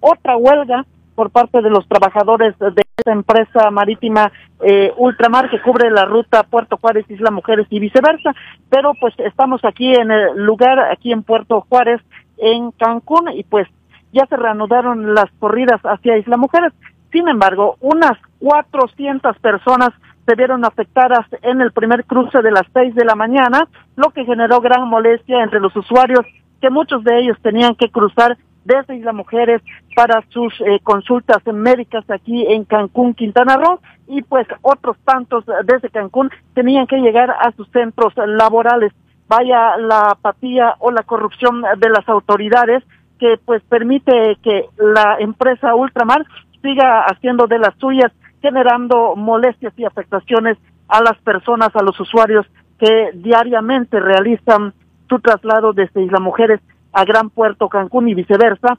otra 0.00 0.36
huelga 0.36 0.84
por 1.14 1.30
parte 1.30 1.62
de 1.62 1.70
los 1.70 1.86
trabajadores 1.88 2.58
de 2.58 2.82
esta 2.96 3.12
empresa 3.12 3.70
marítima 3.70 4.32
eh, 4.60 4.92
Ultramar 4.96 5.50
que 5.50 5.60
cubre 5.60 5.90
la 5.90 6.04
ruta 6.04 6.44
Puerto 6.44 6.76
Juárez, 6.76 7.04
Isla 7.08 7.30
Mujeres 7.30 7.66
y 7.70 7.80
viceversa. 7.80 8.34
Pero 8.70 8.92
pues 9.00 9.14
estamos 9.18 9.64
aquí 9.64 9.92
en 9.92 10.10
el 10.10 10.44
lugar, 10.44 10.78
aquí 10.78 11.12
en 11.12 11.22
Puerto 11.22 11.66
Juárez, 11.68 12.00
en 12.38 12.70
Cancún, 12.72 13.30
y 13.34 13.44
pues 13.44 13.68
ya 14.12 14.26
se 14.26 14.36
reanudaron 14.36 15.14
las 15.14 15.30
corridas 15.38 15.80
hacia 15.82 16.18
Isla 16.18 16.36
Mujeres. 16.36 16.72
Sin 17.10 17.28
embargo, 17.28 17.76
unas 17.80 18.18
400 18.40 19.38
personas 19.38 19.90
se 20.26 20.34
vieron 20.34 20.64
afectadas 20.64 21.26
en 21.42 21.60
el 21.60 21.72
primer 21.72 22.04
cruce 22.04 22.42
de 22.42 22.52
las 22.52 22.64
6 22.72 22.94
de 22.94 23.04
la 23.04 23.14
mañana, 23.14 23.68
lo 23.96 24.10
que 24.10 24.24
generó 24.24 24.60
gran 24.60 24.88
molestia 24.88 25.42
entre 25.42 25.60
los 25.60 25.74
usuarios, 25.76 26.24
que 26.60 26.70
muchos 26.70 27.02
de 27.04 27.18
ellos 27.18 27.36
tenían 27.42 27.74
que 27.74 27.90
cruzar 27.90 28.38
desde 28.64 28.96
Isla 28.96 29.12
Mujeres 29.12 29.60
para 29.94 30.22
sus 30.28 30.52
eh, 30.60 30.80
consultas 30.82 31.42
médicas 31.46 32.04
aquí 32.10 32.46
en 32.48 32.64
Cancún, 32.64 33.14
Quintana 33.14 33.56
Roo, 33.56 33.80
y 34.08 34.22
pues 34.22 34.46
otros 34.62 34.96
tantos 35.04 35.44
desde 35.64 35.90
Cancún 35.90 36.30
tenían 36.54 36.86
que 36.86 36.98
llegar 36.98 37.30
a 37.30 37.52
sus 37.52 37.68
centros 37.70 38.12
laborales. 38.16 38.92
Vaya 39.28 39.76
la 39.78 40.10
apatía 40.10 40.74
o 40.78 40.90
la 40.90 41.02
corrupción 41.02 41.62
de 41.78 41.88
las 41.88 42.08
autoridades 42.08 42.82
que 43.18 43.38
pues 43.44 43.62
permite 43.62 44.36
que 44.42 44.66
la 44.78 45.16
empresa 45.20 45.74
Ultramar 45.74 46.24
siga 46.60 47.04
haciendo 47.04 47.46
de 47.46 47.58
las 47.58 47.74
suyas, 47.78 48.12
generando 48.40 49.14
molestias 49.16 49.72
y 49.76 49.84
afectaciones 49.84 50.58
a 50.88 51.00
las 51.02 51.16
personas, 51.18 51.68
a 51.74 51.82
los 51.82 51.98
usuarios 52.00 52.46
que 52.78 53.10
diariamente 53.14 54.00
realizan 54.00 54.74
su 55.08 55.20
traslado 55.20 55.72
desde 55.72 56.02
Isla 56.02 56.18
Mujeres 56.18 56.60
a 56.92 57.04
Gran 57.04 57.30
Puerto 57.30 57.68
Cancún 57.68 58.08
y 58.08 58.14
viceversa 58.14 58.78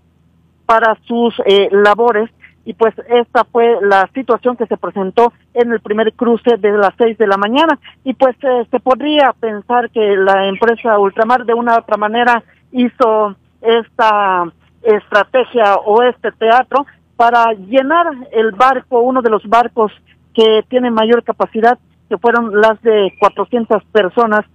para 0.66 0.98
sus 1.06 1.34
eh, 1.46 1.70
labores. 1.72 2.30
Y 2.66 2.74
pues 2.74 2.94
esta 3.10 3.44
fue 3.44 3.78
la 3.82 4.10
situación 4.14 4.56
que 4.56 4.68
se 4.68 4.78
presentó 4.78 5.34
en 5.54 5.74
el 5.74 5.82
primer 5.82 6.14
cruce 6.14 6.56
de 6.58 6.72
las 6.72 6.94
seis 6.98 7.18
de 7.18 7.28
la 7.28 7.38
mañana. 7.38 7.78
Y 8.06 8.14
pues 8.14 8.36
eh, 8.42 8.66
se 8.72 8.80
podría 8.80 9.34
pensar 9.38 9.90
que 9.90 10.16
la 10.16 10.48
empresa 10.48 10.98
Ultramar 10.98 11.46
de 11.46 11.54
una 11.54 11.76
u 11.76 11.80
otra 11.80 11.98
manera 11.98 12.42
hizo 12.72 13.36
esta 13.62 14.46
estrategia 14.82 15.76
o 15.76 16.04
este 16.04 16.32
teatro 16.32 16.86
para 17.16 17.54
llenar 17.54 18.08
el 18.32 18.52
barco, 18.52 19.02
uno 19.02 19.22
de 19.22 19.30
los 19.30 19.44
barcos 19.48 19.92
que 20.34 20.64
tiene 20.70 20.90
mayor 20.90 21.24
capacidad, 21.24 21.78
que 22.10 22.18
fueron 22.18 22.60
las 22.60 22.82
de 22.82 23.14
400 23.20 23.84
personas, 23.86 24.46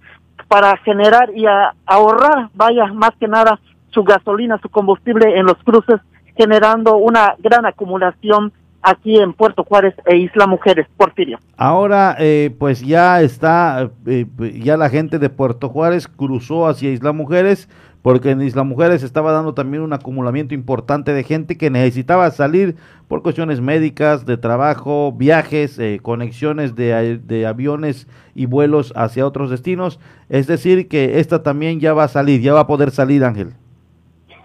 para 0.47 0.75
generar 0.77 1.29
y 1.35 1.45
ahorrar, 1.85 2.49
vaya, 2.55 2.87
más 2.87 3.11
que 3.19 3.27
nada, 3.27 3.59
su 3.91 4.03
gasolina, 4.03 4.59
su 4.61 4.69
combustible 4.69 5.37
en 5.37 5.45
los 5.45 5.57
cruces, 5.63 5.99
generando 6.35 6.97
una 6.97 7.35
gran 7.39 7.65
acumulación 7.65 8.53
aquí 8.81 9.17
en 9.17 9.33
Puerto 9.33 9.63
Juárez 9.63 9.93
e 10.05 10.17
Isla 10.17 10.47
Mujeres, 10.47 10.87
Porfirio. 10.97 11.39
Ahora, 11.57 12.15
eh, 12.19 12.55
pues 12.57 12.81
ya 12.81 13.21
está, 13.21 13.89
eh, 14.05 14.25
ya 14.61 14.77
la 14.77 14.89
gente 14.89 15.19
de 15.19 15.29
Puerto 15.29 15.69
Juárez 15.69 16.07
cruzó 16.07 16.67
hacia 16.67 16.91
Isla 16.91 17.11
Mujeres, 17.11 17.69
porque 18.01 18.31
en 18.31 18.41
Isla 18.41 18.63
Mujeres 18.63 19.03
estaba 19.03 19.33
dando 19.33 19.53
también 19.53 19.83
un 19.83 19.91
acumulamiento 19.91 20.53
importante 20.53 21.13
de 21.13 21.23
gente 21.23 21.57
que 21.57 21.69
necesitaba 21.69 22.31
salir 22.31 22.77
por 23.09 23.21
cuestiones 23.21 23.59
médicas, 23.59 24.25
de 24.25 24.37
trabajo, 24.37 25.11
viajes, 25.11 25.77
eh, 25.79 25.99
conexiones 26.01 26.75
de, 26.75 27.17
de, 27.17 27.45
aviones 27.45 28.07
y 28.35 28.45
vuelos 28.45 28.93
hacia 28.95 29.25
otros 29.25 29.49
destinos. 29.49 29.99
Es 30.29 30.47
decir, 30.47 30.87
que 30.87 31.19
esta 31.19 31.43
también 31.43 31.81
ya 31.81 31.93
va 31.93 32.05
a 32.05 32.07
salir, 32.07 32.39
ya 32.39 32.53
va 32.53 32.61
a 32.61 32.67
poder 32.67 32.91
salir, 32.91 33.25
Ángel. 33.25 33.53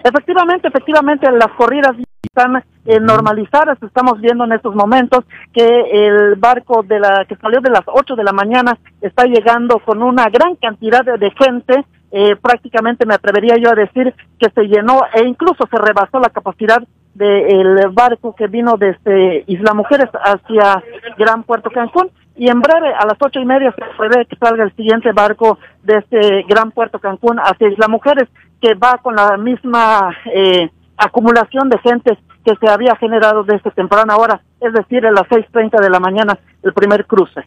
Efectivamente, 0.05 0.69
efectivamente, 0.69 1.31
las 1.31 1.51
corridas 1.57 1.97
están 2.23 2.63
eh, 2.85 3.01
normalizadas. 3.01 3.83
Estamos 3.83 4.21
viendo 4.21 4.45
en 4.45 4.53
estos 4.53 4.75
momentos 4.75 5.25
que 5.51 5.65
el 5.65 6.35
barco 6.35 6.83
de 6.83 7.01
la 7.01 7.25
que 7.27 7.37
salió 7.37 7.63
de 7.63 7.71
las 7.71 7.85
8 7.87 8.15
de 8.15 8.23
la 8.23 8.33
mañana 8.33 8.77
está 9.01 9.25
llegando 9.25 9.79
con 9.79 10.03
una 10.03 10.27
gran 10.27 10.57
cantidad 10.57 11.03
de, 11.03 11.31
gente. 11.31 11.87
Eh, 12.13 12.37
prácticamente 12.37 13.07
me 13.07 13.15
atrevería 13.15 13.57
yo 13.57 13.71
a 13.71 13.75
decir 13.75 14.15
que 14.39 14.51
se 14.51 14.65
llenó 14.65 15.01
e 15.15 15.25
incluso 15.27 15.67
se 15.71 15.79
rebasó 15.79 16.21
la 16.21 16.29
capacidad 16.29 16.83
del 17.15 17.89
barco 17.93 18.35
que 18.35 18.47
vino 18.47 18.77
desde 18.77 19.45
Isla 19.47 19.73
Mujeres 19.73 20.11
hacia 20.13 20.83
Gran 21.17 21.45
Puerto 21.45 21.71
Cancún 21.71 22.11
y 22.37 22.49
en 22.49 22.61
breve 22.61 22.89
a 22.89 23.07
las 23.07 23.17
ocho 23.21 23.41
y 23.41 23.45
media 23.45 23.73
se 23.73 23.85
prevé 23.97 24.27
que 24.27 24.37
salga 24.37 24.65
el 24.65 24.75
siguiente 24.75 25.13
barco 25.13 25.59
desde 25.83 26.43
Gran 26.49 26.73
Puerto 26.73 26.99
Cancún 26.99 27.39
hacia 27.39 27.69
Isla 27.69 27.89
Mujeres 27.89 28.29
que 28.65 28.73
va 28.75 28.99
con 29.03 29.15
la 29.15 29.37
misma 29.37 30.17
eh, 30.35 30.71
acumulación 30.97 31.69
de 31.69 31.79
gente 31.81 32.19
que 32.47 32.55
se 32.59 32.67
había 32.67 32.97
generado 32.97 33.45
desde 33.45 33.71
temprana 33.73 34.17
hora, 34.17 34.41
es 34.59 34.73
decir, 34.73 35.05
a 35.05 35.11
las 35.11 35.25
6.30 35.25 35.83
de 35.83 35.91
la 35.91 36.01
mañana, 36.01 36.39
el 36.63 36.73
primer 36.73 37.05
cruce. 37.05 37.43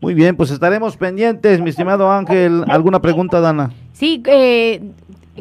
Muy 0.00 0.14
bien, 0.14 0.34
pues 0.34 0.50
estaremos 0.50 0.96
pendientes, 0.96 1.60
mi 1.60 1.68
estimado 1.68 2.10
Ángel. 2.10 2.64
¿Alguna 2.68 3.00
pregunta, 3.00 3.40
Dana? 3.40 3.70
Sí, 3.92 4.22
eh, 4.24 4.80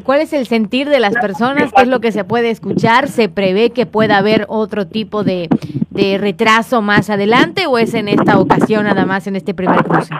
¿cuál 0.04 0.20
es 0.20 0.34
el 0.34 0.46
sentir 0.48 0.90
de 0.90 1.00
las 1.00 1.14
personas? 1.14 1.72
¿Qué 1.74 1.84
es 1.84 1.88
lo 1.88 2.02
que 2.02 2.12
se 2.12 2.26
puede 2.26 2.50
escuchar? 2.50 3.08
¿Se 3.08 3.30
prevé 3.30 3.70
que 3.70 3.86
pueda 3.86 4.18
haber 4.18 4.46
otro 4.50 4.86
tipo 4.86 5.24
de, 5.24 5.48
de 5.92 6.18
retraso 6.18 6.82
más 6.82 7.10
adelante 7.10 7.68
o 7.68 7.78
es 7.78 7.94
en 7.94 8.10
esta 8.10 8.38
ocasión 8.38 8.84
nada 8.84 9.06
más 9.06 9.28
en 9.28 9.38
este 9.38 9.54
primer 9.54 9.82
cruce? 9.86 10.14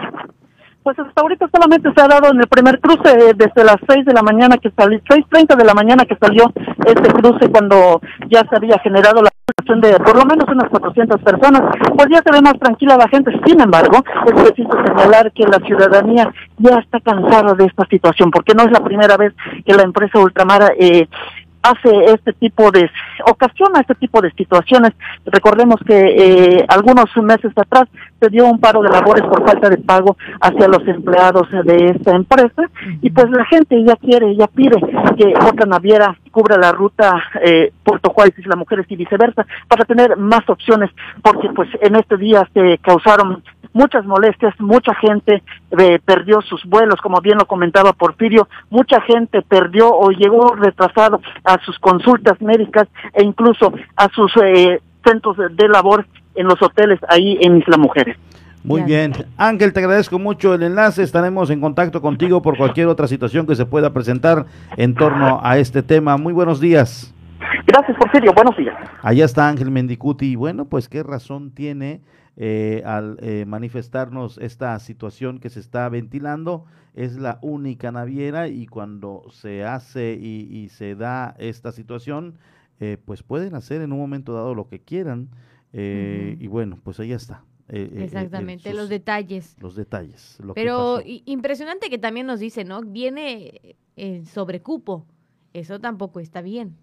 Pues 0.82 0.98
hasta 0.98 1.20
ahorita 1.20 1.48
solamente 1.52 1.92
se 1.94 2.02
ha 2.02 2.08
dado 2.08 2.32
en 2.32 2.40
el 2.40 2.48
primer 2.48 2.80
cruce 2.80 3.08
eh, 3.08 3.34
desde 3.36 3.64
las 3.64 3.76
6 3.88 4.04
de 4.04 4.12
la 4.12 4.22
mañana 4.22 4.56
que 4.56 4.70
salió, 4.76 4.98
6.30 4.98 5.56
de 5.56 5.64
la 5.64 5.74
mañana 5.74 6.04
que 6.04 6.16
salió 6.16 6.52
este 6.84 7.12
cruce 7.12 7.48
cuando 7.50 8.00
ya 8.28 8.42
se 8.50 8.56
había 8.56 8.78
generado 8.80 9.22
la 9.22 9.30
situación 9.46 9.80
de 9.80 9.92
por 10.00 10.16
lo 10.16 10.24
menos 10.24 10.44
unas 10.48 10.68
400 10.70 11.20
personas, 11.22 11.62
pues 11.96 12.08
ya 12.10 12.20
se 12.24 12.32
ve 12.32 12.40
más 12.40 12.58
tranquila 12.58 12.96
la 12.96 13.08
gente. 13.08 13.30
Sin 13.46 13.60
embargo, 13.60 13.98
es 14.26 14.32
preciso 14.32 14.70
señalar 14.84 15.30
que 15.32 15.44
la 15.44 15.58
ciudadanía 15.64 16.32
ya 16.58 16.78
está 16.78 16.98
cansada 16.98 17.54
de 17.54 17.66
esta 17.66 17.86
situación, 17.86 18.32
porque 18.32 18.54
no 18.54 18.64
es 18.64 18.72
la 18.72 18.82
primera 18.82 19.16
vez 19.16 19.32
que 19.64 19.74
la 19.74 19.82
empresa 19.82 20.18
Ultramara 20.18 20.72
eh, 20.78 21.06
hace 21.62 22.04
este 22.12 22.32
tipo 22.34 22.70
de, 22.70 22.90
ocasiona 23.26 23.80
este 23.80 23.94
tipo 23.94 24.20
de 24.20 24.30
situaciones. 24.32 24.92
Recordemos 25.24 25.80
que 25.86 25.94
eh, 25.94 26.64
algunos 26.68 27.06
meses 27.22 27.52
atrás 27.56 27.84
se 28.20 28.28
dio 28.28 28.46
un 28.46 28.60
paro 28.60 28.82
de 28.82 28.88
labores 28.88 29.24
por 29.24 29.44
falta 29.44 29.68
de 29.68 29.78
pago 29.78 30.16
hacia 30.40 30.68
los 30.68 30.86
empleados 30.86 31.48
de 31.64 31.86
esta 31.86 32.12
empresa 32.12 32.62
y 33.00 33.10
pues 33.10 33.30
la 33.30 33.44
gente 33.46 33.82
ya 33.84 33.96
quiere, 33.96 34.36
ya 34.36 34.46
pide 34.46 34.80
que 35.16 35.34
otra 35.36 35.66
naviera 35.66 36.16
cubra 36.30 36.56
la 36.56 36.72
ruta 36.72 37.22
eh, 37.42 37.72
Puerto 37.82 38.10
Juárez, 38.10 38.38
Isla 38.38 38.56
Mujeres 38.56 38.86
y 38.88 38.96
viceversa 38.96 39.46
para 39.68 39.84
tener 39.84 40.16
más 40.16 40.48
opciones 40.48 40.90
porque 41.22 41.48
pues 41.50 41.68
en 41.80 41.96
este 41.96 42.16
día 42.16 42.48
se 42.54 42.78
causaron 42.78 43.42
muchas 43.72 44.04
molestias, 44.04 44.54
mucha 44.60 44.94
gente 44.94 45.42
eh, 45.78 45.98
perdió 46.04 46.40
sus 46.42 46.64
vuelos, 46.64 47.00
como 47.00 47.20
bien 47.20 47.38
lo 47.38 47.46
comentaba 47.46 47.92
Porfirio, 47.92 48.48
mucha 48.70 49.00
gente 49.02 49.42
perdió 49.42 49.90
o 49.94 50.10
llegó 50.10 50.54
retrasado 50.54 51.20
a 51.44 51.58
sus 51.64 51.78
consultas 51.78 52.40
médicas 52.40 52.88
e 53.14 53.22
incluso 53.24 53.72
a 53.96 54.08
sus 54.10 54.32
eh, 54.42 54.80
centros 55.04 55.36
de 55.36 55.68
labor 55.68 56.06
en 56.34 56.46
los 56.46 56.60
hoteles 56.62 56.98
ahí 57.08 57.38
en 57.40 57.58
Isla 57.58 57.76
Mujeres. 57.76 58.16
Muy 58.64 58.82
bien. 58.82 59.12
Ángel, 59.36 59.72
te 59.72 59.80
agradezco 59.80 60.20
mucho 60.20 60.54
el 60.54 60.62
enlace. 60.62 61.02
Estaremos 61.02 61.50
en 61.50 61.60
contacto 61.60 62.00
contigo 62.00 62.42
por 62.42 62.56
cualquier 62.56 62.86
otra 62.86 63.08
situación 63.08 63.44
que 63.44 63.56
se 63.56 63.66
pueda 63.66 63.92
presentar 63.92 64.46
en 64.76 64.94
torno 64.94 65.40
a 65.42 65.58
este 65.58 65.82
tema. 65.82 66.16
Muy 66.16 66.32
buenos 66.32 66.60
días. 66.60 67.12
Gracias, 67.66 67.96
Porfirio. 67.98 68.32
Buenos 68.34 68.56
días. 68.56 68.74
Allá 69.02 69.24
está 69.24 69.48
Ángel 69.48 69.70
Mendicuti. 69.70 70.32
Y 70.32 70.36
bueno, 70.36 70.66
pues 70.66 70.88
qué 70.88 71.02
razón 71.02 71.52
tiene 71.52 72.00
eh, 72.36 72.82
al 72.86 73.18
eh, 73.20 73.44
manifestarnos 73.46 74.38
esta 74.38 74.78
situación 74.78 75.38
que 75.38 75.50
se 75.50 75.60
está 75.60 75.88
ventilando. 75.88 76.64
Es 76.94 77.16
la 77.16 77.38
única 77.42 77.92
naviera 77.92 78.48
y 78.48 78.66
cuando 78.66 79.24
se 79.30 79.64
hace 79.64 80.14
y, 80.14 80.68
se 80.70 80.94
da 80.94 81.34
esta 81.38 81.72
situación, 81.72 82.38
eh, 82.80 82.98
pues 83.04 83.22
pueden 83.22 83.54
hacer 83.54 83.82
en 83.82 83.92
un 83.92 83.98
momento 83.98 84.34
dado 84.34 84.54
lo 84.54 84.68
que 84.68 84.80
quieran. 84.80 85.28
Y 85.74 86.46
bueno, 86.48 86.78
pues 86.82 87.00
ahí 87.00 87.12
está. 87.12 87.44
Exactamente, 87.68 88.74
los 88.74 88.90
detalles. 88.90 89.56
Los 89.58 89.74
detalles. 89.74 90.38
Pero 90.54 91.00
impresionante 91.04 91.88
que 91.88 91.96
también 91.96 92.26
nos 92.26 92.40
dice, 92.40 92.64
¿no? 92.64 92.82
Viene 92.82 93.76
en 93.96 94.26
sobrecupo. 94.26 95.06
Eso 95.54 95.80
tampoco 95.80 96.20
está 96.20 96.42
bien, 96.42 96.76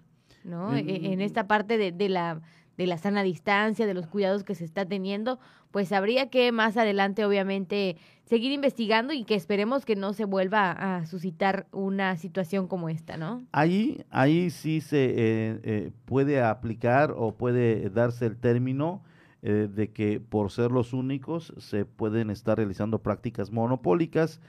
¿no? 0.49 0.75
E, 0.75 1.13
en 1.13 1.21
esta 1.21 1.47
parte 1.47 1.77
de 1.77 2.09
la 2.09 2.41
de 2.79 2.87
la 2.87 2.97
sana 2.97 3.23
distancia, 3.23 3.85
de 3.85 3.93
los 3.93 4.07
cuidados 4.07 4.45
que 4.45 4.55
se 4.55 4.63
está 4.63 4.85
teniendo, 4.85 5.37
pues 5.69 5.91
habría 5.91 6.29
que 6.29 6.53
más 6.53 6.77
adelante 6.77 7.25
obviamente 7.25 7.97
seguir 8.23 8.53
investigando 8.53 9.11
y 9.11 9.25
que 9.25 9.35
esperemos 9.35 9.83
que 9.83 9.97
no 9.97 10.13
se 10.13 10.23
vuelva 10.23 10.71
a 10.71 11.05
suscitar 11.05 11.67
una 11.73 12.15
situación 12.15 12.67
como 12.67 12.87
esta, 12.87 13.17
¿no? 13.17 13.43
Ahí, 13.51 14.05
ahí 14.09 14.49
sí 14.49 14.79
se 14.79 15.07
eh, 15.07 15.59
eh, 15.63 15.91
puede 16.05 16.41
aplicar 16.41 17.13
o 17.17 17.33
puede 17.35 17.89
darse 17.89 18.25
el 18.25 18.37
término 18.37 19.03
eh, 19.41 19.67
de 19.69 19.91
que 19.91 20.21
por 20.21 20.49
ser 20.49 20.71
los 20.71 20.93
únicos 20.93 21.53
se 21.57 21.83
pueden 21.83 22.29
estar 22.29 22.57
realizando 22.57 22.99
prácticas 22.99 23.51
monopólicas, 23.51 24.39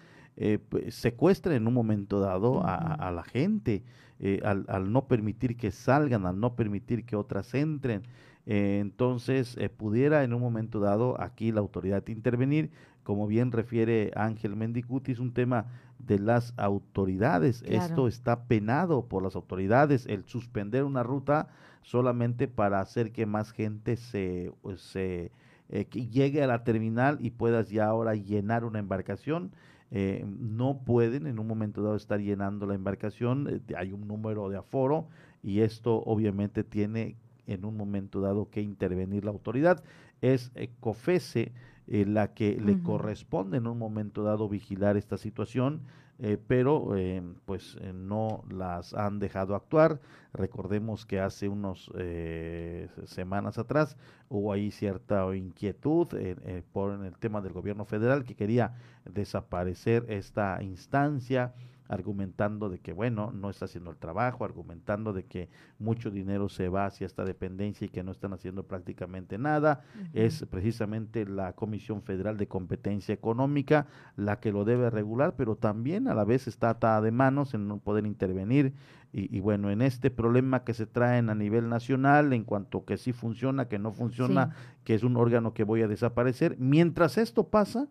pues, 0.68 0.95
secuestren 0.95 1.57
en 1.57 1.66
un 1.66 1.74
momento 1.74 2.20
dado 2.20 2.62
a, 2.64 3.11
la 3.14 3.22
gente. 3.24 3.82
al, 4.43 4.64
al, 4.68 4.93
no 4.93 5.07
permitir 5.07 5.57
que 5.57 5.70
salgan, 5.70 6.26
al 6.26 6.41
no 6.41 6.55
permitir 6.55 7.05
que 7.05 7.16
otras 7.16 7.55
entren. 7.55 8.03
Eh, 8.47 8.78
entonces, 8.80 9.57
eh, 9.59 9.68
pudiera 9.68 10.24
en 10.24 10.32
un 10.32 10.41
momento 10.41 10.80
dado 10.80 11.20
aquí 11.20 11.53
la 11.53 11.61
autoridad 11.61 12.07
intervenir, 12.09 12.70
como 13.03 13.26
bien 13.26 13.53
refiere 13.53 14.11
Ángel 14.16 14.57
Mendicuti, 14.57 15.12
es 15.12 15.18
un 15.18 15.32
tema 15.32 15.66
de 15.99 16.18
las 16.18 16.55
autoridades. 16.57 17.62
Esto 17.66 18.09
está 18.09 18.45
penado 18.45 19.07
por 19.07 19.22
las 19.22 19.36
autoridades, 19.36 20.07
el 20.07 20.24
suspender 20.24 20.84
una 20.84 21.03
ruta 21.03 21.49
solamente 21.82 22.49
para 22.49 22.80
hacer 22.80 23.12
que 23.12 23.26
más 23.26 23.53
gente 23.53 23.97
se, 23.97 24.53
se 24.76 25.32
eh, 25.68 25.84
llegue 25.84 26.43
a 26.43 26.47
la 26.47 26.64
terminal 26.64 27.18
y 27.20 27.30
puedas 27.30 27.70
ya 27.70 27.86
ahora 27.86 28.14
llenar 28.14 28.64
una 28.64 28.78
embarcación 28.78 29.53
eh, 29.93 30.24
no 30.26 30.78
pueden 30.84 31.26
en 31.26 31.41
un 31.41 31.49
momento 31.49 31.82
dado 31.82 31.97
estar 31.97 32.20
llenando 32.20 32.66
la 32.66 32.74
embarcación, 32.74 33.49
eh, 33.49 33.74
hay 33.76 33.93
un 33.93 34.07
número 34.07 34.49
de 34.49 34.57
aforo 34.57 35.09
y 35.43 35.61
esto 35.61 36.03
obviamente 36.05 36.62
tiene 36.62 37.16
en 37.47 37.64
un 37.64 37.76
momento 37.76 38.20
dado 38.20 38.49
que 38.51 38.62
intervenir 38.62 39.24
la 39.24 39.32
autoridad. 39.32 39.82
Es 40.20 40.53
eh, 40.55 40.70
COFESE 40.80 41.53
la 41.88 42.34
que 42.34 42.61
le 42.61 42.80
corresponde 42.84 43.57
en 43.57 43.66
un 43.66 43.76
momento 43.76 44.22
dado 44.22 44.49
vigilar 44.49 44.97
esta 44.97 45.18
situación 45.18 45.80
eh, 46.23 46.37
pero 46.47 46.97
eh, 46.97 47.23
pues 47.47 47.79
eh, 47.81 47.95
no 47.95 48.45
las 48.51 48.93
han 48.93 49.18
dejado 49.18 49.55
actuar. 49.55 50.01
Recordemos 50.35 51.07
que 51.07 51.18
hace 51.18 51.49
unas 51.49 51.91
semanas 53.07 53.59
atrás 53.59 53.97
hubo 54.29 54.53
ahí 54.53 54.71
cierta 54.71 55.35
inquietud 55.35 56.07
por 56.73 57.05
el 57.05 57.16
tema 57.18 57.41
del 57.41 57.53
gobierno 57.53 57.85
federal 57.85 58.25
que 58.25 58.37
quería 58.37 58.75
desaparecer 59.05 60.07
esta 60.09 60.62
instancia 60.62 61.53
argumentando 61.91 62.68
de 62.68 62.78
que, 62.78 62.93
bueno, 62.93 63.32
no 63.32 63.51
está 63.51 63.64
haciendo 63.64 63.91
el 63.91 63.97
trabajo, 63.97 64.45
argumentando 64.45 65.12
de 65.12 65.24
que 65.24 65.49
mucho 65.78 66.11
dinero 66.11 66.49
se 66.49 66.68
va 66.68 66.86
hacia 66.86 67.05
esta 67.05 67.24
dependencia 67.24 67.84
y 67.84 67.88
que 67.88 68.05
no 68.05 68.12
están 68.12 68.32
haciendo 68.32 68.62
prácticamente 68.62 69.38
nada. 69.38 69.82
Es 70.14 70.47
precisamente 70.49 71.26
la 71.26 71.53
Comisión 71.55 72.03
Federal 72.03 72.36
de 72.36 72.47
Competencia 72.47 73.12
Económica 73.12 73.88
la 74.16 74.38
que 74.38 74.53
lo 74.53 74.64
debe 74.64 74.88
regular, 74.88 75.34
pero 75.36 75.57
también 75.57 76.07
a 76.07 76.14
la 76.14 76.24
vez 76.24 76.47
está 76.47 76.70
atada 76.70 77.01
de 77.01 77.11
manos 77.11 77.55
en 77.55 77.66
no 77.66 77.78
poder 77.78 78.07
intervenir. 78.07 78.72
Y, 79.12 79.41
bueno, 79.41 79.72
en 79.72 79.82
este 79.82 80.09
problema 80.09 80.62
que 80.62 80.72
se 80.72 80.86
traen 80.86 81.30
a 81.30 81.34
nivel 81.34 81.68
nacional, 81.68 82.32
en 82.32 82.45
cuanto 82.45 82.84
que 82.84 82.97
sí 82.97 83.12
funciona, 83.12 83.66
que 83.66 83.80
no 83.80 83.91
funciona, 83.91 84.55
que 84.84 84.95
es 84.95 85.03
un 85.03 85.16
órgano 85.16 85.53
que 85.53 85.64
voy 85.64 85.82
a 85.82 85.88
desaparecer, 85.88 86.55
mientras 86.61 87.18
esto 87.18 87.49
pasa, 87.49 87.88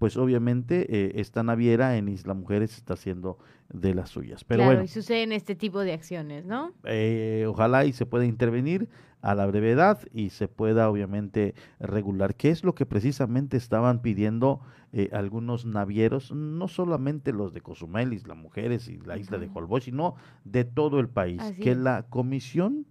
pues 0.00 0.16
obviamente 0.16 0.86
eh, 0.88 1.12
esta 1.16 1.42
naviera 1.42 1.98
en 1.98 2.08
Isla 2.08 2.32
Mujeres 2.32 2.78
está 2.78 2.94
haciendo 2.94 3.36
de 3.68 3.94
las 3.94 4.08
suyas. 4.08 4.44
Pero 4.44 4.60
claro, 4.60 4.70
bueno, 4.70 4.84
y 4.84 4.88
suceden 4.88 5.30
este 5.30 5.54
tipo 5.54 5.80
de 5.80 5.92
acciones, 5.92 6.46
¿no? 6.46 6.72
Eh, 6.84 7.44
ojalá 7.46 7.84
y 7.84 7.92
se 7.92 8.06
pueda 8.06 8.24
intervenir 8.24 8.88
a 9.20 9.34
la 9.34 9.44
brevedad 9.44 9.98
y 10.14 10.30
se 10.30 10.48
pueda 10.48 10.88
obviamente 10.88 11.54
regular, 11.80 12.34
qué 12.34 12.48
es 12.48 12.64
lo 12.64 12.74
que 12.74 12.86
precisamente 12.86 13.58
estaban 13.58 14.00
pidiendo 14.00 14.62
eh, 14.94 15.10
algunos 15.12 15.66
navieros, 15.66 16.32
no 16.32 16.66
solamente 16.66 17.34
los 17.34 17.52
de 17.52 17.60
Cozumel, 17.60 18.14
Isla 18.14 18.34
Mujeres 18.34 18.88
y 18.88 18.96
la 19.00 19.18
isla 19.18 19.36
de 19.36 19.50
Holbox, 19.52 19.84
sino 19.84 20.14
de 20.44 20.64
todo 20.64 20.98
el 20.98 21.10
país, 21.10 21.42
que 21.60 21.74
la 21.74 22.04
Comisión 22.08 22.86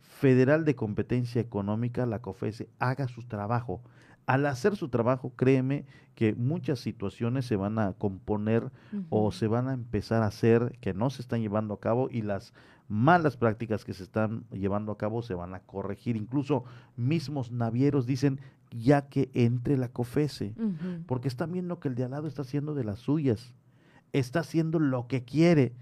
Federal 0.00 0.66
de 0.66 0.76
Competencia 0.76 1.40
Económica, 1.40 2.04
la 2.04 2.20
COFESE, 2.20 2.68
haga 2.78 3.08
su 3.08 3.22
trabajo 3.22 3.80
al 4.26 4.46
hacer 4.46 4.76
su 4.76 4.88
trabajo, 4.88 5.32
créeme 5.36 5.84
que 6.14 6.34
muchas 6.34 6.80
situaciones 6.80 7.46
se 7.46 7.56
van 7.56 7.78
a 7.78 7.92
componer 7.94 8.70
o 9.10 9.32
se 9.32 9.46
van 9.46 9.68
a 9.68 9.72
empezar 9.72 10.22
a 10.22 10.26
hacer 10.26 10.76
que 10.80 10.94
no 10.94 11.10
se 11.10 11.22
están 11.22 11.40
llevando 11.40 11.74
a 11.74 11.80
cabo 11.80 12.08
y 12.10 12.22
las 12.22 12.52
malas 12.88 13.36
prácticas 13.36 13.84
que 13.84 13.94
se 13.94 14.02
están 14.02 14.44
llevando 14.50 14.92
a 14.92 14.98
cabo 14.98 15.22
se 15.22 15.34
van 15.34 15.54
a 15.54 15.60
corregir. 15.60 16.16
Incluso 16.16 16.64
mismos 16.96 17.50
navieros 17.50 18.06
dicen 18.06 18.40
ya 18.70 19.08
que 19.08 19.30
entre 19.34 19.76
la 19.76 19.88
COFESE, 19.88 20.54
porque 21.06 21.28
están 21.28 21.52
viendo 21.52 21.80
que 21.80 21.88
el 21.88 21.94
de 21.94 22.04
al 22.04 22.12
lado 22.12 22.26
está 22.26 22.42
haciendo 22.42 22.74
de 22.74 22.84
las 22.84 22.98
suyas, 22.98 23.54
está 24.12 24.40
haciendo 24.40 24.78
lo 24.78 25.06
que 25.06 25.24
quiere. 25.24 25.72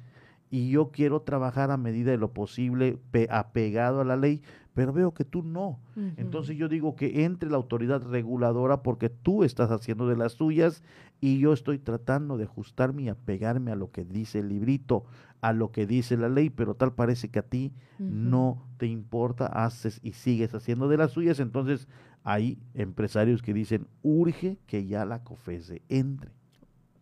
Y 0.52 0.70
yo 0.70 0.90
quiero 0.90 1.22
trabajar 1.22 1.70
a 1.70 1.76
medida 1.76 2.10
de 2.10 2.16
lo 2.16 2.32
posible 2.32 2.98
apegado 3.30 4.00
a 4.00 4.04
la 4.04 4.16
ley, 4.16 4.42
pero 4.74 4.92
veo 4.92 5.12
que 5.12 5.24
tú 5.24 5.42
no. 5.42 5.80
Entonces 6.16 6.56
yo 6.56 6.68
digo 6.68 6.94
que 6.94 7.24
entre 7.24 7.50
la 7.50 7.56
autoridad 7.56 8.02
reguladora 8.02 8.82
porque 8.82 9.08
tú 9.08 9.44
estás 9.44 9.70
haciendo 9.70 10.06
de 10.06 10.16
las 10.16 10.36
tuyas 10.36 10.82
y 11.20 11.38
yo 11.38 11.52
estoy 11.52 11.78
tratando 11.78 12.38
de 12.38 12.44
ajustarme 12.44 13.02
y 13.02 13.08
apegarme 13.08 13.72
a 13.72 13.76
lo 13.76 13.90
que 13.90 14.04
dice 14.04 14.38
el 14.38 14.48
librito, 14.48 15.04
a 15.40 15.52
lo 15.52 15.72
que 15.72 15.86
dice 15.86 16.16
la 16.16 16.28
ley, 16.28 16.50
pero 16.50 16.74
tal 16.74 16.92
parece 16.94 17.28
que 17.28 17.40
a 17.40 17.42
ti 17.42 17.72
no 17.98 18.64
te 18.78 18.86
importa, 18.86 19.46
haces 19.46 20.00
y 20.02 20.12
sigues 20.12 20.54
haciendo 20.54 20.88
de 20.88 20.96
las 20.96 21.12
suyas. 21.12 21.40
Entonces 21.40 21.88
hay 22.22 22.58
empresarios 22.74 23.42
que 23.42 23.52
dicen, 23.52 23.86
urge 24.02 24.58
que 24.66 24.86
ya 24.86 25.04
la 25.04 25.24
COFESE 25.24 25.82
entre. 25.88 26.30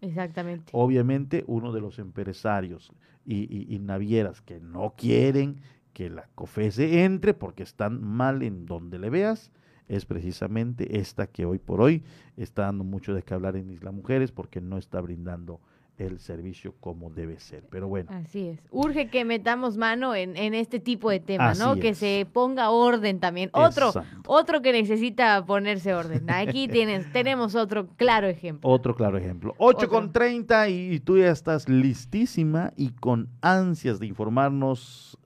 Exactamente. 0.00 0.70
Obviamente 0.72 1.44
uno 1.46 1.72
de 1.72 1.80
los 1.80 1.98
empresarios 1.98 2.92
y, 3.26 3.72
y 3.72 3.78
navieras 3.78 4.40
que 4.40 4.58
no 4.58 4.94
quieren 4.96 5.60
que 5.98 6.10
la 6.10 6.28
COFESE 6.36 7.02
entre 7.02 7.34
porque 7.34 7.64
están 7.64 8.00
mal 8.04 8.44
en 8.44 8.66
donde 8.66 9.00
le 9.00 9.10
veas, 9.10 9.50
es 9.88 10.04
precisamente 10.04 11.00
esta 11.00 11.26
que 11.26 11.44
hoy 11.44 11.58
por 11.58 11.80
hoy 11.80 12.04
está 12.36 12.66
dando 12.66 12.84
mucho 12.84 13.14
de 13.14 13.24
qué 13.24 13.34
hablar 13.34 13.56
en 13.56 13.68
Isla 13.68 13.90
Mujeres 13.90 14.30
porque 14.30 14.60
no 14.60 14.78
está 14.78 15.00
brindando 15.00 15.58
el 15.96 16.20
servicio 16.20 16.76
como 16.78 17.10
debe 17.10 17.40
ser. 17.40 17.64
Pero 17.68 17.88
bueno. 17.88 18.10
Así 18.12 18.46
es. 18.46 18.60
Urge 18.70 19.10
que 19.10 19.24
metamos 19.24 19.76
mano 19.76 20.14
en, 20.14 20.36
este 20.54 20.78
tipo 20.78 21.10
de 21.10 21.18
temas, 21.18 21.58
¿no? 21.58 21.74
Que 21.74 21.96
se 21.96 22.28
ponga 22.32 22.70
orden 22.70 23.18
también. 23.18 23.50
Otro, 23.52 23.90
otro 24.24 24.62
que 24.62 24.70
necesita 24.70 25.44
ponerse 25.46 25.94
orden. 25.94 26.30
Aquí 26.30 26.68
tienes, 26.72 27.12
tenemos 27.12 27.56
otro 27.56 27.88
claro 27.96 28.28
ejemplo. 28.28 28.70
Otro 28.70 28.94
claro 28.94 29.18
ejemplo. 29.18 29.56
8 29.58 29.88
con 29.88 30.12
30 30.12 30.68
y 30.68 31.00
tú 31.00 31.18
ya 31.18 31.32
estás 31.32 31.68
listísima 31.68 32.72
y 32.76 32.90
con 32.90 33.30
ansias 33.40 33.98
de 33.98 34.06
informarnos 34.06 35.18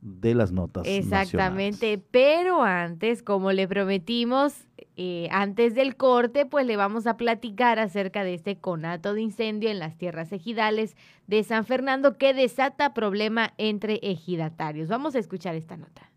de 0.00 0.34
las 0.34 0.52
notas. 0.52 0.86
Exactamente, 0.86 2.02
pero 2.10 2.62
antes, 2.62 3.22
como 3.22 3.52
le 3.52 3.66
prometimos, 3.66 4.54
eh, 4.96 5.28
antes 5.30 5.74
del 5.74 5.96
corte, 5.96 6.46
pues 6.46 6.66
le 6.66 6.76
vamos 6.76 7.06
a 7.06 7.16
platicar 7.16 7.78
acerca 7.78 8.24
de 8.24 8.34
este 8.34 8.58
conato 8.58 9.14
de 9.14 9.22
incendio 9.22 9.70
en 9.70 9.78
las 9.78 9.96
tierras 9.96 10.32
ejidales 10.32 10.96
de 11.26 11.44
San 11.44 11.64
Fernando 11.64 12.16
que 12.18 12.34
desata 12.34 12.94
problema 12.94 13.54
entre 13.58 14.00
ejidatarios. 14.02 14.88
Vamos 14.88 15.14
a 15.14 15.18
escuchar 15.18 15.54
esta 15.54 15.76
nota. 15.76 16.10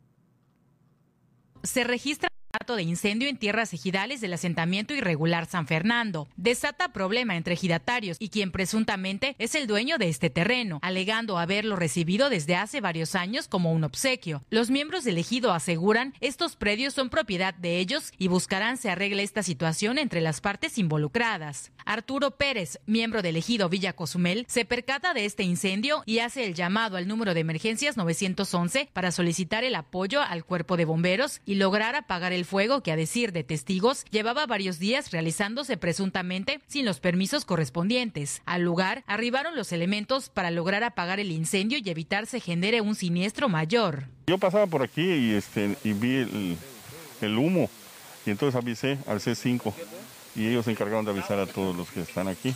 Se 1.64 1.84
registra 1.84 2.28
de 2.76 2.84
incendio 2.84 3.28
en 3.28 3.38
tierras 3.38 3.74
ejidales 3.74 4.22
del 4.22 4.34
asentamiento 4.34 4.94
irregular 4.94 5.46
San 5.46 5.68
Fernando. 5.68 6.30
Desata 6.38 6.94
problema 6.94 7.36
entre 7.36 7.56
ejidatarios 7.56 8.16
y 8.20 8.30
quien 8.30 8.52
presuntamente 8.52 9.36
es 9.40 9.56
el 9.56 9.68
dueño 9.68 9.98
de 9.98 10.08
este 10.08 10.30
terreno, 10.30 10.80
alegando 10.82 11.38
haberlo 11.38 11.76
recibido 11.76 12.30
desde 12.30 12.56
hace 12.56 12.80
varios 12.80 13.16
años 13.16 13.48
como 13.48 13.74
un 13.74 13.84
obsequio. 13.84 14.44
Los 14.50 14.70
miembros 14.70 15.04
del 15.04 15.18
ejido 15.18 15.52
aseguran 15.52 16.14
estos 16.22 16.56
predios 16.56 16.94
son 16.94 17.10
propiedad 17.10 17.54
de 17.54 17.80
ellos 17.80 18.14
y 18.18 18.28
buscarán 18.28 18.78
se 18.78 18.90
arregle 18.90 19.24
esta 19.24 19.44
situación 19.44 19.98
entre 19.98 20.22
las 20.22 20.40
partes 20.40 20.78
involucradas. 20.78 21.72
Arturo 21.86 22.32
Pérez, 22.32 22.80
miembro 22.86 23.22
del 23.22 23.36
ejido 23.36 23.70
Villa 23.70 23.94
Cozumel, 23.94 24.46
se 24.48 24.66
percata 24.66 25.14
de 25.14 25.26
este 25.26 25.44
incendio 25.44 26.04
y 26.06 26.20
hace 26.20 26.46
el 26.46 26.54
llamado 26.54 26.96
al 26.96 27.08
número 27.08 27.34
de 27.34 27.42
emergencias 27.42 27.98
911 27.98 28.90
para 28.94 29.12
solicitar 29.12 29.64
el 29.64 29.76
apoyo 29.76 30.22
al 30.22 30.46
cuerpo 30.46 30.78
de 30.78 30.86
bomberos 30.86 31.42
y 31.46 31.56
lograr 31.56 31.96
apagar 31.96 32.32
el 32.32 32.41
fuego 32.46 32.82
que, 32.82 32.92
a 32.92 32.96
decir 32.96 33.32
de 33.32 33.44
testigos, 33.44 34.06
llevaba 34.12 34.46
varios 34.46 34.80
días 34.80 35.12
realizándose 35.12 35.78
presuntamente 35.78 36.60
sin 36.68 36.86
los 36.86 37.00
permisos 37.00 37.46
correspondientes. 37.46 38.42
Al 38.46 38.62
lugar 38.62 39.04
arribaron 39.08 39.56
los 39.56 39.72
elementos 39.72 40.30
para 40.30 40.52
lograr 40.52 40.84
apagar 40.84 41.20
el 41.20 41.32
incendio 41.32 41.78
y 41.78 41.90
evitar 41.90 42.26
se 42.26 42.40
genere 42.40 42.82
un 42.82 42.96
siniestro 42.96 43.50
mayor. 43.50 44.08
Yo 44.28 44.38
pasaba 44.38 44.68
por 44.68 44.84
aquí 44.84 45.02
y, 45.02 45.34
este, 45.34 45.78
y 45.84 45.94
vi 45.94 46.58
el, 47.22 47.38
humo 47.38 47.70
y 48.26 48.32
entonces 48.32 48.56
avisé 48.56 48.98
al 49.08 49.20
C5 49.20 49.74
y 50.36 50.48
ellos 50.48 50.66
se 50.66 50.72
encargaron 50.72 51.06
de 51.06 51.12
avisar 51.12 51.40
a 51.40 51.48
todos 51.48 51.76
los 51.76 51.90
que 51.90 52.02
están 52.02 52.28
aquí 52.28 52.56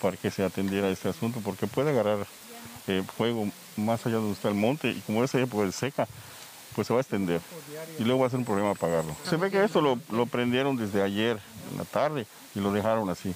para 0.00 0.16
que 0.16 0.30
se 0.30 0.42
atendiera 0.42 0.88
este 0.88 1.08
asunto 1.08 1.40
porque 1.44 1.66
puede 1.66 1.90
agarrar 1.90 2.26
eh, 2.86 3.02
fuego 3.16 3.48
más 3.76 4.06
allá 4.06 4.16
de 4.16 4.22
donde 4.22 4.34
está 4.34 4.48
el 4.48 4.54
monte 4.54 4.90
y 4.90 5.00
como 5.00 5.24
esa 5.24 5.40
época 5.40 5.66
es 5.66 5.74
seca, 5.74 6.06
pues 6.76 6.86
se 6.86 6.92
va 6.92 7.00
a 7.00 7.02
extender 7.02 7.40
y 7.98 8.04
luego 8.04 8.20
va 8.20 8.26
a 8.26 8.30
ser 8.30 8.38
un 8.38 8.44
problema 8.44 8.70
apagarlo. 8.70 9.16
Se 9.28 9.36
ve 9.36 9.50
que 9.50 9.64
esto 9.64 9.80
lo, 9.80 9.98
lo 10.10 10.26
prendieron 10.26 10.76
desde 10.76 11.02
ayer 11.02 11.40
en 11.72 11.78
la 11.78 11.84
tarde 11.84 12.26
y 12.54 12.60
lo 12.60 12.70
dejaron 12.70 13.08
así, 13.08 13.34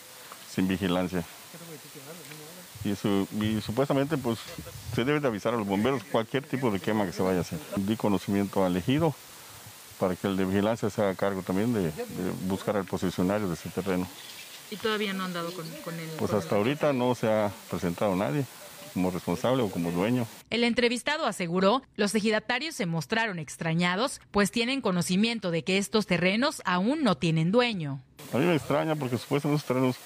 sin 0.54 0.68
vigilancia. 0.68 1.24
Y, 2.84 2.94
supuestamente 3.60 4.16
pues 4.16 4.38
se 4.94 5.04
debe 5.04 5.20
de 5.20 5.28
avisar 5.28 5.54
a 5.54 5.56
los 5.56 5.66
bomberos 5.66 6.02
cualquier 6.04 6.46
tipo 6.46 6.70
de 6.70 6.80
quema 6.80 7.06
que 7.06 7.12
se 7.12 7.22
vaya 7.22 7.38
a 7.38 7.40
hacer. 7.40 7.58
Di 7.76 7.96
conocimiento 7.96 8.64
al 8.64 8.76
ejido 8.76 9.14
para 9.98 10.16
que 10.16 10.26
el 10.26 10.36
de 10.36 10.44
vigilancia 10.44 10.90
se 10.90 11.00
haga 11.00 11.14
cargo 11.14 11.42
también 11.42 11.72
de, 11.72 11.92
buscar 12.46 12.76
al 12.76 12.84
posicionario 12.84 13.48
de 13.48 13.54
ese 13.54 13.70
terreno. 13.70 14.06
¿Y 14.70 14.76
todavía 14.76 15.14
no 15.14 15.24
han 15.24 15.32
dado 15.32 15.52
con, 15.52 15.66
con 15.82 15.98
él? 15.98 16.08
Pues 16.18 16.32
hasta 16.32 16.56
ahorita 16.56 16.92
no 16.92 17.14
se 17.14 17.28
ha 17.28 17.50
presentado 17.70 18.14
nadie 18.16 18.44
como 18.92 19.10
responsable 19.10 19.62
o 19.62 19.70
como 19.70 19.90
dueño. 19.90 20.26
El 20.50 20.64
entrevistado 20.64 21.26
aseguró, 21.26 21.82
los 21.96 22.14
ejidatarios 22.14 22.74
se 22.74 22.86
mostraron 22.86 23.38
extrañados, 23.38 24.20
pues 24.30 24.50
tienen 24.50 24.80
conocimiento 24.80 25.50
de 25.50 25.64
que 25.64 25.78
estos 25.78 26.06
terrenos 26.06 26.62
aún 26.64 27.02
no 27.02 27.16
tienen 27.16 27.50
dueño. 27.50 28.00
A 28.32 28.38
mí 28.38 28.44
me 28.44 28.54
extraña 28.54 28.94
porque 28.94 29.18
supuestamente 29.18 29.58
esos 29.58 29.66
terrenos 29.66 29.96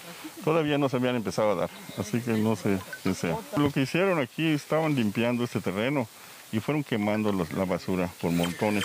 todavía 0.44 0.78
no 0.78 0.88
se 0.88 0.96
habían 0.96 1.16
empezado 1.16 1.52
a 1.52 1.54
dar, 1.54 1.70
así 1.98 2.20
que 2.20 2.32
no 2.32 2.56
sé 2.56 2.78
quién 3.02 3.14
sea. 3.14 3.36
Lo 3.56 3.70
que 3.70 3.82
hicieron 3.82 4.18
aquí, 4.18 4.46
estaban 4.46 4.94
limpiando 4.94 5.44
este 5.44 5.60
terreno 5.60 6.08
y 6.52 6.60
fueron 6.60 6.84
quemando 6.84 7.32
la 7.32 7.64
basura 7.64 8.10
por 8.20 8.30
montones. 8.30 8.84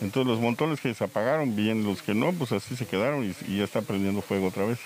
Entonces 0.00 0.26
los 0.26 0.40
montones 0.40 0.80
que 0.80 0.92
se 0.94 1.04
apagaron, 1.04 1.54
bien 1.54 1.84
los 1.84 2.02
que 2.02 2.14
no, 2.14 2.32
pues 2.32 2.52
así 2.52 2.76
se 2.76 2.86
quedaron 2.86 3.24
y, 3.24 3.34
y 3.50 3.58
ya 3.58 3.64
está 3.64 3.82
prendiendo 3.82 4.20
fuego 4.20 4.48
otra 4.48 4.64
vez. 4.64 4.78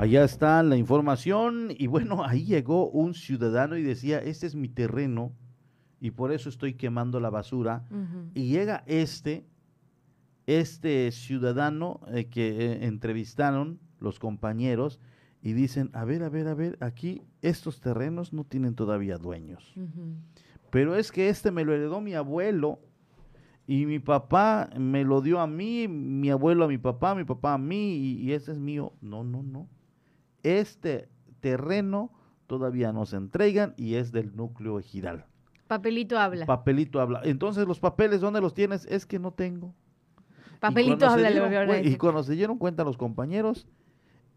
Allá 0.00 0.24
está 0.24 0.62
la 0.62 0.78
información 0.78 1.74
y 1.76 1.86
bueno, 1.86 2.24
ahí 2.26 2.46
llegó 2.46 2.88
un 2.88 3.12
ciudadano 3.12 3.76
y 3.76 3.82
decía, 3.82 4.18
este 4.18 4.46
es 4.46 4.54
mi 4.54 4.70
terreno 4.70 5.34
y 6.00 6.12
por 6.12 6.32
eso 6.32 6.48
estoy 6.48 6.72
quemando 6.72 7.20
la 7.20 7.28
basura. 7.28 7.84
Y 8.32 8.48
llega 8.48 8.82
este, 8.86 9.44
este 10.46 11.12
ciudadano 11.12 12.00
eh, 12.14 12.28
que 12.28 12.48
eh, 12.48 12.86
entrevistaron 12.86 13.78
los 13.98 14.18
compañeros 14.18 15.00
y 15.42 15.52
dicen, 15.52 15.90
a 15.92 16.06
ver, 16.06 16.22
a 16.22 16.30
ver, 16.30 16.48
a 16.48 16.54
ver, 16.54 16.78
aquí 16.80 17.20
estos 17.42 17.82
terrenos 17.82 18.32
no 18.32 18.44
tienen 18.44 18.74
todavía 18.74 19.18
dueños. 19.18 19.74
Pero 20.70 20.96
es 20.96 21.12
que 21.12 21.28
este 21.28 21.50
me 21.50 21.62
lo 21.62 21.74
heredó 21.74 22.00
mi 22.00 22.14
abuelo 22.14 22.78
y 23.66 23.84
mi 23.84 23.98
papá 23.98 24.70
me 24.78 25.04
lo 25.04 25.20
dio 25.20 25.40
a 25.40 25.46
mí, 25.46 25.88
mi 25.88 26.30
abuelo 26.30 26.64
a 26.64 26.68
mi 26.68 26.78
papá, 26.78 27.14
mi 27.14 27.24
papá 27.24 27.52
a 27.52 27.58
mí 27.58 27.96
y, 27.96 28.22
y 28.22 28.32
ese 28.32 28.52
es 28.52 28.58
mío. 28.58 28.94
No, 29.02 29.24
no, 29.24 29.42
no. 29.42 29.68
Este 30.42 31.08
terreno 31.40 32.12
todavía 32.46 32.92
no 32.92 33.06
se 33.06 33.16
entregan 33.16 33.74
y 33.76 33.94
es 33.94 34.12
del 34.12 34.34
núcleo 34.34 34.78
ejidal. 34.78 35.26
Papelito 35.66 36.18
habla. 36.18 36.46
Papelito 36.46 37.00
habla. 37.00 37.20
Entonces, 37.24 37.66
los 37.66 37.78
papeles, 37.78 38.20
¿dónde 38.20 38.40
los 38.40 38.54
tienes? 38.54 38.86
Es 38.86 39.06
que 39.06 39.18
no 39.20 39.32
tengo. 39.32 39.72
Papelito 40.58 41.06
habla, 41.06 41.30
le 41.30 41.40
a 41.56 41.80
Y 41.82 41.96
cuando 41.96 42.22
se 42.22 42.34
dieron 42.34 42.58
cuenta 42.58 42.82
los 42.82 42.96
compañeros, 42.96 43.68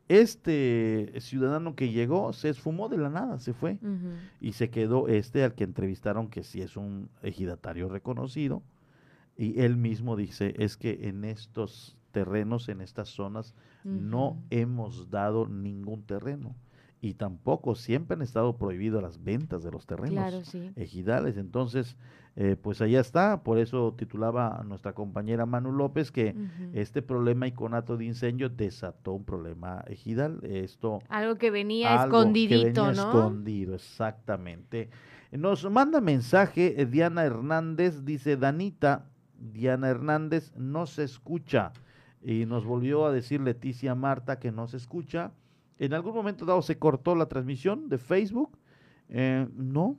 este 0.09 1.13
ciudadano 1.19 1.75
que 1.75 1.91
llegó 1.91 2.33
se 2.33 2.49
esfumó 2.49 2.87
de 2.87 2.97
la 2.97 3.09
nada, 3.09 3.39
se 3.39 3.53
fue. 3.53 3.79
Y 4.39 4.53
se 4.53 4.69
quedó 4.69 5.07
este 5.07 5.43
al 5.43 5.55
que 5.55 5.63
entrevistaron, 5.63 6.29
que 6.29 6.43
sí 6.43 6.61
es 6.61 6.77
un 6.77 7.09
ejidatario 7.23 7.89
reconocido. 7.89 8.61
Y 9.35 9.61
él 9.61 9.75
mismo 9.75 10.15
dice, 10.15 10.53
es 10.59 10.77
que 10.77 11.07
en 11.07 11.23
estos 11.25 11.97
terrenos, 12.13 12.69
en 12.69 12.79
estas 12.79 13.09
zonas, 13.09 13.53
no 13.83 14.41
hemos 14.49 15.09
dado 15.09 15.45
ningún 15.45 16.03
terreno 16.03 16.55
y 17.03 17.15
tampoco 17.15 17.75
siempre 17.75 18.15
han 18.15 18.21
estado 18.21 18.55
prohibidas 18.55 19.03
las 19.03 19.21
ventas 19.21 19.61
de 19.61 19.71
los 19.71 19.85
terrenos 19.85 20.55
ejidales. 20.77 21.35
Entonces, 21.35 21.97
eh, 22.37 22.55
pues 22.55 22.81
allá 22.81 23.01
está, 23.01 23.43
por 23.43 23.57
eso 23.57 23.93
titulaba 23.97 24.63
nuestra 24.65 24.93
compañera 24.93 25.45
Manu 25.45 25.73
López 25.73 26.13
que 26.13 26.33
este 26.71 27.01
problema 27.01 27.45
iconato 27.45 27.97
de 27.97 28.05
incendio 28.05 28.47
desató 28.47 29.11
un 29.11 29.25
problema 29.25 29.83
ejidal. 29.87 30.39
Esto 30.43 31.01
algo 31.09 31.35
que 31.35 31.51
venía 31.51 31.93
escondidito, 32.05 32.93
¿no? 32.93 33.09
Escondido, 33.09 33.75
exactamente. 33.75 34.89
Nos 35.33 35.69
manda 35.69 35.99
mensaje 35.99 36.81
eh, 36.81 36.85
Diana 36.85 37.25
Hernández, 37.25 38.05
dice 38.05 38.37
Danita, 38.37 39.07
Diana 39.37 39.89
Hernández 39.89 40.53
no 40.55 40.85
se 40.85 41.03
escucha. 41.03 41.73
Y 42.23 42.45
nos 42.45 42.65
volvió 42.65 43.05
a 43.05 43.11
decir 43.11 43.41
Leticia 43.41 43.95
Marta 43.95 44.39
que 44.39 44.51
no 44.51 44.67
se 44.67 44.77
escucha. 44.77 45.31
En 45.77 45.93
algún 45.93 46.13
momento 46.13 46.45
dado 46.45 46.61
se 46.61 46.77
cortó 46.77 47.15
la 47.15 47.27
transmisión 47.27 47.89
de 47.89 47.97
Facebook. 47.97 48.57
Eh, 49.09 49.47
no. 49.55 49.97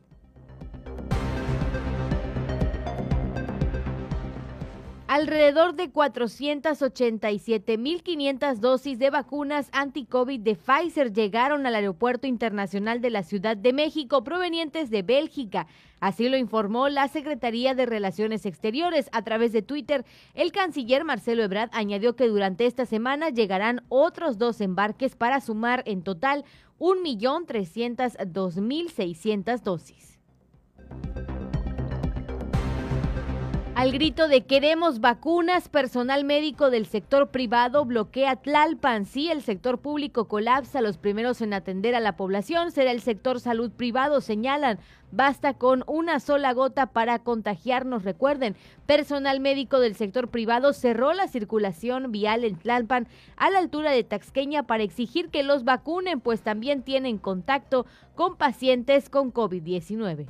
Alrededor 5.12 5.74
de 5.74 5.92
487.500 5.92 8.58
dosis 8.58 9.00
de 9.00 9.10
vacunas 9.10 9.68
anti-COVID 9.72 10.38
de 10.38 10.54
Pfizer 10.54 11.12
llegaron 11.12 11.66
al 11.66 11.74
Aeropuerto 11.74 12.28
Internacional 12.28 13.00
de 13.00 13.10
la 13.10 13.24
Ciudad 13.24 13.56
de 13.56 13.72
México 13.72 14.22
provenientes 14.22 14.88
de 14.88 15.02
Bélgica. 15.02 15.66
Así 15.98 16.28
lo 16.28 16.36
informó 16.36 16.88
la 16.88 17.08
Secretaría 17.08 17.74
de 17.74 17.86
Relaciones 17.86 18.46
Exteriores. 18.46 19.08
A 19.10 19.22
través 19.22 19.52
de 19.52 19.62
Twitter, 19.62 20.04
el 20.34 20.52
canciller 20.52 21.02
Marcelo 21.02 21.42
Ebrard 21.42 21.70
añadió 21.72 22.14
que 22.14 22.28
durante 22.28 22.66
esta 22.66 22.86
semana 22.86 23.30
llegarán 23.30 23.82
otros 23.88 24.38
dos 24.38 24.60
embarques 24.60 25.16
para 25.16 25.40
sumar 25.40 25.82
en 25.86 26.04
total 26.04 26.44
1.302.600 26.78 29.60
dosis. 29.62 30.20
Al 33.80 33.92
grito 33.92 34.28
de 34.28 34.42
queremos 34.42 35.00
vacunas, 35.00 35.70
personal 35.70 36.22
médico 36.24 36.68
del 36.68 36.84
sector 36.84 37.28
privado 37.28 37.86
bloquea 37.86 38.36
Tlalpan. 38.36 39.06
Si 39.06 39.30
el 39.30 39.40
sector 39.40 39.78
público 39.78 40.28
colapsa, 40.28 40.82
los 40.82 40.98
primeros 40.98 41.40
en 41.40 41.54
atender 41.54 41.94
a 41.94 42.00
la 42.00 42.14
población 42.14 42.72
será 42.72 42.90
el 42.90 43.00
sector 43.00 43.40
salud 43.40 43.70
privado, 43.70 44.20
señalan. 44.20 44.78
Basta 45.12 45.54
con 45.54 45.82
una 45.86 46.20
sola 46.20 46.52
gota 46.52 46.88
para 46.88 47.20
contagiarnos. 47.20 48.04
Recuerden, 48.04 48.54
personal 48.84 49.40
médico 49.40 49.80
del 49.80 49.94
sector 49.94 50.28
privado 50.28 50.74
cerró 50.74 51.14
la 51.14 51.26
circulación 51.26 52.12
vial 52.12 52.44
en 52.44 52.56
Tlalpan 52.56 53.08
a 53.38 53.48
la 53.48 53.60
altura 53.60 53.92
de 53.92 54.04
Taxqueña 54.04 54.64
para 54.64 54.82
exigir 54.82 55.30
que 55.30 55.42
los 55.42 55.64
vacunen, 55.64 56.20
pues 56.20 56.42
también 56.42 56.82
tienen 56.82 57.16
contacto 57.16 57.86
con 58.14 58.36
pacientes 58.36 59.08
con 59.08 59.32
COVID-19. 59.32 60.26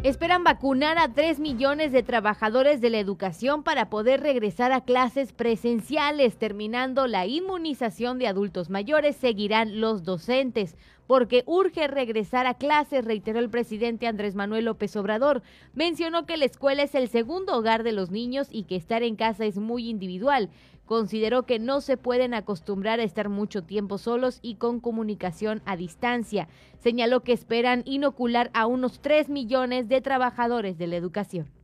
Esperan 0.08 0.46
vacunar 0.46 0.98
a 1.00 1.10
3 1.10 1.38
millones 1.42 1.92
de 1.92 2.02
trabajadores 2.02 2.80
de 2.80 2.90
la 2.90 2.98
educación 2.98 3.62
para 3.62 3.90
poder 3.90 4.22
regresar 4.22 4.72
a 4.72 4.80
clases 4.80 5.34
presenciales. 5.34 6.38
Terminando 6.38 7.08
la 7.08 7.26
inmunización 7.26 8.18
de 8.18 8.28
adultos 8.28 8.70
mayores, 8.70 9.18
seguirán 9.18 9.82
los 9.82 10.06
docentes 10.06 10.78
porque 11.08 11.44
urge 11.46 11.88
regresar 11.88 12.46
a 12.46 12.54
clases, 12.54 13.06
reiteró 13.06 13.40
el 13.40 13.50
presidente 13.50 14.08
Andrés 14.08 14.36
Manuel 14.36 14.66
López 14.66 14.96
Obrador. 14.96 15.42
Mencionó 15.74 16.26
que 16.26 16.38
la 16.38 16.46
escuela 16.46 16.84
es 16.84 16.94
el 16.94 17.08
segundo 17.08 17.58
hogar 17.58 17.84
de 17.84 17.94
los 17.94 18.12
niños 18.12 18.48
y 18.52 18.64
que 18.64 18.76
estar 18.76 19.02
en 19.02 19.16
casa 19.16 19.46
es 19.46 19.58
muy 19.58 19.90
individual 19.90 20.50
consideró 20.88 21.44
que 21.44 21.60
no 21.60 21.82
se 21.82 21.98
pueden 21.98 22.34
acostumbrar 22.34 23.00
a 23.00 23.04
estar 23.04 23.30
mucho 23.30 23.62
tiempo 23.62 24.00
solos 24.00 24.40
y 24.42 24.56
con 24.56 24.80
comunicación 24.80 25.62
a 25.66 25.76
distancia. 25.76 26.48
Señaló 26.80 27.22
que 27.22 27.34
esperan 27.34 27.84
inocular 27.86 28.50
a 28.54 28.66
unos 28.66 29.02
3 29.02 29.30
millones 29.30 29.88
de 29.88 30.02
trabajadores 30.02 30.80
de 30.80 30.88
la 30.88 30.96
educación. 30.96 31.57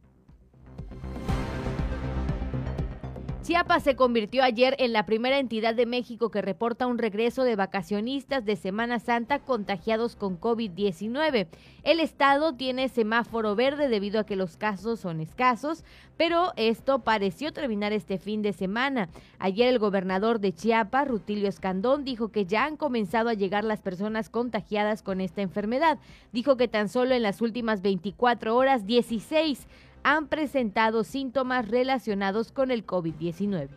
Chiapas 3.44 3.84
se 3.84 3.98
convirtió 3.98 4.42
ayer 4.42 4.74
en 4.80 4.94
la 4.94 5.06
primera 5.06 5.38
entidad 5.38 5.76
de 5.76 5.86
México 5.86 6.32
que 6.32 6.42
reporta 6.42 6.88
un 6.88 6.98
regreso 6.98 7.44
de 7.44 7.58
vacacionistas 7.58 8.46
de 8.46 8.56
Semana 8.56 9.00
Santa 9.00 9.40
contagiados 9.40 10.16
con 10.16 10.40
COVID-19. 10.40 11.48
El 11.84 12.00
estado 12.00 12.54
tiene 12.54 12.88
semáforo 12.88 13.54
verde 13.54 13.90
debido 13.90 14.22
a 14.22 14.26
que 14.26 14.38
los 14.38 14.56
casos 14.56 15.02
son 15.02 15.20
escasos, 15.20 15.84
pero 16.16 16.54
esto 16.56 17.00
pareció 17.00 17.52
terminar 17.52 17.92
este 17.92 18.18
fin 18.18 18.42
de 18.42 18.54
semana. 18.54 19.10
Ayer 19.40 19.68
el 19.68 19.78
gobernador 19.78 20.40
de 20.40 20.56
Chiapas, 20.56 21.10
Rutilio 21.10 21.50
Escandón, 21.50 22.06
dijo 22.06 22.30
que 22.30 22.46
ya 22.46 22.64
han 22.64 22.78
comenzado 22.78 23.28
a 23.28 23.34
llegar 23.34 23.66
las 23.66 23.82
personas 23.82 24.30
contagiadas 24.30 25.04
con 25.04 25.20
esta 25.20 25.42
enfermedad. 25.42 26.00
Dijo 26.32 26.56
que 26.56 26.70
tan 26.70 26.88
solo 26.88 27.14
en 27.14 27.24
las 27.24 27.42
últimas 27.42 27.82
24 27.82 28.56
horas 28.56 28.86
16 28.86 29.68
han 30.04 30.28
presentado 30.28 31.04
síntomas 31.04 31.68
relacionados 31.68 32.52
con 32.52 32.72
el 32.72 32.86
COVID-19. 32.86 33.70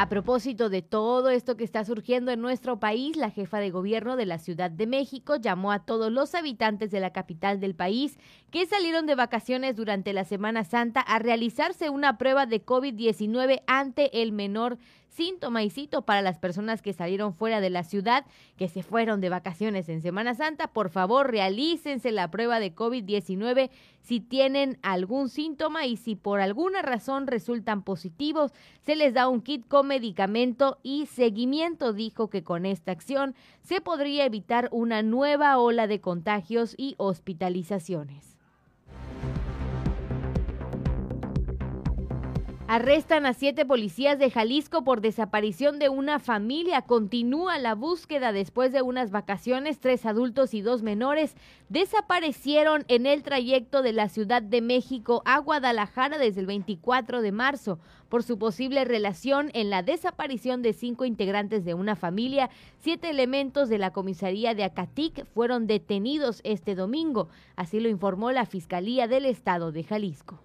A 0.00 0.08
propósito 0.08 0.70
de 0.70 0.80
todo 0.80 1.28
esto 1.28 1.58
que 1.58 1.64
está 1.64 1.84
surgiendo 1.84 2.30
en 2.30 2.40
nuestro 2.40 2.80
país, 2.80 3.16
la 3.16 3.30
jefa 3.30 3.58
de 3.58 3.70
gobierno 3.70 4.16
de 4.16 4.24
la 4.24 4.38
Ciudad 4.38 4.70
de 4.70 4.86
México 4.86 5.36
llamó 5.36 5.72
a 5.72 5.84
todos 5.84 6.10
los 6.10 6.34
habitantes 6.34 6.90
de 6.90 7.00
la 7.00 7.12
capital 7.12 7.60
del 7.60 7.74
país 7.74 8.18
que 8.50 8.64
salieron 8.64 9.04
de 9.04 9.14
vacaciones 9.14 9.76
durante 9.76 10.14
la 10.14 10.24
Semana 10.24 10.64
Santa 10.64 11.00
a 11.02 11.18
realizarse 11.18 11.90
una 11.90 12.16
prueba 12.16 12.46
de 12.46 12.64
COVID-19 12.64 13.60
ante 13.66 14.22
el 14.22 14.32
menor 14.32 14.78
síntoma 15.10 15.62
y 15.62 15.70
cito 15.70 16.02
para 16.02 16.22
las 16.22 16.38
personas 16.38 16.82
que 16.82 16.92
salieron 16.92 17.34
fuera 17.34 17.60
de 17.60 17.70
la 17.70 17.84
ciudad, 17.84 18.24
que 18.56 18.68
se 18.68 18.82
fueron 18.82 19.20
de 19.20 19.28
vacaciones 19.28 19.88
en 19.88 20.00
Semana 20.00 20.34
Santa, 20.34 20.68
por 20.68 20.90
favor 20.90 21.30
realícense 21.30 22.12
la 22.12 22.30
prueba 22.30 22.60
de 22.60 22.74
COVID-19 22.74 23.70
si 24.02 24.20
tienen 24.20 24.78
algún 24.82 25.28
síntoma 25.28 25.86
y 25.86 25.96
si 25.96 26.16
por 26.16 26.40
alguna 26.40 26.82
razón 26.82 27.26
resultan 27.26 27.82
positivos, 27.82 28.52
se 28.80 28.96
les 28.96 29.14
da 29.14 29.28
un 29.28 29.42
kit 29.42 29.66
con 29.68 29.88
medicamento 29.88 30.78
y 30.82 31.06
seguimiento. 31.06 31.92
Dijo 31.92 32.30
que 32.30 32.42
con 32.42 32.64
esta 32.64 32.92
acción 32.92 33.34
se 33.62 33.80
podría 33.80 34.24
evitar 34.24 34.68
una 34.72 35.02
nueva 35.02 35.58
ola 35.58 35.86
de 35.86 36.00
contagios 36.00 36.74
y 36.78 36.94
hospitalizaciones. 36.98 38.29
Arrestan 42.72 43.26
a 43.26 43.34
siete 43.34 43.66
policías 43.66 44.16
de 44.20 44.30
Jalisco 44.30 44.84
por 44.84 45.00
desaparición 45.00 45.80
de 45.80 45.88
una 45.88 46.20
familia. 46.20 46.82
Continúa 46.82 47.58
la 47.58 47.74
búsqueda 47.74 48.30
después 48.30 48.70
de 48.70 48.80
unas 48.80 49.10
vacaciones. 49.10 49.80
Tres 49.80 50.06
adultos 50.06 50.54
y 50.54 50.60
dos 50.60 50.80
menores 50.80 51.34
desaparecieron 51.68 52.84
en 52.86 53.06
el 53.06 53.24
trayecto 53.24 53.82
de 53.82 53.92
la 53.92 54.08
Ciudad 54.08 54.40
de 54.40 54.60
México 54.60 55.20
a 55.24 55.38
Guadalajara 55.38 56.16
desde 56.16 56.42
el 56.42 56.46
24 56.46 57.22
de 57.22 57.32
marzo 57.32 57.80
por 58.08 58.22
su 58.22 58.38
posible 58.38 58.84
relación 58.84 59.50
en 59.54 59.68
la 59.68 59.82
desaparición 59.82 60.62
de 60.62 60.72
cinco 60.72 61.04
integrantes 61.04 61.64
de 61.64 61.74
una 61.74 61.96
familia. 61.96 62.50
Siete 62.78 63.10
elementos 63.10 63.68
de 63.68 63.78
la 63.78 63.92
comisaría 63.92 64.54
de 64.54 64.62
Acatic 64.62 65.26
fueron 65.34 65.66
detenidos 65.66 66.40
este 66.44 66.76
domingo. 66.76 67.30
Así 67.56 67.80
lo 67.80 67.88
informó 67.88 68.30
la 68.30 68.46
Fiscalía 68.46 69.08
del 69.08 69.24
Estado 69.24 69.72
de 69.72 69.82
Jalisco. 69.82 70.38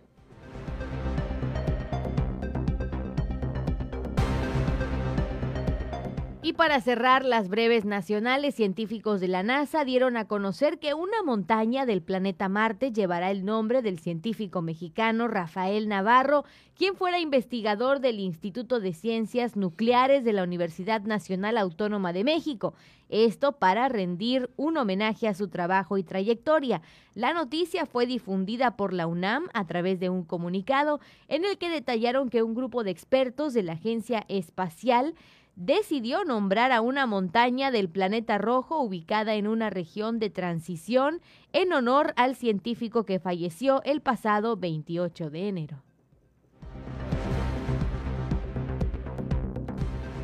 Y 6.46 6.54
para 6.54 6.80
cerrar 6.80 7.26
las 7.26 7.50
breves 7.50 7.86
nacionales, 7.86 8.54
científicos 8.54 9.20
de 9.20 9.28
la 9.28 9.42
NASA 9.42 9.84
dieron 9.84 10.16
a 10.16 10.28
conocer 10.28 10.78
que 10.78 10.94
una 10.94 11.24
montaña 11.24 11.88
del 11.88 12.04
planeta 12.04 12.50
Marte 12.50 12.92
llevará 12.92 13.32
el 13.32 13.46
nombre 13.46 13.82
del 13.82 13.98
científico 13.98 14.62
mexicano 14.62 15.28
Rafael 15.28 15.88
Navarro, 15.88 16.46
quien 16.78 16.96
fuera 16.96 17.18
investigador 17.18 18.00
del 18.00 18.20
Instituto 18.20 18.80
de 18.80 18.94
Ciencias 18.94 19.56
Nucleares 19.56 20.24
de 20.24 20.34
la 20.34 20.44
Universidad 20.44 21.02
Nacional 21.02 21.58
Autónoma 21.58 22.14
de 22.14 22.24
México. 22.24 22.76
Esto 23.10 23.54
para 23.54 23.90
rendir 23.90 24.52
un 24.56 24.78
homenaje 24.78 25.28
a 25.28 25.34
su 25.34 25.48
trabajo 25.48 25.98
y 25.98 26.04
trayectoria. 26.04 26.84
La 27.16 27.34
noticia 27.34 27.88
fue 27.88 28.06
difundida 28.06 28.78
por 28.78 28.94
la 28.94 29.08
UNAM 29.08 29.48
a 29.56 29.66
través 29.66 30.00
de 30.00 30.10
un 30.10 30.24
comunicado 30.24 31.00
en 31.28 31.44
el 31.44 31.58
que 31.58 31.70
detallaron 31.70 32.30
que 32.30 32.44
un 32.44 32.54
grupo 32.54 32.84
de 32.84 32.92
expertos 32.92 33.56
de 33.56 33.64
la 33.64 33.74
Agencia 33.74 34.26
Espacial 34.28 35.16
decidió 35.56 36.24
nombrar 36.26 36.72
a 36.72 36.82
una 36.82 37.06
montaña 37.06 37.72
del 37.72 37.90
planeta 37.90 38.38
rojo 38.38 38.82
ubicada 38.82 39.36
en 39.36 39.48
una 39.48 39.70
región 39.70 40.20
de 40.20 40.30
transición 40.30 41.22
en 41.54 41.74
honor 41.74 42.14
al 42.18 42.36
científico 42.36 43.06
que 43.06 43.20
falleció 43.20 43.82
el 43.84 44.02
pasado 44.02 44.58
28 44.58 45.30
de 45.30 45.48
enero. 45.48 45.84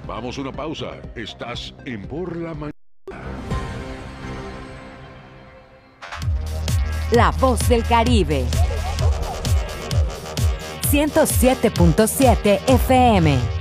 Vamos 0.08 0.38
a 0.38 0.42
una 0.42 0.52
pausa. 0.52 1.02
Estás 1.16 1.74
en 1.86 2.06
Por 2.06 2.36
la 2.36 2.54
Mañana. 2.54 2.72
La 7.14 7.32
voz 7.40 7.68
del 7.70 7.84
Caribe. 7.86 8.46
107.7 10.90 12.60
FM. 12.68 13.61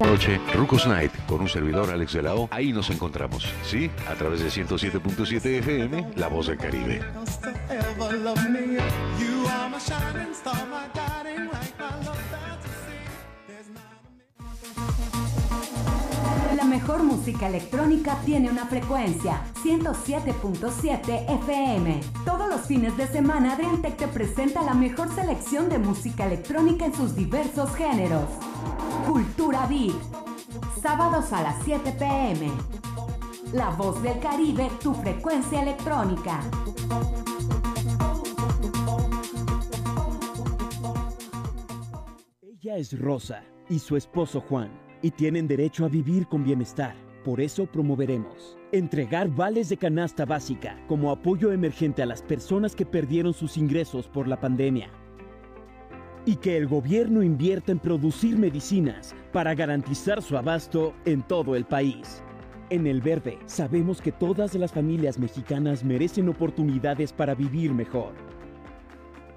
noche, 0.00 0.40
Rucos 0.54 0.86
Night, 0.86 1.12
con 1.26 1.40
un 1.40 1.48
servidor 1.48 1.90
Alex 1.90 2.14
de 2.14 2.22
la. 2.22 2.34
Ahí 2.50 2.72
nos 2.72 2.90
encontramos, 2.90 3.46
¿sí? 3.62 3.90
A 4.08 4.14
través 4.14 4.40
de 4.40 4.48
107.7 4.48 5.44
FM, 5.58 6.12
La 6.16 6.28
Voz 6.28 6.48
del 6.48 6.58
Caribe. 6.58 7.00
Mejor 16.74 17.04
música 17.04 17.46
electrónica 17.46 18.18
tiene 18.24 18.50
una 18.50 18.66
frecuencia, 18.66 19.44
107.7 19.62 21.30
FM. 21.44 22.00
Todos 22.24 22.48
los 22.48 22.62
fines 22.62 22.96
de 22.96 23.06
semana 23.06 23.52
Adriantec 23.52 23.96
te 23.96 24.08
presenta 24.08 24.60
la 24.60 24.74
mejor 24.74 25.08
selección 25.14 25.68
de 25.68 25.78
música 25.78 26.26
electrónica 26.26 26.86
en 26.86 26.92
sus 26.92 27.14
diversos 27.14 27.72
géneros. 27.76 28.28
Cultura 29.06 29.68
Beat. 29.68 29.94
Sábados 30.82 31.32
a 31.32 31.42
las 31.42 31.62
7 31.62 31.92
pm. 31.92 32.50
La 33.52 33.70
voz 33.70 34.02
del 34.02 34.18
Caribe, 34.18 34.68
tu 34.82 34.94
frecuencia 34.94 35.62
electrónica. 35.62 36.40
Ella 42.42 42.78
es 42.78 42.98
Rosa 42.98 43.44
y 43.68 43.78
su 43.78 43.96
esposo 43.96 44.40
Juan 44.40 44.72
y 45.04 45.10
tienen 45.10 45.46
derecho 45.46 45.84
a 45.84 45.90
vivir 45.90 46.26
con 46.26 46.42
bienestar. 46.42 46.96
Por 47.24 47.42
eso 47.42 47.66
promoveremos 47.66 48.56
entregar 48.72 49.28
vales 49.28 49.68
de 49.68 49.76
canasta 49.76 50.24
básica 50.24 50.82
como 50.88 51.10
apoyo 51.10 51.52
emergente 51.52 52.02
a 52.02 52.06
las 52.06 52.22
personas 52.22 52.74
que 52.74 52.86
perdieron 52.86 53.34
sus 53.34 53.58
ingresos 53.58 54.08
por 54.08 54.26
la 54.26 54.40
pandemia. 54.40 54.88
Y 56.24 56.36
que 56.36 56.56
el 56.56 56.66
gobierno 56.66 57.22
invierta 57.22 57.70
en 57.70 57.80
producir 57.80 58.38
medicinas 58.38 59.14
para 59.30 59.54
garantizar 59.54 60.22
su 60.22 60.38
abasto 60.38 60.94
en 61.04 61.20
todo 61.20 61.54
el 61.54 61.66
país. 61.66 62.22
En 62.70 62.86
El 62.86 63.02
Verde 63.02 63.38
sabemos 63.44 64.00
que 64.00 64.10
todas 64.10 64.54
las 64.54 64.72
familias 64.72 65.18
mexicanas 65.18 65.84
merecen 65.84 66.30
oportunidades 66.30 67.12
para 67.12 67.34
vivir 67.34 67.74
mejor. 67.74 68.14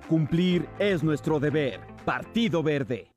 Cumplir 0.08 0.66
es 0.80 1.04
nuestro 1.04 1.42
deber. 1.42 1.82
Partido 2.06 2.64
Verde. 2.64 3.17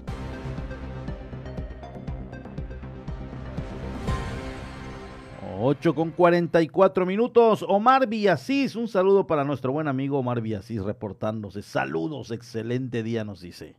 8 5.63 5.93
con 5.93 6.09
44 6.09 7.05
minutos. 7.05 7.63
Omar 7.67 8.07
Villasís, 8.07 8.75
un 8.75 8.87
saludo 8.87 9.27
para 9.27 9.43
nuestro 9.43 9.71
buen 9.71 9.87
amigo 9.87 10.17
Omar 10.17 10.41
Villasís 10.41 10.81
reportándose. 10.81 11.61
Saludos, 11.61 12.31
excelente 12.31 13.03
día 13.03 13.23
nos 13.23 13.41
dice. 13.41 13.75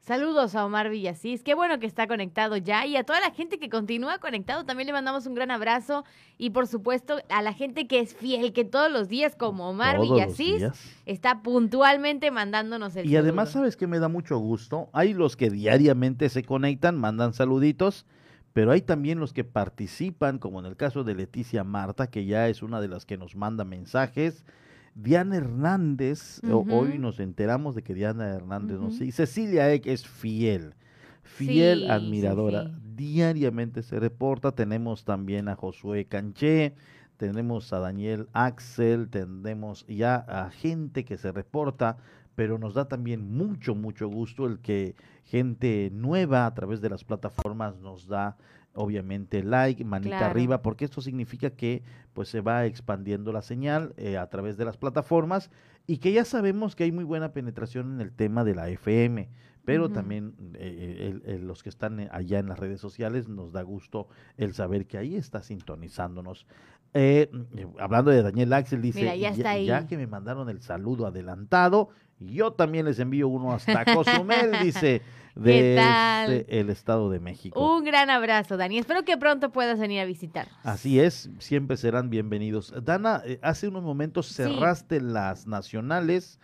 Saludos 0.00 0.56
a 0.56 0.66
Omar 0.66 0.90
Villasís, 0.90 1.44
qué 1.44 1.54
bueno 1.54 1.78
que 1.78 1.86
está 1.86 2.08
conectado 2.08 2.56
ya. 2.56 2.86
Y 2.86 2.96
a 2.96 3.04
toda 3.04 3.20
la 3.20 3.30
gente 3.30 3.60
que 3.60 3.68
continúa 3.68 4.18
conectado 4.18 4.64
también 4.64 4.88
le 4.88 4.92
mandamos 4.92 5.24
un 5.26 5.34
gran 5.36 5.52
abrazo. 5.52 6.04
Y 6.38 6.50
por 6.50 6.66
supuesto 6.66 7.18
a 7.28 7.40
la 7.40 7.52
gente 7.52 7.86
que 7.86 8.00
es 8.00 8.16
fiel, 8.16 8.52
que 8.52 8.64
todos 8.64 8.90
los 8.90 9.08
días 9.08 9.36
como 9.36 9.70
Omar 9.70 10.00
Villasís 10.00 10.64
está 11.06 11.42
puntualmente 11.42 12.32
mandándonos 12.32 12.96
el 12.96 13.08
Y 13.08 13.16
además 13.16 13.50
sabes 13.50 13.76
que 13.76 13.86
me 13.86 14.00
da 14.00 14.08
mucho 14.08 14.38
gusto, 14.38 14.88
hay 14.92 15.14
los 15.14 15.36
que 15.36 15.50
diariamente 15.50 16.28
se 16.30 16.42
conectan, 16.42 16.98
mandan 16.98 17.32
saluditos 17.32 18.06
pero 18.52 18.70
hay 18.70 18.82
también 18.82 19.18
los 19.18 19.32
que 19.32 19.44
participan, 19.44 20.38
como 20.38 20.60
en 20.60 20.66
el 20.66 20.76
caso 20.76 21.04
de 21.04 21.14
Leticia 21.14 21.64
Marta, 21.64 22.08
que 22.08 22.26
ya 22.26 22.48
es 22.48 22.62
una 22.62 22.80
de 22.80 22.88
las 22.88 23.06
que 23.06 23.16
nos 23.16 23.34
manda 23.34 23.64
mensajes. 23.64 24.44
Diana 24.94 25.36
Hernández, 25.36 26.40
hoy 26.50 26.98
nos 26.98 27.18
enteramos 27.18 27.74
de 27.74 27.82
que 27.82 27.94
Diana 27.94 28.28
Hernández 28.28 28.78
nos 28.78 28.96
sigue. 28.96 29.12
Cecilia 29.12 29.72
Eck 29.72 29.86
es 29.86 30.06
fiel, 30.06 30.74
fiel 31.22 31.90
admiradora. 31.90 32.70
Diariamente 32.94 33.82
se 33.82 33.98
reporta. 33.98 34.52
Tenemos 34.52 35.04
también 35.04 35.48
a 35.48 35.56
Josué 35.56 36.04
Canché, 36.04 36.74
tenemos 37.16 37.72
a 37.72 37.78
Daniel 37.78 38.28
Axel, 38.34 39.08
tenemos 39.08 39.86
ya 39.86 40.16
a 40.16 40.50
gente 40.50 41.06
que 41.06 41.16
se 41.16 41.32
reporta 41.32 41.96
pero 42.34 42.58
nos 42.58 42.74
da 42.74 42.88
también 42.88 43.36
mucho, 43.36 43.74
mucho 43.74 44.08
gusto 44.08 44.46
el 44.46 44.60
que 44.60 44.94
gente 45.24 45.90
nueva 45.92 46.46
a 46.46 46.54
través 46.54 46.80
de 46.80 46.90
las 46.90 47.04
plataformas 47.04 47.78
nos 47.78 48.06
da 48.06 48.36
obviamente 48.74 49.42
like, 49.42 49.84
manita 49.84 50.26
arriba, 50.26 50.62
porque 50.62 50.84
esto 50.84 51.00
significa 51.00 51.50
que 51.50 51.82
pues 52.14 52.28
se 52.28 52.40
va 52.40 52.64
expandiendo 52.66 53.32
la 53.32 53.42
señal 53.42 53.94
eh, 53.96 54.16
a 54.16 54.28
través 54.28 54.56
de 54.56 54.64
las 54.64 54.76
plataformas 54.76 55.50
y 55.86 55.98
que 55.98 56.12
ya 56.12 56.24
sabemos 56.24 56.74
que 56.74 56.84
hay 56.84 56.92
muy 56.92 57.04
buena 57.04 57.32
penetración 57.32 57.94
en 57.94 58.00
el 58.00 58.12
tema 58.12 58.44
de 58.44 58.54
la 58.54 58.68
FM, 58.68 59.28
pero 59.64 59.90
también 59.90 60.34
eh, 60.54 61.38
los 61.40 61.62
que 61.62 61.68
están 61.68 62.08
allá 62.10 62.38
en 62.38 62.48
las 62.48 62.58
redes 62.58 62.80
sociales 62.80 63.28
nos 63.28 63.52
da 63.52 63.62
gusto 63.62 64.08
el 64.36 64.54
saber 64.54 64.86
que 64.86 64.98
ahí 64.98 65.14
está 65.14 65.42
sintonizándonos. 65.42 66.46
Eh, 66.94 67.30
hablando 67.78 68.10
de 68.10 68.22
Daniel 68.22 68.52
Axel, 68.52 68.82
dice, 68.82 69.18
ya, 69.18 69.86
que 69.86 69.96
me 69.96 70.06
mandaron 70.06 70.48
el 70.50 70.60
saludo 70.60 71.06
adelantado, 71.06 71.88
yo 72.18 72.52
también 72.52 72.84
les 72.84 72.98
envío 72.98 73.28
uno 73.28 73.52
hasta 73.52 73.84
Cozumel, 73.84 74.52
dice, 74.62 75.02
de 75.34 75.76
este, 75.76 76.60
el 76.60 76.70
Estado 76.70 77.10
de 77.10 77.18
México. 77.18 77.76
Un 77.76 77.84
gran 77.84 78.10
abrazo, 78.10 78.56
Dani. 78.56 78.78
Espero 78.78 79.04
que 79.04 79.16
pronto 79.16 79.50
puedas 79.52 79.78
venir 79.78 80.00
a 80.00 80.04
visitar. 80.04 80.48
Así 80.62 81.00
es, 81.00 81.30
siempre 81.38 81.76
serán 81.76 82.10
bienvenidos. 82.10 82.74
Dana, 82.84 83.22
eh, 83.24 83.38
hace 83.42 83.68
unos 83.68 83.82
momentos 83.82 84.26
cerraste 84.26 85.00
las 85.00 85.46
nacionales 85.46 86.38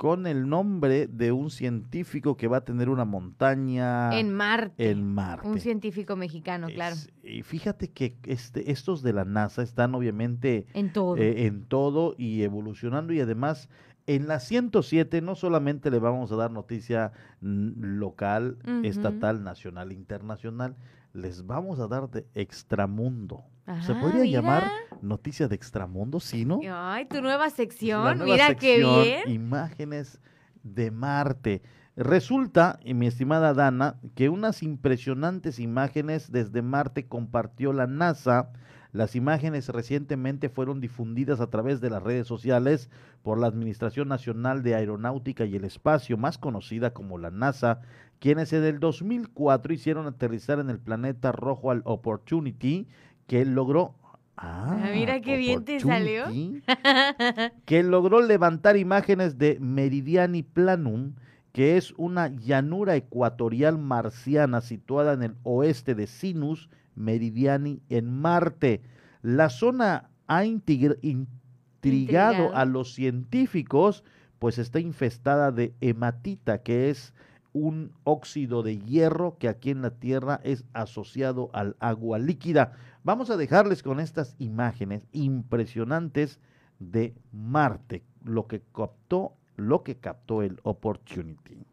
con 0.00 0.26
el 0.26 0.48
nombre 0.48 1.08
de 1.08 1.30
un 1.30 1.50
científico 1.50 2.34
que 2.34 2.48
va 2.48 2.56
a 2.56 2.64
tener 2.64 2.88
una 2.88 3.04
montaña 3.04 4.18
en 4.18 4.32
Marte. 4.32 4.90
En 4.90 5.04
Marte. 5.04 5.46
Un 5.46 5.60
científico 5.60 6.16
mexicano, 6.16 6.68
claro. 6.68 6.96
Y 7.22 7.42
fíjate 7.42 7.90
que 7.90 8.16
este, 8.24 8.70
estos 8.72 9.02
de 9.02 9.12
la 9.12 9.26
NASA 9.26 9.62
están 9.62 9.94
obviamente 9.94 10.64
en 10.72 10.90
todo. 10.90 11.18
Eh, 11.18 11.44
en 11.44 11.66
todo 11.66 12.14
y 12.16 12.44
evolucionando 12.44 13.12
y 13.12 13.20
además 13.20 13.68
en 14.06 14.26
la 14.26 14.40
107 14.40 15.20
no 15.20 15.34
solamente 15.34 15.90
le 15.90 15.98
vamos 15.98 16.32
a 16.32 16.36
dar 16.36 16.50
noticia 16.50 17.12
local, 17.42 18.56
estatal, 18.82 19.44
nacional, 19.44 19.92
internacional, 19.92 20.76
les 21.12 21.46
vamos 21.46 21.80
a 21.80 21.88
dar 21.88 22.08
de 22.08 22.26
extramundo. 22.34 23.44
¿Se 23.86 23.94
podría 23.94 24.24
llamar 24.24 24.64
Noticias 25.00 25.48
de 25.48 25.54
Extramundo? 25.54 26.18
Sí, 26.18 26.44
¿no? 26.44 26.60
Ay, 26.72 27.06
tu 27.06 27.22
nueva 27.22 27.50
sección, 27.50 28.24
mira 28.24 28.56
qué 28.56 28.78
bien. 28.78 29.30
Imágenes 29.30 30.20
de 30.64 30.90
Marte. 30.90 31.62
Resulta, 31.96 32.80
mi 32.84 33.06
estimada 33.06 33.54
Dana, 33.54 33.96
que 34.14 34.28
unas 34.28 34.62
impresionantes 34.62 35.58
imágenes 35.60 36.32
desde 36.32 36.62
Marte 36.62 37.06
compartió 37.06 37.72
la 37.72 37.86
NASA. 37.86 38.50
Las 38.92 39.14
imágenes 39.14 39.68
recientemente 39.68 40.48
fueron 40.48 40.80
difundidas 40.80 41.40
a 41.40 41.48
través 41.48 41.80
de 41.80 41.90
las 41.90 42.02
redes 42.02 42.26
sociales 42.26 42.90
por 43.22 43.38
la 43.38 43.46
Administración 43.46 44.08
Nacional 44.08 44.64
de 44.64 44.74
Aeronáutica 44.74 45.44
y 45.44 45.54
el 45.54 45.64
Espacio, 45.64 46.16
más 46.16 46.38
conocida 46.38 46.92
como 46.92 47.18
la 47.18 47.30
NASA, 47.30 47.82
quienes 48.20 48.52
en 48.52 48.62
el 48.62 48.78
2004 48.78 49.72
hicieron 49.72 50.06
aterrizar 50.06 50.60
en 50.60 50.70
el 50.70 50.78
planeta 50.78 51.32
rojo 51.32 51.72
al 51.72 51.82
Opportunity, 51.84 52.86
que 53.26 53.44
logró 53.44 53.96
Ah, 54.42 54.68
ah, 54.70 54.90
mira 54.94 55.20
qué 55.20 55.36
bien 55.36 55.66
te 55.66 55.80
salió. 55.80 56.24
que 57.66 57.82
logró 57.82 58.22
levantar 58.22 58.78
imágenes 58.78 59.36
de 59.36 59.58
Meridiani 59.60 60.42
Planum, 60.42 61.12
que 61.52 61.76
es 61.76 61.92
una 61.98 62.28
llanura 62.28 62.96
ecuatorial 62.96 63.76
marciana 63.76 64.62
situada 64.62 65.12
en 65.12 65.24
el 65.24 65.36
oeste 65.42 65.94
de 65.94 66.06
Sinus 66.06 66.70
Meridiani 66.94 67.82
en 67.90 68.10
Marte. 68.10 68.80
La 69.20 69.50
zona 69.50 70.08
ha 70.26 70.46
intrigado 70.46 72.56
a 72.56 72.64
los 72.64 72.94
científicos, 72.94 74.04
pues 74.38 74.56
está 74.56 74.80
infestada 74.80 75.52
de 75.52 75.74
hematita, 75.82 76.62
que 76.62 76.88
es 76.88 77.12
un 77.52 77.92
óxido 78.04 78.62
de 78.62 78.78
hierro 78.78 79.36
que 79.38 79.48
aquí 79.48 79.70
en 79.70 79.82
la 79.82 79.90
Tierra 79.90 80.40
es 80.44 80.64
asociado 80.72 81.50
al 81.52 81.76
agua 81.80 82.18
líquida. 82.18 82.72
Vamos 83.02 83.30
a 83.30 83.36
dejarles 83.36 83.82
con 83.82 84.00
estas 84.00 84.36
imágenes 84.38 85.06
impresionantes 85.12 86.38
de 86.78 87.14
Marte, 87.32 88.04
lo 88.24 88.46
que 88.46 88.62
captó 88.72 89.34
lo 89.60 89.82
que 89.82 89.96
captó 89.96 90.42
el 90.42 90.58
Opportunity. 90.62 91.66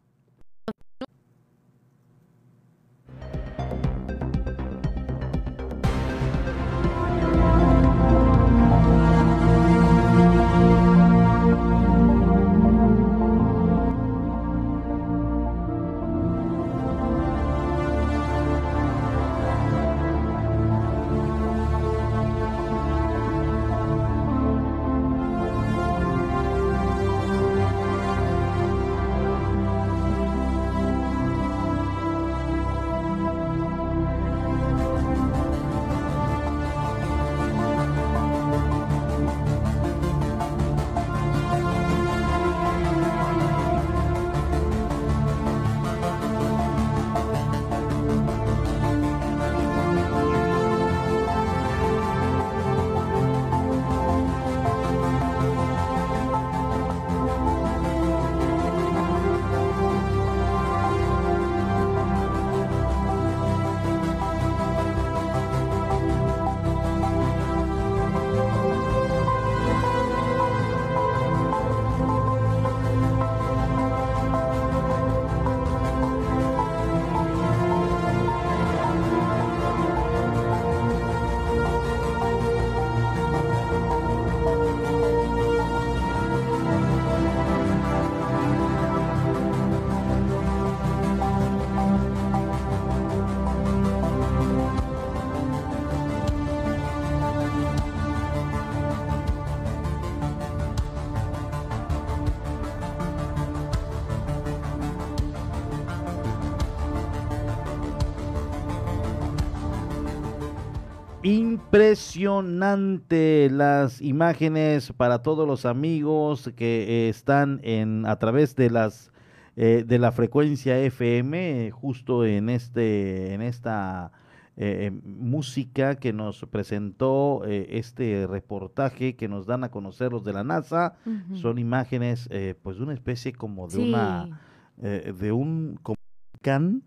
Impresionante 111.78 113.48
las 113.52 114.02
imágenes 114.02 114.92
para 114.96 115.22
todos 115.22 115.46
los 115.46 115.64
amigos 115.64 116.50
que 116.56 117.06
eh, 117.06 117.08
están 117.08 117.60
en 117.62 118.04
a 118.04 118.18
través 118.18 118.56
de 118.56 118.68
las 118.68 119.12
eh, 119.54 119.84
de 119.86 120.00
la 120.00 120.10
frecuencia 120.10 120.76
FM 120.76 121.70
justo 121.70 122.24
en 122.24 122.48
este 122.48 123.32
en 123.32 123.42
esta 123.42 124.10
eh, 124.56 124.90
música 125.04 125.94
que 125.94 126.12
nos 126.12 126.44
presentó 126.50 127.44
este 127.44 128.26
reportaje 128.26 129.14
que 129.14 129.28
nos 129.28 129.46
dan 129.46 129.62
a 129.62 129.70
conocer 129.70 130.10
los 130.10 130.24
de 130.24 130.32
la 130.32 130.42
NASA. 130.42 130.96
Son 131.34 131.60
imágenes 131.60 132.28
pues 132.60 132.78
de 132.78 132.82
una 132.82 132.94
especie 132.94 133.32
como 133.32 133.68
de 133.68 133.78
una 133.78 134.40
de 134.76 135.30
un 135.30 135.78
como 135.80 135.94
can 136.42 136.82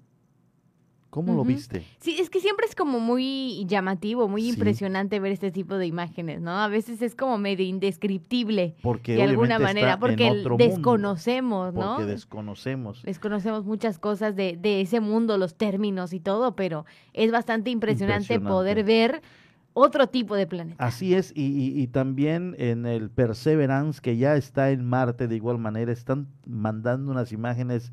¿Cómo 1.12 1.34
lo 1.34 1.44
viste? 1.44 1.84
Sí, 2.00 2.18
es 2.22 2.30
que 2.30 2.40
siempre 2.40 2.66
es 2.66 2.74
como 2.74 3.02
muy 3.02 3.66
llamativo, 3.68 4.30
muy 4.30 4.48
impresionante 4.48 5.20
ver 5.20 5.34
este 5.34 5.52
tipo 5.52 5.76
de 5.76 5.86
imágenes, 5.86 6.40
¿no? 6.40 6.52
A 6.52 6.70
veces 6.70 7.02
es 7.02 7.16
como 7.16 7.38
medio 7.38 7.66
indescriptible 7.66 8.76
porque 8.82 9.16
de 9.16 9.24
alguna 9.24 9.60
manera, 9.60 10.00
porque 10.00 10.32
desconocemos, 10.58 11.74
¿no? 11.74 11.96
Porque 11.98 12.10
desconocemos. 12.10 13.04
Desconocemos 13.04 13.66
muchas 13.66 14.00
cosas 14.00 14.38
de, 14.38 14.56
de 14.56 14.80
ese 14.80 15.02
mundo, 15.02 15.38
los 15.38 15.56
términos 15.56 16.14
y 16.14 16.22
todo, 16.22 16.56
pero 16.56 16.86
es 17.12 17.30
bastante 17.30 17.72
impresionante, 17.72 18.40
poder 18.40 18.86
ver 18.86 19.22
otro 19.74 20.08
tipo 20.08 20.36
de 20.36 20.48
planeta. 20.48 20.82
Así 20.82 21.14
es, 21.14 21.34
y, 21.36 21.78
y, 21.78 21.88
también 21.88 22.56
en 22.58 22.86
el 22.86 23.10
Perseverance, 23.10 24.02
que 24.02 24.16
ya 24.16 24.38
está 24.38 24.72
en 24.72 24.86
Marte 24.86 25.28
de 25.28 25.36
igual 25.36 25.58
manera, 25.58 25.92
están 25.92 26.28
mandando 26.46 27.12
unas 27.12 27.34
imágenes 27.34 27.92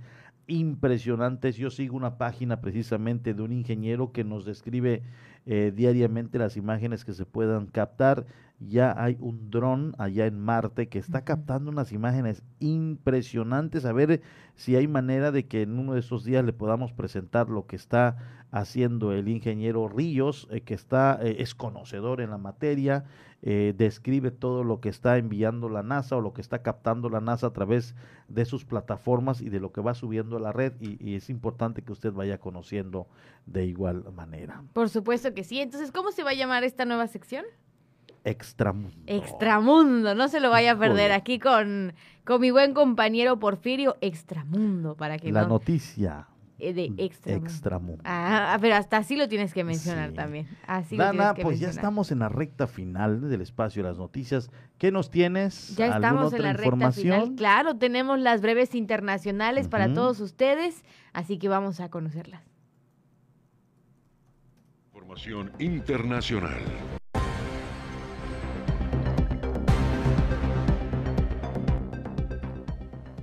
impresionantes. 0.48 1.56
Yo 1.56 1.70
sigo 1.70 1.96
una 1.96 2.18
página 2.18 2.60
precisamente 2.60 3.34
de 3.34 3.42
un 3.42 3.52
ingeniero 3.52 4.10
que 4.12 4.24
nos 4.24 4.44
describe 4.44 5.02
eh, 5.46 5.72
diariamente 5.74 6.38
las 6.38 6.56
imágenes 6.56 7.04
que 7.04 7.12
se 7.12 7.24
puedan 7.24 7.66
captar. 7.66 8.26
Ya 8.60 8.94
hay 9.00 9.16
un 9.20 9.50
dron 9.50 9.94
allá 9.98 10.26
en 10.26 10.40
Marte 10.40 10.88
que 10.88 10.98
está 10.98 11.24
captando 11.24 11.70
unas 11.70 11.92
imágenes 11.92 12.42
impresionantes. 12.58 13.84
A 13.84 13.92
ver 13.92 14.20
si 14.56 14.74
hay 14.74 14.88
manera 14.88 15.30
de 15.30 15.46
que 15.46 15.62
en 15.62 15.78
uno 15.78 15.94
de 15.94 16.00
estos 16.00 16.24
días 16.24 16.44
le 16.44 16.52
podamos 16.52 16.92
presentar 16.92 17.48
lo 17.48 17.66
que 17.66 17.76
está 17.76 18.16
haciendo 18.50 19.12
el 19.12 19.28
ingeniero 19.28 19.88
Ríos, 19.88 20.48
eh, 20.50 20.62
que 20.62 20.74
está, 20.74 21.18
eh, 21.22 21.36
es 21.38 21.54
conocedor 21.54 22.20
en 22.20 22.30
la 22.30 22.38
materia, 22.38 23.04
eh, 23.42 23.74
describe 23.76 24.32
todo 24.32 24.64
lo 24.64 24.80
que 24.80 24.88
está 24.88 25.18
enviando 25.18 25.68
la 25.68 25.84
NASA 25.84 26.16
o 26.16 26.20
lo 26.20 26.32
que 26.32 26.40
está 26.40 26.62
captando 26.62 27.08
la 27.08 27.20
NASA 27.20 27.48
a 27.48 27.52
través 27.52 27.94
de 28.26 28.44
sus 28.44 28.64
plataformas 28.64 29.40
y 29.40 29.50
de 29.50 29.60
lo 29.60 29.70
que 29.70 29.80
va 29.80 29.94
subiendo 29.94 30.36
a 30.36 30.40
la 30.40 30.52
red 30.52 30.72
y, 30.80 30.96
y 31.06 31.14
es 31.14 31.30
importante 31.30 31.82
que 31.82 31.92
usted 31.92 32.12
vaya 32.12 32.38
conociendo 32.38 33.06
de 33.46 33.66
igual 33.66 34.04
manera. 34.12 34.64
Por 34.72 34.88
supuesto 34.88 35.32
que 35.34 35.44
sí. 35.44 35.60
Entonces, 35.60 35.92
¿cómo 35.92 36.10
se 36.10 36.24
va 36.24 36.30
a 36.30 36.34
llamar 36.34 36.64
esta 36.64 36.84
nueva 36.84 37.06
sección? 37.06 37.44
Extramundo. 38.24 38.96
Extramundo, 39.06 40.14
no 40.14 40.28
se 40.28 40.40
lo 40.40 40.50
vaya 40.50 40.72
a 40.72 40.78
perder 40.78 41.12
aquí 41.12 41.38
con, 41.38 41.94
con 42.24 42.40
mi 42.40 42.50
buen 42.50 42.74
compañero 42.74 43.38
Porfirio 43.38 43.96
Extramundo 44.00 44.96
para 44.96 45.18
que 45.18 45.32
la 45.32 45.46
noticia 45.46 46.26
eh, 46.60 46.72
de 46.72 46.92
Extramundo. 46.96 48.02
Ah, 48.04 48.58
pero 48.60 48.74
hasta 48.74 48.96
así 48.96 49.16
lo 49.16 49.28
tienes 49.28 49.54
que 49.54 49.62
mencionar 49.62 50.12
también. 50.12 50.48
Así 50.66 50.96
Dana, 50.96 51.34
pues 51.34 51.60
ya 51.60 51.70
estamos 51.70 52.10
en 52.10 52.18
la 52.18 52.28
recta 52.28 52.66
final 52.66 53.28
del 53.28 53.40
espacio 53.40 53.82
de 53.82 53.90
las 53.90 53.98
noticias. 53.98 54.50
¿Qué 54.76 54.90
nos 54.90 55.10
tienes? 55.10 55.76
Ya 55.76 55.86
estamos 55.86 56.32
en 56.32 56.42
la 56.42 56.52
recta 56.54 56.90
final. 56.90 57.34
Claro, 57.36 57.76
tenemos 57.76 58.18
las 58.18 58.42
breves 58.42 58.74
internacionales 58.74 59.68
para 59.68 59.92
todos 59.92 60.20
ustedes, 60.20 60.84
así 61.12 61.38
que 61.38 61.48
vamos 61.48 61.78
a 61.80 61.90
conocerlas. 61.90 62.42
Información 64.92 65.52
internacional. 65.60 66.58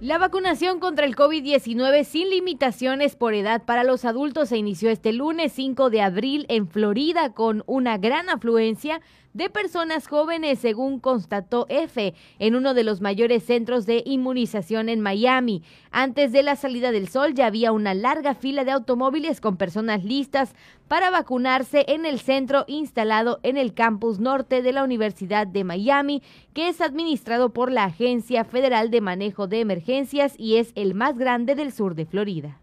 La 0.06 0.20
vacunación 0.20 0.80
contra 0.80 1.08
el 1.08 1.16
COVID-19 1.16 2.04
sin 2.04 2.30
limitaciones 2.30 3.16
por 3.16 3.34
edad 3.34 3.64
para 3.64 3.84
los 3.84 4.06
adultos 4.06 4.50
se 4.50 4.58
inició 4.58 4.92
este 4.92 5.12
lunes 5.14 5.52
5 5.54 5.90
de 5.90 6.04
abril 6.04 6.46
en 6.48 6.68
Florida 6.68 7.34
con 7.34 7.64
una 7.66 7.98
gran 7.98 8.30
afluencia 8.30 9.02
de 9.36 9.50
personas 9.50 10.08
jóvenes, 10.08 10.60
según 10.60 11.00
constató 11.00 11.66
EFE 11.68 12.16
en 12.40 12.56
uno 12.56 12.74
de 12.74 12.86
los 12.86 13.02
mayores 13.02 13.44
centros 13.44 13.86
de 13.86 14.02
inmunización 14.06 14.88
en 14.88 15.02
Miami. 15.02 15.62
Antes 15.92 16.32
de 16.32 16.42
la 16.42 16.56
salida 16.56 16.94
del 16.94 17.10
sol 17.10 17.34
ya 17.34 17.46
había 17.46 17.74
una 17.74 17.94
larga 17.94 18.34
fila 18.34 18.64
de 18.64 18.72
automóviles 18.72 19.42
con 19.42 19.58
personas 19.58 20.06
listas 20.06 20.56
para 20.88 21.10
vacunarse 21.10 21.84
en 21.90 22.06
el 22.06 22.20
centro 22.20 22.64
instalado 22.68 23.42
en 23.44 23.58
el 23.58 23.74
campus 23.74 24.20
norte 24.20 24.62
de 24.62 24.72
la 24.72 24.86
Universidad 24.86 25.46
de 25.46 25.66
Miami, 25.66 26.24
que 26.54 26.70
es 26.70 26.80
administrado 26.80 27.52
por 27.52 27.74
la 27.74 27.84
Agencia 27.84 28.46
Federal 28.46 28.90
de 28.90 29.02
Manejo 29.02 29.48
de 29.48 29.60
Emergencias 29.60 30.34
y 30.38 30.56
es 30.56 30.72
el 30.76 30.96
más 30.96 31.18
grande 31.18 31.56
del 31.56 31.74
sur 31.74 31.94
de 31.96 32.06
Florida. 32.06 32.62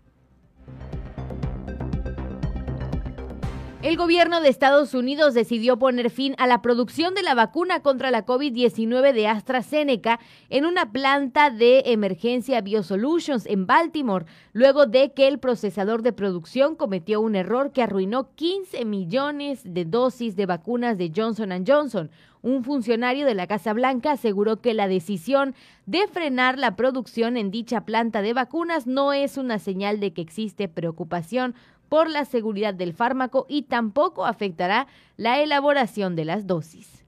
El 3.83 3.97
gobierno 3.97 4.41
de 4.41 4.49
Estados 4.49 4.95
Unidos 4.95 5.35
decidió 5.35 5.77
poner 5.77 6.09
fin 6.09 6.37
a 6.39 6.47
la 6.47 6.63
producción 6.63 7.15
de 7.15 7.25
la 7.25 7.35
vacuna 7.35 7.81
contra 7.81 8.13
la 8.13 8.25
COVID-19 8.25 9.13
de 9.13 9.27
AstraZeneca 9.27 10.21
en 10.51 10.67
una 10.67 10.93
planta 10.93 11.51
de 11.51 11.83
emergencia 11.87 12.61
BioSolutions 12.61 13.45
en 13.45 13.67
Baltimore, 13.67 14.27
luego 14.53 14.87
de 14.87 15.11
que 15.11 15.27
el 15.27 15.41
procesador 15.41 16.03
de 16.03 16.13
producción 16.13 16.77
cometió 16.77 17.21
un 17.21 17.35
error 17.35 17.73
que 17.73 17.83
arruinó 17.83 18.33
15 18.37 18.85
millones 18.85 19.63
de 19.65 19.85
dosis 19.85 20.37
de 20.37 20.47
vacunas 20.47 20.97
de 20.97 21.11
Johnson 21.15 21.65
Johnson. 21.67 22.09
Un 22.41 22.63
funcionario 22.63 23.27
de 23.27 23.35
la 23.35 23.49
Casa 23.49 23.73
Blanca 23.73 24.13
aseguró 24.13 24.61
que 24.61 24.75
la 24.75 24.87
decisión 24.87 25.57
de 25.87 26.07
frenar 26.07 26.59
la 26.59 26.77
producción 26.77 27.37
en 27.37 27.51
dicha 27.51 27.85
planta 27.85 28.23
de 28.23 28.33
vacunas 28.33 28.87
no 28.87 29.13
es 29.13 29.37
una 29.37 29.59
señal 29.59 29.99
de 29.99 30.13
que 30.13 30.23
existe 30.23 30.69
preocupación 30.69 31.55
por 31.93 32.09
la 32.09 32.25
seguridad 32.25 32.73
del 32.73 32.95
fármaco 32.95 33.45
y 33.51 33.65
tampoco 33.65 34.25
afectará 34.25 34.87
la 35.19 35.43
elaboración 35.43 36.17
de 36.17 36.25
las 36.25 36.47
dosis. 36.47 37.05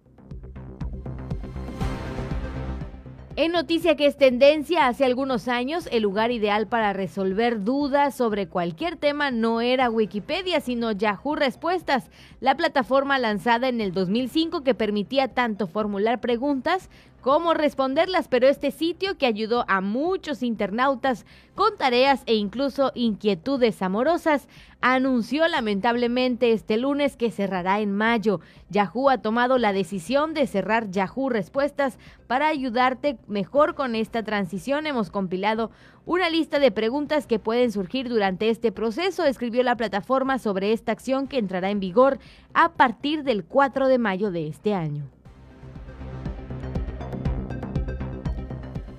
En 3.36 3.52
noticia 3.52 3.96
que 3.96 4.04
es 4.04 4.18
tendencia, 4.18 4.86
hace 4.86 5.06
algunos 5.06 5.48
años 5.48 5.88
el 5.90 6.02
lugar 6.02 6.32
ideal 6.32 6.66
para 6.66 6.92
resolver 6.92 7.64
dudas 7.64 8.14
sobre 8.14 8.46
cualquier 8.46 8.96
tema 8.96 9.30
no 9.30 9.62
era 9.62 9.88
Wikipedia, 9.88 10.60
sino 10.60 10.92
Yahoo 10.92 11.34
Respuestas, 11.34 12.10
la 12.40 12.54
plataforma 12.54 13.18
lanzada 13.18 13.68
en 13.68 13.80
el 13.80 13.94
2005 13.94 14.64
que 14.64 14.74
permitía 14.74 15.28
tanto 15.28 15.66
formular 15.66 16.20
preguntas 16.20 16.90
cómo 17.24 17.54
responderlas, 17.54 18.28
pero 18.28 18.46
este 18.48 18.70
sitio 18.70 19.16
que 19.16 19.24
ayudó 19.24 19.64
a 19.66 19.80
muchos 19.80 20.42
internautas 20.42 21.24
con 21.54 21.78
tareas 21.78 22.22
e 22.26 22.34
incluso 22.34 22.92
inquietudes 22.94 23.80
amorosas, 23.80 24.46
anunció 24.82 25.48
lamentablemente 25.48 26.52
este 26.52 26.76
lunes 26.76 27.16
que 27.16 27.30
cerrará 27.30 27.80
en 27.80 27.96
mayo. 27.96 28.40
Yahoo 28.68 29.08
ha 29.08 29.22
tomado 29.22 29.56
la 29.56 29.72
decisión 29.72 30.34
de 30.34 30.46
cerrar 30.46 30.90
Yahoo 30.90 31.30
Respuestas 31.30 31.98
para 32.26 32.48
ayudarte 32.48 33.16
mejor 33.26 33.74
con 33.74 33.94
esta 33.94 34.22
transición. 34.22 34.86
Hemos 34.86 35.10
compilado 35.10 35.70
una 36.04 36.28
lista 36.28 36.58
de 36.58 36.72
preguntas 36.72 37.26
que 37.26 37.38
pueden 37.38 37.72
surgir 37.72 38.10
durante 38.10 38.50
este 38.50 38.70
proceso, 38.70 39.24
escribió 39.24 39.62
la 39.62 39.78
plataforma 39.78 40.38
sobre 40.38 40.74
esta 40.74 40.92
acción 40.92 41.26
que 41.26 41.38
entrará 41.38 41.70
en 41.70 41.80
vigor 41.80 42.18
a 42.52 42.74
partir 42.74 43.24
del 43.24 43.46
4 43.46 43.88
de 43.88 43.96
mayo 43.96 44.30
de 44.30 44.46
este 44.46 44.74
año. 44.74 45.13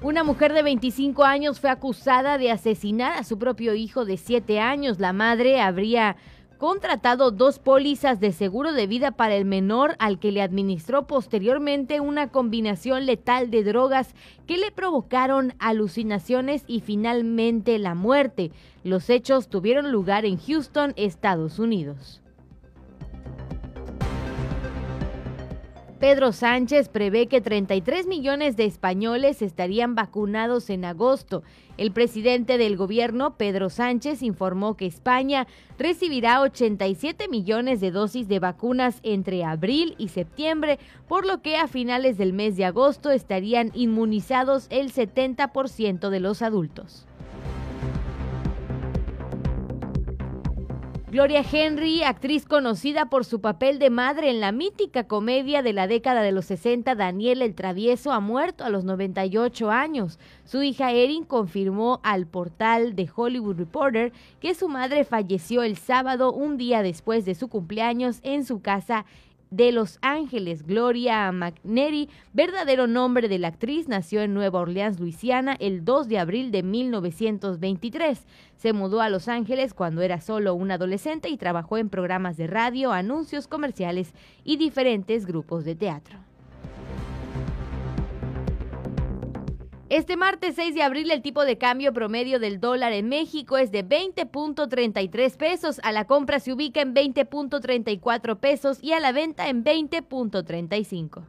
Una 0.06 0.24
mujer 0.24 0.54
de 0.54 0.62
25 0.62 1.24
años 1.24 1.60
fue 1.60 1.72
acusada 1.72 2.38
de 2.38 2.52
asesinar 2.52 3.14
a 3.14 3.24
su 3.24 3.40
propio 3.40 3.74
hijo 3.74 4.06
de 4.06 4.18
7 4.18 4.60
años. 4.60 5.00
La 5.00 5.14
madre 5.14 5.62
habría 5.62 6.16
contratado 6.60 7.32
dos 7.32 7.58
pólizas 7.58 8.20
de 8.20 8.32
seguro 8.32 8.74
de 8.74 8.86
vida 8.86 9.10
para 9.14 9.34
el 9.34 9.46
menor 9.46 9.96
al 9.98 10.20
que 10.20 10.32
le 10.32 10.44
administró 10.44 11.08
posteriormente 11.08 12.02
una 12.02 12.30
combinación 12.30 13.08
letal 13.08 13.50
de 13.50 13.64
drogas 13.64 14.14
que 14.46 14.60
le 14.60 14.70
provocaron 14.70 15.56
alucinaciones 15.58 16.66
y 16.68 16.82
finalmente 16.82 17.80
la 17.80 17.96
muerte. 17.96 18.52
Los 18.84 19.10
hechos 19.10 19.48
tuvieron 19.48 19.92
lugar 19.92 20.24
en 20.24 20.38
Houston, 20.38 20.94
Estados 20.98 21.58
Unidos. 21.58 22.22
Pedro 26.06 26.34
Sánchez 26.34 26.88
prevé 26.88 27.26
que 27.26 27.42
33 27.42 28.06
millones 28.06 28.56
de 28.56 28.66
españoles 28.66 29.42
estarían 29.42 29.96
vacunados 29.96 30.70
en 30.70 30.86
agosto. 30.86 31.42
El 31.80 31.92
presidente 31.92 32.60
del 32.60 32.78
gobierno, 32.78 33.38
Pedro 33.38 33.72
Sánchez, 33.72 34.22
informó 34.22 34.78
que 34.78 34.86
España 34.86 35.48
recibirá 35.80 36.42
87 36.42 37.28
millones 37.28 37.82
de 37.82 37.90
dosis 37.90 38.28
de 38.28 38.38
vacunas 38.38 39.00
entre 39.02 39.44
abril 39.44 39.96
y 39.98 40.10
septiembre, 40.10 40.78
por 41.08 41.26
lo 41.26 41.42
que 41.42 41.58
a 41.58 41.68
finales 41.68 42.20
del 42.20 42.34
mes 42.34 42.56
de 42.56 42.66
agosto 42.66 43.10
estarían 43.10 43.72
inmunizados 43.74 44.68
el 44.70 44.94
70% 44.94 46.10
de 46.10 46.20
los 46.20 46.44
adultos. 46.44 47.08
Gloria 51.16 51.46
Henry, 51.50 52.04
actriz 52.04 52.46
conocida 52.46 53.06
por 53.06 53.24
su 53.24 53.40
papel 53.40 53.80
de 53.80 53.90
madre 53.90 54.30
en 54.30 54.42
la 54.42 54.52
mítica 54.52 55.08
comedia 55.08 55.62
de 55.62 55.72
la 55.72 55.88
década 55.88 56.22
de 56.22 56.34
los 56.34 56.44
60, 56.44 56.94
Daniel 56.94 57.42
el 57.42 57.56
Travieso, 57.56 58.12
ha 58.12 58.20
muerto 58.20 58.66
a 58.66 58.70
los 58.70 58.84
98 58.84 59.72
años. 59.72 60.20
Su 60.44 60.62
hija 60.62 60.92
Erin 60.92 61.24
confirmó 61.24 62.02
al 62.04 62.28
portal 62.28 62.98
de 62.98 63.10
Hollywood 63.16 63.56
Reporter 63.56 64.12
que 64.42 64.56
su 64.56 64.68
madre 64.68 65.06
falleció 65.06 65.64
el 65.64 65.78
sábado, 65.78 66.34
un 66.34 66.58
día 66.58 66.84
después 66.84 67.24
de 67.24 67.36
su 67.36 67.48
cumpleaños, 67.48 68.20
en 68.24 68.44
su 68.44 68.62
casa 68.62 69.06
de 69.52 69.72
Los 69.72 70.00
Ángeles. 70.02 70.66
Gloria 70.66 71.32
McNary, 71.32 72.10
verdadero 72.34 72.88
nombre 72.88 73.28
de 73.30 73.40
la 73.40 73.50
actriz, 73.50 73.88
nació 73.88 74.22
en 74.22 74.34
Nueva 74.34 74.60
Orleans, 74.60 75.00
Luisiana, 75.00 75.56
el 75.60 75.86
2 75.86 76.08
de 76.08 76.20
abril 76.20 76.52
de 76.52 76.64
1923. 76.64 78.26
Se 78.58 78.74
mudó 78.74 79.02
a 79.02 79.10
Los 79.10 79.28
Ángeles 79.28 79.74
cuando 79.74 80.02
era 80.02 80.20
solo 80.20 80.56
un 80.56 80.72
adolescente 80.72 81.30
y 81.30 81.38
trabajó 81.38 81.78
en 81.78 81.90
programas 81.90 82.38
de 82.38 82.48
radio, 82.48 82.92
anuncios 82.92 83.48
comerciales 83.48 84.14
y 84.44 84.58
diferentes 84.58 85.26
grupos 85.26 85.66
de 85.66 85.76
teatro. 85.76 86.25
Este 89.90 90.18
martes 90.18 90.56
6 90.56 90.74
de 90.74 90.82
abril 90.82 91.12
el 91.12 91.22
tipo 91.22 91.46
de 91.46 91.60
cambio 91.60 91.94
promedio 91.94 92.40
del 92.40 92.60
dólar 92.60 92.92
en 92.92 93.08
México 93.08 93.56
es 93.56 93.72
de 93.72 93.86
20.33 93.86 95.38
pesos, 95.38 95.80
a 95.84 95.92
la 95.92 96.06
compra 96.06 96.40
se 96.40 96.54
ubica 96.54 96.82
en 96.82 96.96
20.34 96.96 98.40
pesos 98.40 98.80
y 98.82 98.94
a 98.94 99.00
la 99.00 99.12
venta 99.12 99.48
en 99.48 99.64
20.35. 99.64 101.24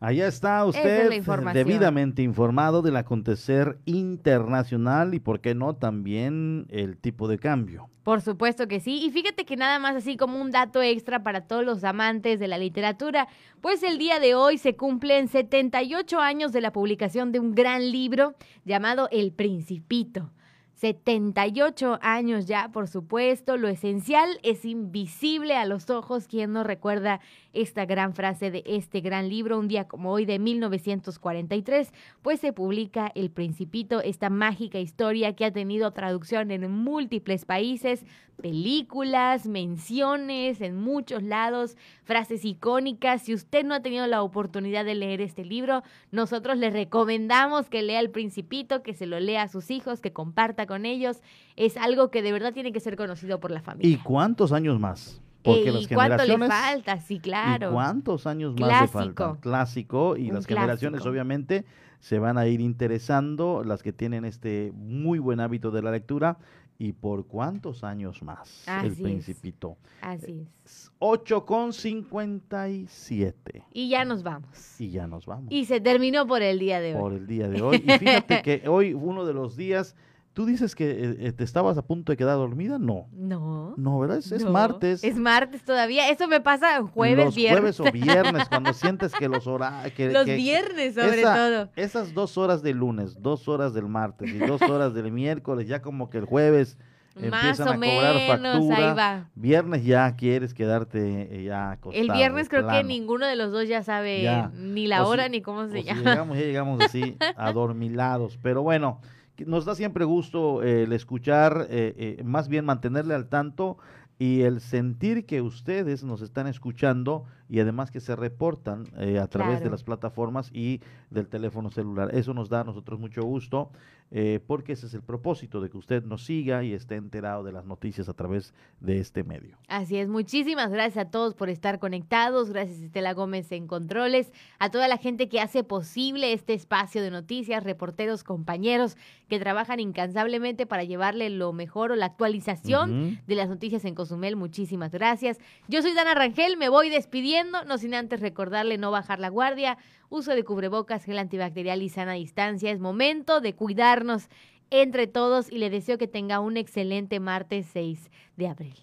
Allá 0.00 0.28
está 0.28 0.64
usted 0.64 1.10
debidamente 1.52 2.22
informado 2.22 2.82
del 2.82 2.96
acontecer 2.96 3.78
internacional 3.84 5.12
y, 5.12 5.18
por 5.18 5.40
qué 5.40 5.56
no, 5.56 5.74
también 5.74 6.66
el 6.70 6.96
tipo 6.96 7.26
de 7.26 7.38
cambio. 7.38 7.90
Por 8.04 8.20
supuesto 8.20 8.68
que 8.68 8.78
sí. 8.78 9.04
Y 9.04 9.10
fíjate 9.10 9.44
que 9.44 9.56
nada 9.56 9.80
más 9.80 9.96
así 9.96 10.16
como 10.16 10.40
un 10.40 10.52
dato 10.52 10.80
extra 10.82 11.24
para 11.24 11.42
todos 11.48 11.64
los 11.64 11.82
amantes 11.82 12.38
de 12.38 12.46
la 12.46 12.58
literatura, 12.58 13.26
pues 13.60 13.82
el 13.82 13.98
día 13.98 14.20
de 14.20 14.36
hoy 14.36 14.56
se 14.56 14.76
cumplen 14.76 15.26
78 15.26 16.20
años 16.20 16.52
de 16.52 16.60
la 16.60 16.72
publicación 16.72 17.32
de 17.32 17.40
un 17.40 17.54
gran 17.54 17.90
libro 17.90 18.34
llamado 18.64 19.08
El 19.10 19.32
Principito. 19.32 20.30
78 20.78 21.98
años 22.02 22.46
ya, 22.46 22.70
por 22.72 22.86
supuesto. 22.86 23.56
Lo 23.56 23.66
esencial 23.66 24.38
es 24.44 24.64
invisible 24.64 25.56
a 25.56 25.66
los 25.66 25.90
ojos. 25.90 26.28
¿Quién 26.28 26.52
no 26.52 26.62
recuerda 26.62 27.20
esta 27.52 27.84
gran 27.84 28.14
frase 28.14 28.52
de 28.52 28.62
este 28.64 29.00
gran 29.00 29.28
libro? 29.28 29.58
Un 29.58 29.66
día 29.66 29.88
como 29.88 30.12
hoy 30.12 30.24
de 30.24 30.38
1943, 30.38 31.92
pues 32.22 32.38
se 32.38 32.52
publica 32.52 33.10
El 33.16 33.30
Principito, 33.32 34.00
esta 34.00 34.30
mágica 34.30 34.78
historia 34.78 35.34
que 35.34 35.46
ha 35.46 35.52
tenido 35.52 35.90
traducción 35.90 36.52
en 36.52 36.70
múltiples 36.70 37.44
países, 37.44 38.04
películas, 38.40 39.46
menciones 39.46 40.60
en 40.60 40.76
muchos 40.76 41.24
lados, 41.24 41.76
frases 42.04 42.44
icónicas. 42.44 43.22
Si 43.22 43.34
usted 43.34 43.64
no 43.64 43.74
ha 43.74 43.82
tenido 43.82 44.06
la 44.06 44.22
oportunidad 44.22 44.84
de 44.84 44.94
leer 44.94 45.20
este 45.20 45.44
libro, 45.44 45.82
nosotros 46.12 46.56
le 46.56 46.70
recomendamos 46.70 47.68
que 47.68 47.82
lea 47.82 47.98
El 47.98 48.10
Principito, 48.10 48.84
que 48.84 48.94
se 48.94 49.06
lo 49.06 49.18
lea 49.18 49.42
a 49.42 49.48
sus 49.48 49.72
hijos, 49.72 50.00
que 50.00 50.12
comparta 50.12 50.67
con 50.68 50.86
ellos. 50.86 51.20
Es 51.56 51.76
algo 51.76 52.12
que 52.12 52.22
de 52.22 52.30
verdad 52.30 52.52
tiene 52.52 52.72
que 52.72 52.78
ser 52.78 52.94
conocido 52.94 53.40
por 53.40 53.50
la 53.50 53.60
familia. 53.60 53.92
¿Y 53.92 53.96
cuántos 53.96 54.52
años 54.52 54.78
más? 54.78 55.20
Porque 55.42 55.70
¿Y 55.70 55.86
cuánto 55.86 56.24
le 56.24 56.38
falta? 56.46 57.00
Sí, 57.00 57.18
claro. 57.20 57.72
¿Cuántos 57.72 58.26
años 58.26 58.54
más 58.58 58.82
le 58.82 58.88
faltan? 58.88 59.36
Clásico. 59.36 60.16
Y 60.16 60.30
las 60.30 60.46
generaciones, 60.46 61.04
obviamente, 61.06 61.64
se 62.00 62.18
van 62.18 62.38
a 62.38 62.46
ir 62.46 62.60
interesando, 62.60 63.62
las 63.64 63.82
que 63.82 63.92
tienen 63.92 64.24
este 64.24 64.72
muy 64.74 65.18
buen 65.18 65.40
hábito 65.40 65.70
de 65.70 65.82
la 65.82 65.90
lectura. 65.90 66.38
¿Y 66.80 66.92
por 66.92 67.26
cuántos 67.26 67.82
años 67.82 68.22
más? 68.22 68.64
el 68.84 68.94
Principito. 68.94 69.76
Así 70.00 70.46
es. 70.64 70.92
8 71.00 71.44
con 71.44 71.72
57. 71.72 73.64
Y 73.72 73.88
ya 73.88 74.04
nos 74.04 74.22
vamos. 74.22 74.80
Y 74.80 74.90
ya 74.90 75.08
nos 75.08 75.26
vamos. 75.26 75.46
Y 75.50 75.64
se 75.64 75.80
terminó 75.80 76.28
por 76.28 76.40
el 76.40 76.60
día 76.60 76.80
de 76.80 76.94
hoy. 76.94 77.00
Por 77.00 77.14
el 77.14 77.26
día 77.26 77.48
de 77.48 77.62
hoy. 77.62 77.82
Y 77.84 77.90
fíjate 77.98 78.42
que 78.44 78.68
hoy 78.68 78.94
uno 78.94 79.24
de 79.24 79.34
los 79.34 79.56
días 79.56 79.96
¿Tú 80.38 80.46
dices 80.46 80.76
que 80.76 80.88
eh, 80.88 81.16
eh, 81.18 81.32
te 81.32 81.42
estabas 81.42 81.78
a 81.78 81.82
punto 81.82 82.12
de 82.12 82.16
quedar 82.16 82.36
dormida? 82.36 82.78
No. 82.78 83.08
No. 83.12 83.74
No, 83.76 83.98
¿verdad? 83.98 84.18
Es, 84.18 84.44
martes. 84.44 85.02
Es 85.02 85.16
martes 85.16 85.64
todavía. 85.64 86.10
Eso 86.10 86.28
me 86.28 86.40
pasa 86.40 86.80
jueves, 86.80 87.24
los 87.24 87.34
viernes. 87.34 87.76
Jueves 87.76 87.80
o 87.80 87.84
viernes, 87.92 88.48
cuando 88.48 88.72
sientes 88.72 89.12
que 89.14 89.28
los 89.28 89.48
horarios. 89.48 90.12
Los 90.12 90.26
viernes, 90.26 90.94
sobre 90.94 91.22
todo. 91.22 91.70
Esas 91.74 92.14
dos 92.14 92.38
horas 92.38 92.62
del 92.62 92.76
lunes, 92.76 93.20
dos 93.20 93.48
horas 93.48 93.74
del 93.74 93.88
martes 93.88 94.30
y 94.30 94.38
dos 94.38 94.62
horas 94.62 94.94
del 94.94 95.10
miércoles, 95.10 95.66
ya 95.66 95.82
como 95.82 96.08
que 96.08 96.18
el 96.18 96.24
jueves 96.24 96.78
empiezan 97.16 97.66
a 97.66 97.74
cobrar 97.74 98.20
factura. 98.28 98.76
Ahí 98.76 98.94
va. 98.94 99.30
Viernes 99.34 99.84
ya 99.84 100.14
quieres 100.14 100.54
quedarte 100.54 101.36
eh, 101.36 101.44
ya 101.46 101.72
acostado. 101.72 102.00
El 102.00 102.12
viernes 102.12 102.48
creo 102.48 102.68
que 102.68 102.84
ninguno 102.84 103.26
de 103.26 103.34
los 103.34 103.50
dos 103.50 103.66
ya 103.66 103.82
sabe 103.82 104.48
ni 104.54 104.86
la 104.86 105.04
hora 105.04 105.28
ni 105.28 105.42
cómo 105.42 105.66
se 105.66 105.82
llama. 105.82 105.98
llegamos, 105.98 106.38
ya 106.38 106.44
llegamos 106.44 106.80
así, 106.80 107.16
adormilados. 107.36 108.38
Pero 108.40 108.62
bueno 108.62 109.00
nos 109.46 109.64
da 109.64 109.74
siempre 109.74 110.04
gusto 110.04 110.62
eh, 110.62 110.84
el 110.84 110.92
escuchar, 110.92 111.66
eh, 111.70 112.16
eh, 112.18 112.22
más 112.24 112.48
bien 112.48 112.64
mantenerle 112.64 113.14
al 113.14 113.28
tanto 113.28 113.78
y 114.18 114.42
el 114.42 114.60
sentir 114.60 115.26
que 115.26 115.42
ustedes 115.42 116.02
nos 116.04 116.22
están 116.22 116.46
escuchando 116.46 117.24
y 117.48 117.60
además 117.60 117.90
que 117.90 118.00
se 118.00 118.16
reportan 118.16 118.84
eh, 118.98 119.18
a 119.18 119.26
través 119.26 119.62
de 119.62 119.70
las 119.70 119.82
plataformas 119.82 120.50
y 120.52 120.80
del 121.10 121.28
teléfono 121.28 121.70
celular. 121.70 122.14
Eso 122.14 122.34
nos 122.34 122.48
da 122.48 122.60
a 122.60 122.64
nosotros 122.64 122.98
mucho 122.98 123.22
gusto 123.22 123.70
eh, 124.10 124.40
porque 124.46 124.72
ese 124.72 124.86
es 124.86 124.94
el 124.94 125.02
propósito 125.02 125.60
de 125.60 125.68
que 125.68 125.76
usted 125.76 126.02
nos 126.02 126.24
siga 126.24 126.64
y 126.64 126.72
esté 126.72 126.94
enterado 126.94 127.44
de 127.44 127.52
las 127.52 127.66
noticias 127.66 128.08
a 128.08 128.14
través 128.14 128.54
de 128.80 129.00
este 129.00 129.22
medio. 129.22 129.58
Así 129.68 129.98
es, 129.98 130.08
muchísimas 130.08 130.70
gracias 130.70 131.06
a 131.06 131.10
todos 131.10 131.34
por 131.34 131.50
estar 131.50 131.78
conectados, 131.78 132.48
gracias 132.48 132.80
Estela 132.80 133.12
Gómez 133.12 133.52
en 133.52 133.66
Controles, 133.66 134.32
a 134.58 134.70
toda 134.70 134.88
la 134.88 134.96
gente 134.96 135.28
que 135.28 135.42
hace 135.42 135.62
posible 135.62 136.32
este 136.32 136.54
espacio 136.54 137.02
de 137.02 137.10
noticias, 137.10 137.64
reporteros, 137.64 138.24
compañeros 138.24 138.96
que 139.28 139.38
trabajan 139.38 139.78
incansablemente 139.78 140.64
para 140.64 140.84
llevarle 140.84 141.28
lo 141.28 141.52
mejor 141.52 141.92
o 141.92 141.96
la 141.96 142.06
actualización 142.06 143.20
de 143.26 143.34
las 143.34 143.50
noticias 143.50 143.84
en 143.84 143.94
Cozumel, 143.94 144.36
muchísimas 144.36 144.90
gracias. 144.90 145.38
Yo 145.68 145.82
soy 145.82 145.92
Dana 145.92 146.14
Rangel, 146.14 146.56
me 146.56 146.70
voy 146.70 146.88
despidiendo, 146.88 147.37
no 147.44 147.78
sin 147.78 147.94
antes 147.94 148.20
recordarle 148.20 148.78
no 148.78 148.90
bajar 148.90 149.20
la 149.20 149.28
guardia, 149.28 149.78
uso 150.08 150.34
de 150.34 150.44
cubrebocas, 150.44 151.04
gel 151.04 151.18
antibacterial 151.18 151.82
y 151.82 151.88
sana 151.88 152.14
distancia, 152.14 152.70
es 152.70 152.80
momento 152.80 153.40
de 153.40 153.54
cuidarnos 153.54 154.28
entre 154.70 155.06
todos 155.06 155.50
y 155.50 155.58
le 155.58 155.70
deseo 155.70 155.98
que 155.98 156.08
tenga 156.08 156.40
un 156.40 156.56
excelente 156.56 157.20
martes 157.20 157.66
6 157.72 158.10
de 158.36 158.48
abril. 158.48 158.74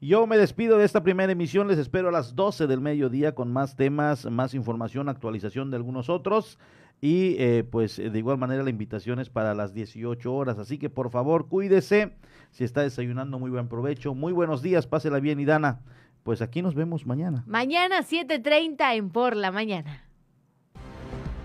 Yo 0.00 0.26
me 0.26 0.36
despido 0.36 0.76
de 0.76 0.84
esta 0.84 1.02
primera 1.02 1.32
emisión, 1.32 1.68
les 1.68 1.78
espero 1.78 2.08
a 2.08 2.12
las 2.12 2.34
12 2.34 2.66
del 2.66 2.80
mediodía 2.80 3.34
con 3.34 3.52
más 3.52 3.74
temas, 3.76 4.26
más 4.26 4.52
información, 4.52 5.08
actualización 5.08 5.70
de 5.70 5.76
algunos 5.76 6.10
otros. 6.10 6.58
Y 7.00 7.36
eh, 7.38 7.64
pues 7.64 7.96
de 7.96 8.18
igual 8.18 8.38
manera 8.38 8.62
la 8.62 8.70
invitación 8.70 9.18
es 9.18 9.28
para 9.28 9.54
las 9.54 9.74
18 9.74 10.32
horas, 10.32 10.58
así 10.58 10.78
que 10.78 10.88
por 10.88 11.10
favor 11.10 11.48
cuídese, 11.48 12.16
si 12.50 12.64
está 12.64 12.82
desayunando 12.82 13.38
muy 13.38 13.50
buen 13.50 13.68
provecho, 13.68 14.14
muy 14.14 14.32
buenos 14.32 14.62
días, 14.62 14.86
pásela 14.86 15.20
bien. 15.20 15.40
Y 15.40 15.44
Dana, 15.44 15.80
pues 16.24 16.42
aquí 16.42 16.62
nos 16.62 16.74
vemos 16.74 17.06
mañana. 17.06 17.44
Mañana 17.46 18.00
7.30 18.00 18.96
en 18.96 19.10
Por 19.10 19.36
la 19.36 19.52
Mañana. 19.52 20.04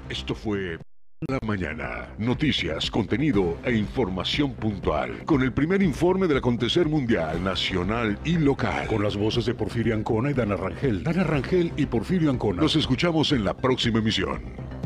Esto 0.09 0.33
fue 0.33 0.79
La 1.27 1.37
Mañana. 1.45 2.07
Noticias, 2.17 2.89
contenido 2.89 3.57
e 3.63 3.75
información 3.75 4.53
puntual. 4.53 5.25
Con 5.25 5.43
el 5.43 5.51
primer 5.51 5.83
informe 5.83 6.27
del 6.27 6.37
acontecer 6.37 6.87
mundial, 6.87 7.43
nacional 7.43 8.17
y 8.23 8.37
local. 8.37 8.87
Con 8.87 9.03
las 9.03 9.17
voces 9.17 9.45
de 9.45 9.53
Porfirio 9.53 9.93
Ancona 9.93 10.31
y 10.31 10.33
Dana 10.33 10.55
Rangel. 10.55 11.03
Dana 11.03 11.25
Rangel 11.25 11.73
y 11.75 11.85
Porfirio 11.85 12.31
Ancona. 12.31 12.61
Nos 12.61 12.75
escuchamos 12.77 13.33
en 13.33 13.43
la 13.43 13.53
próxima 13.53 13.99
emisión. 13.99 14.78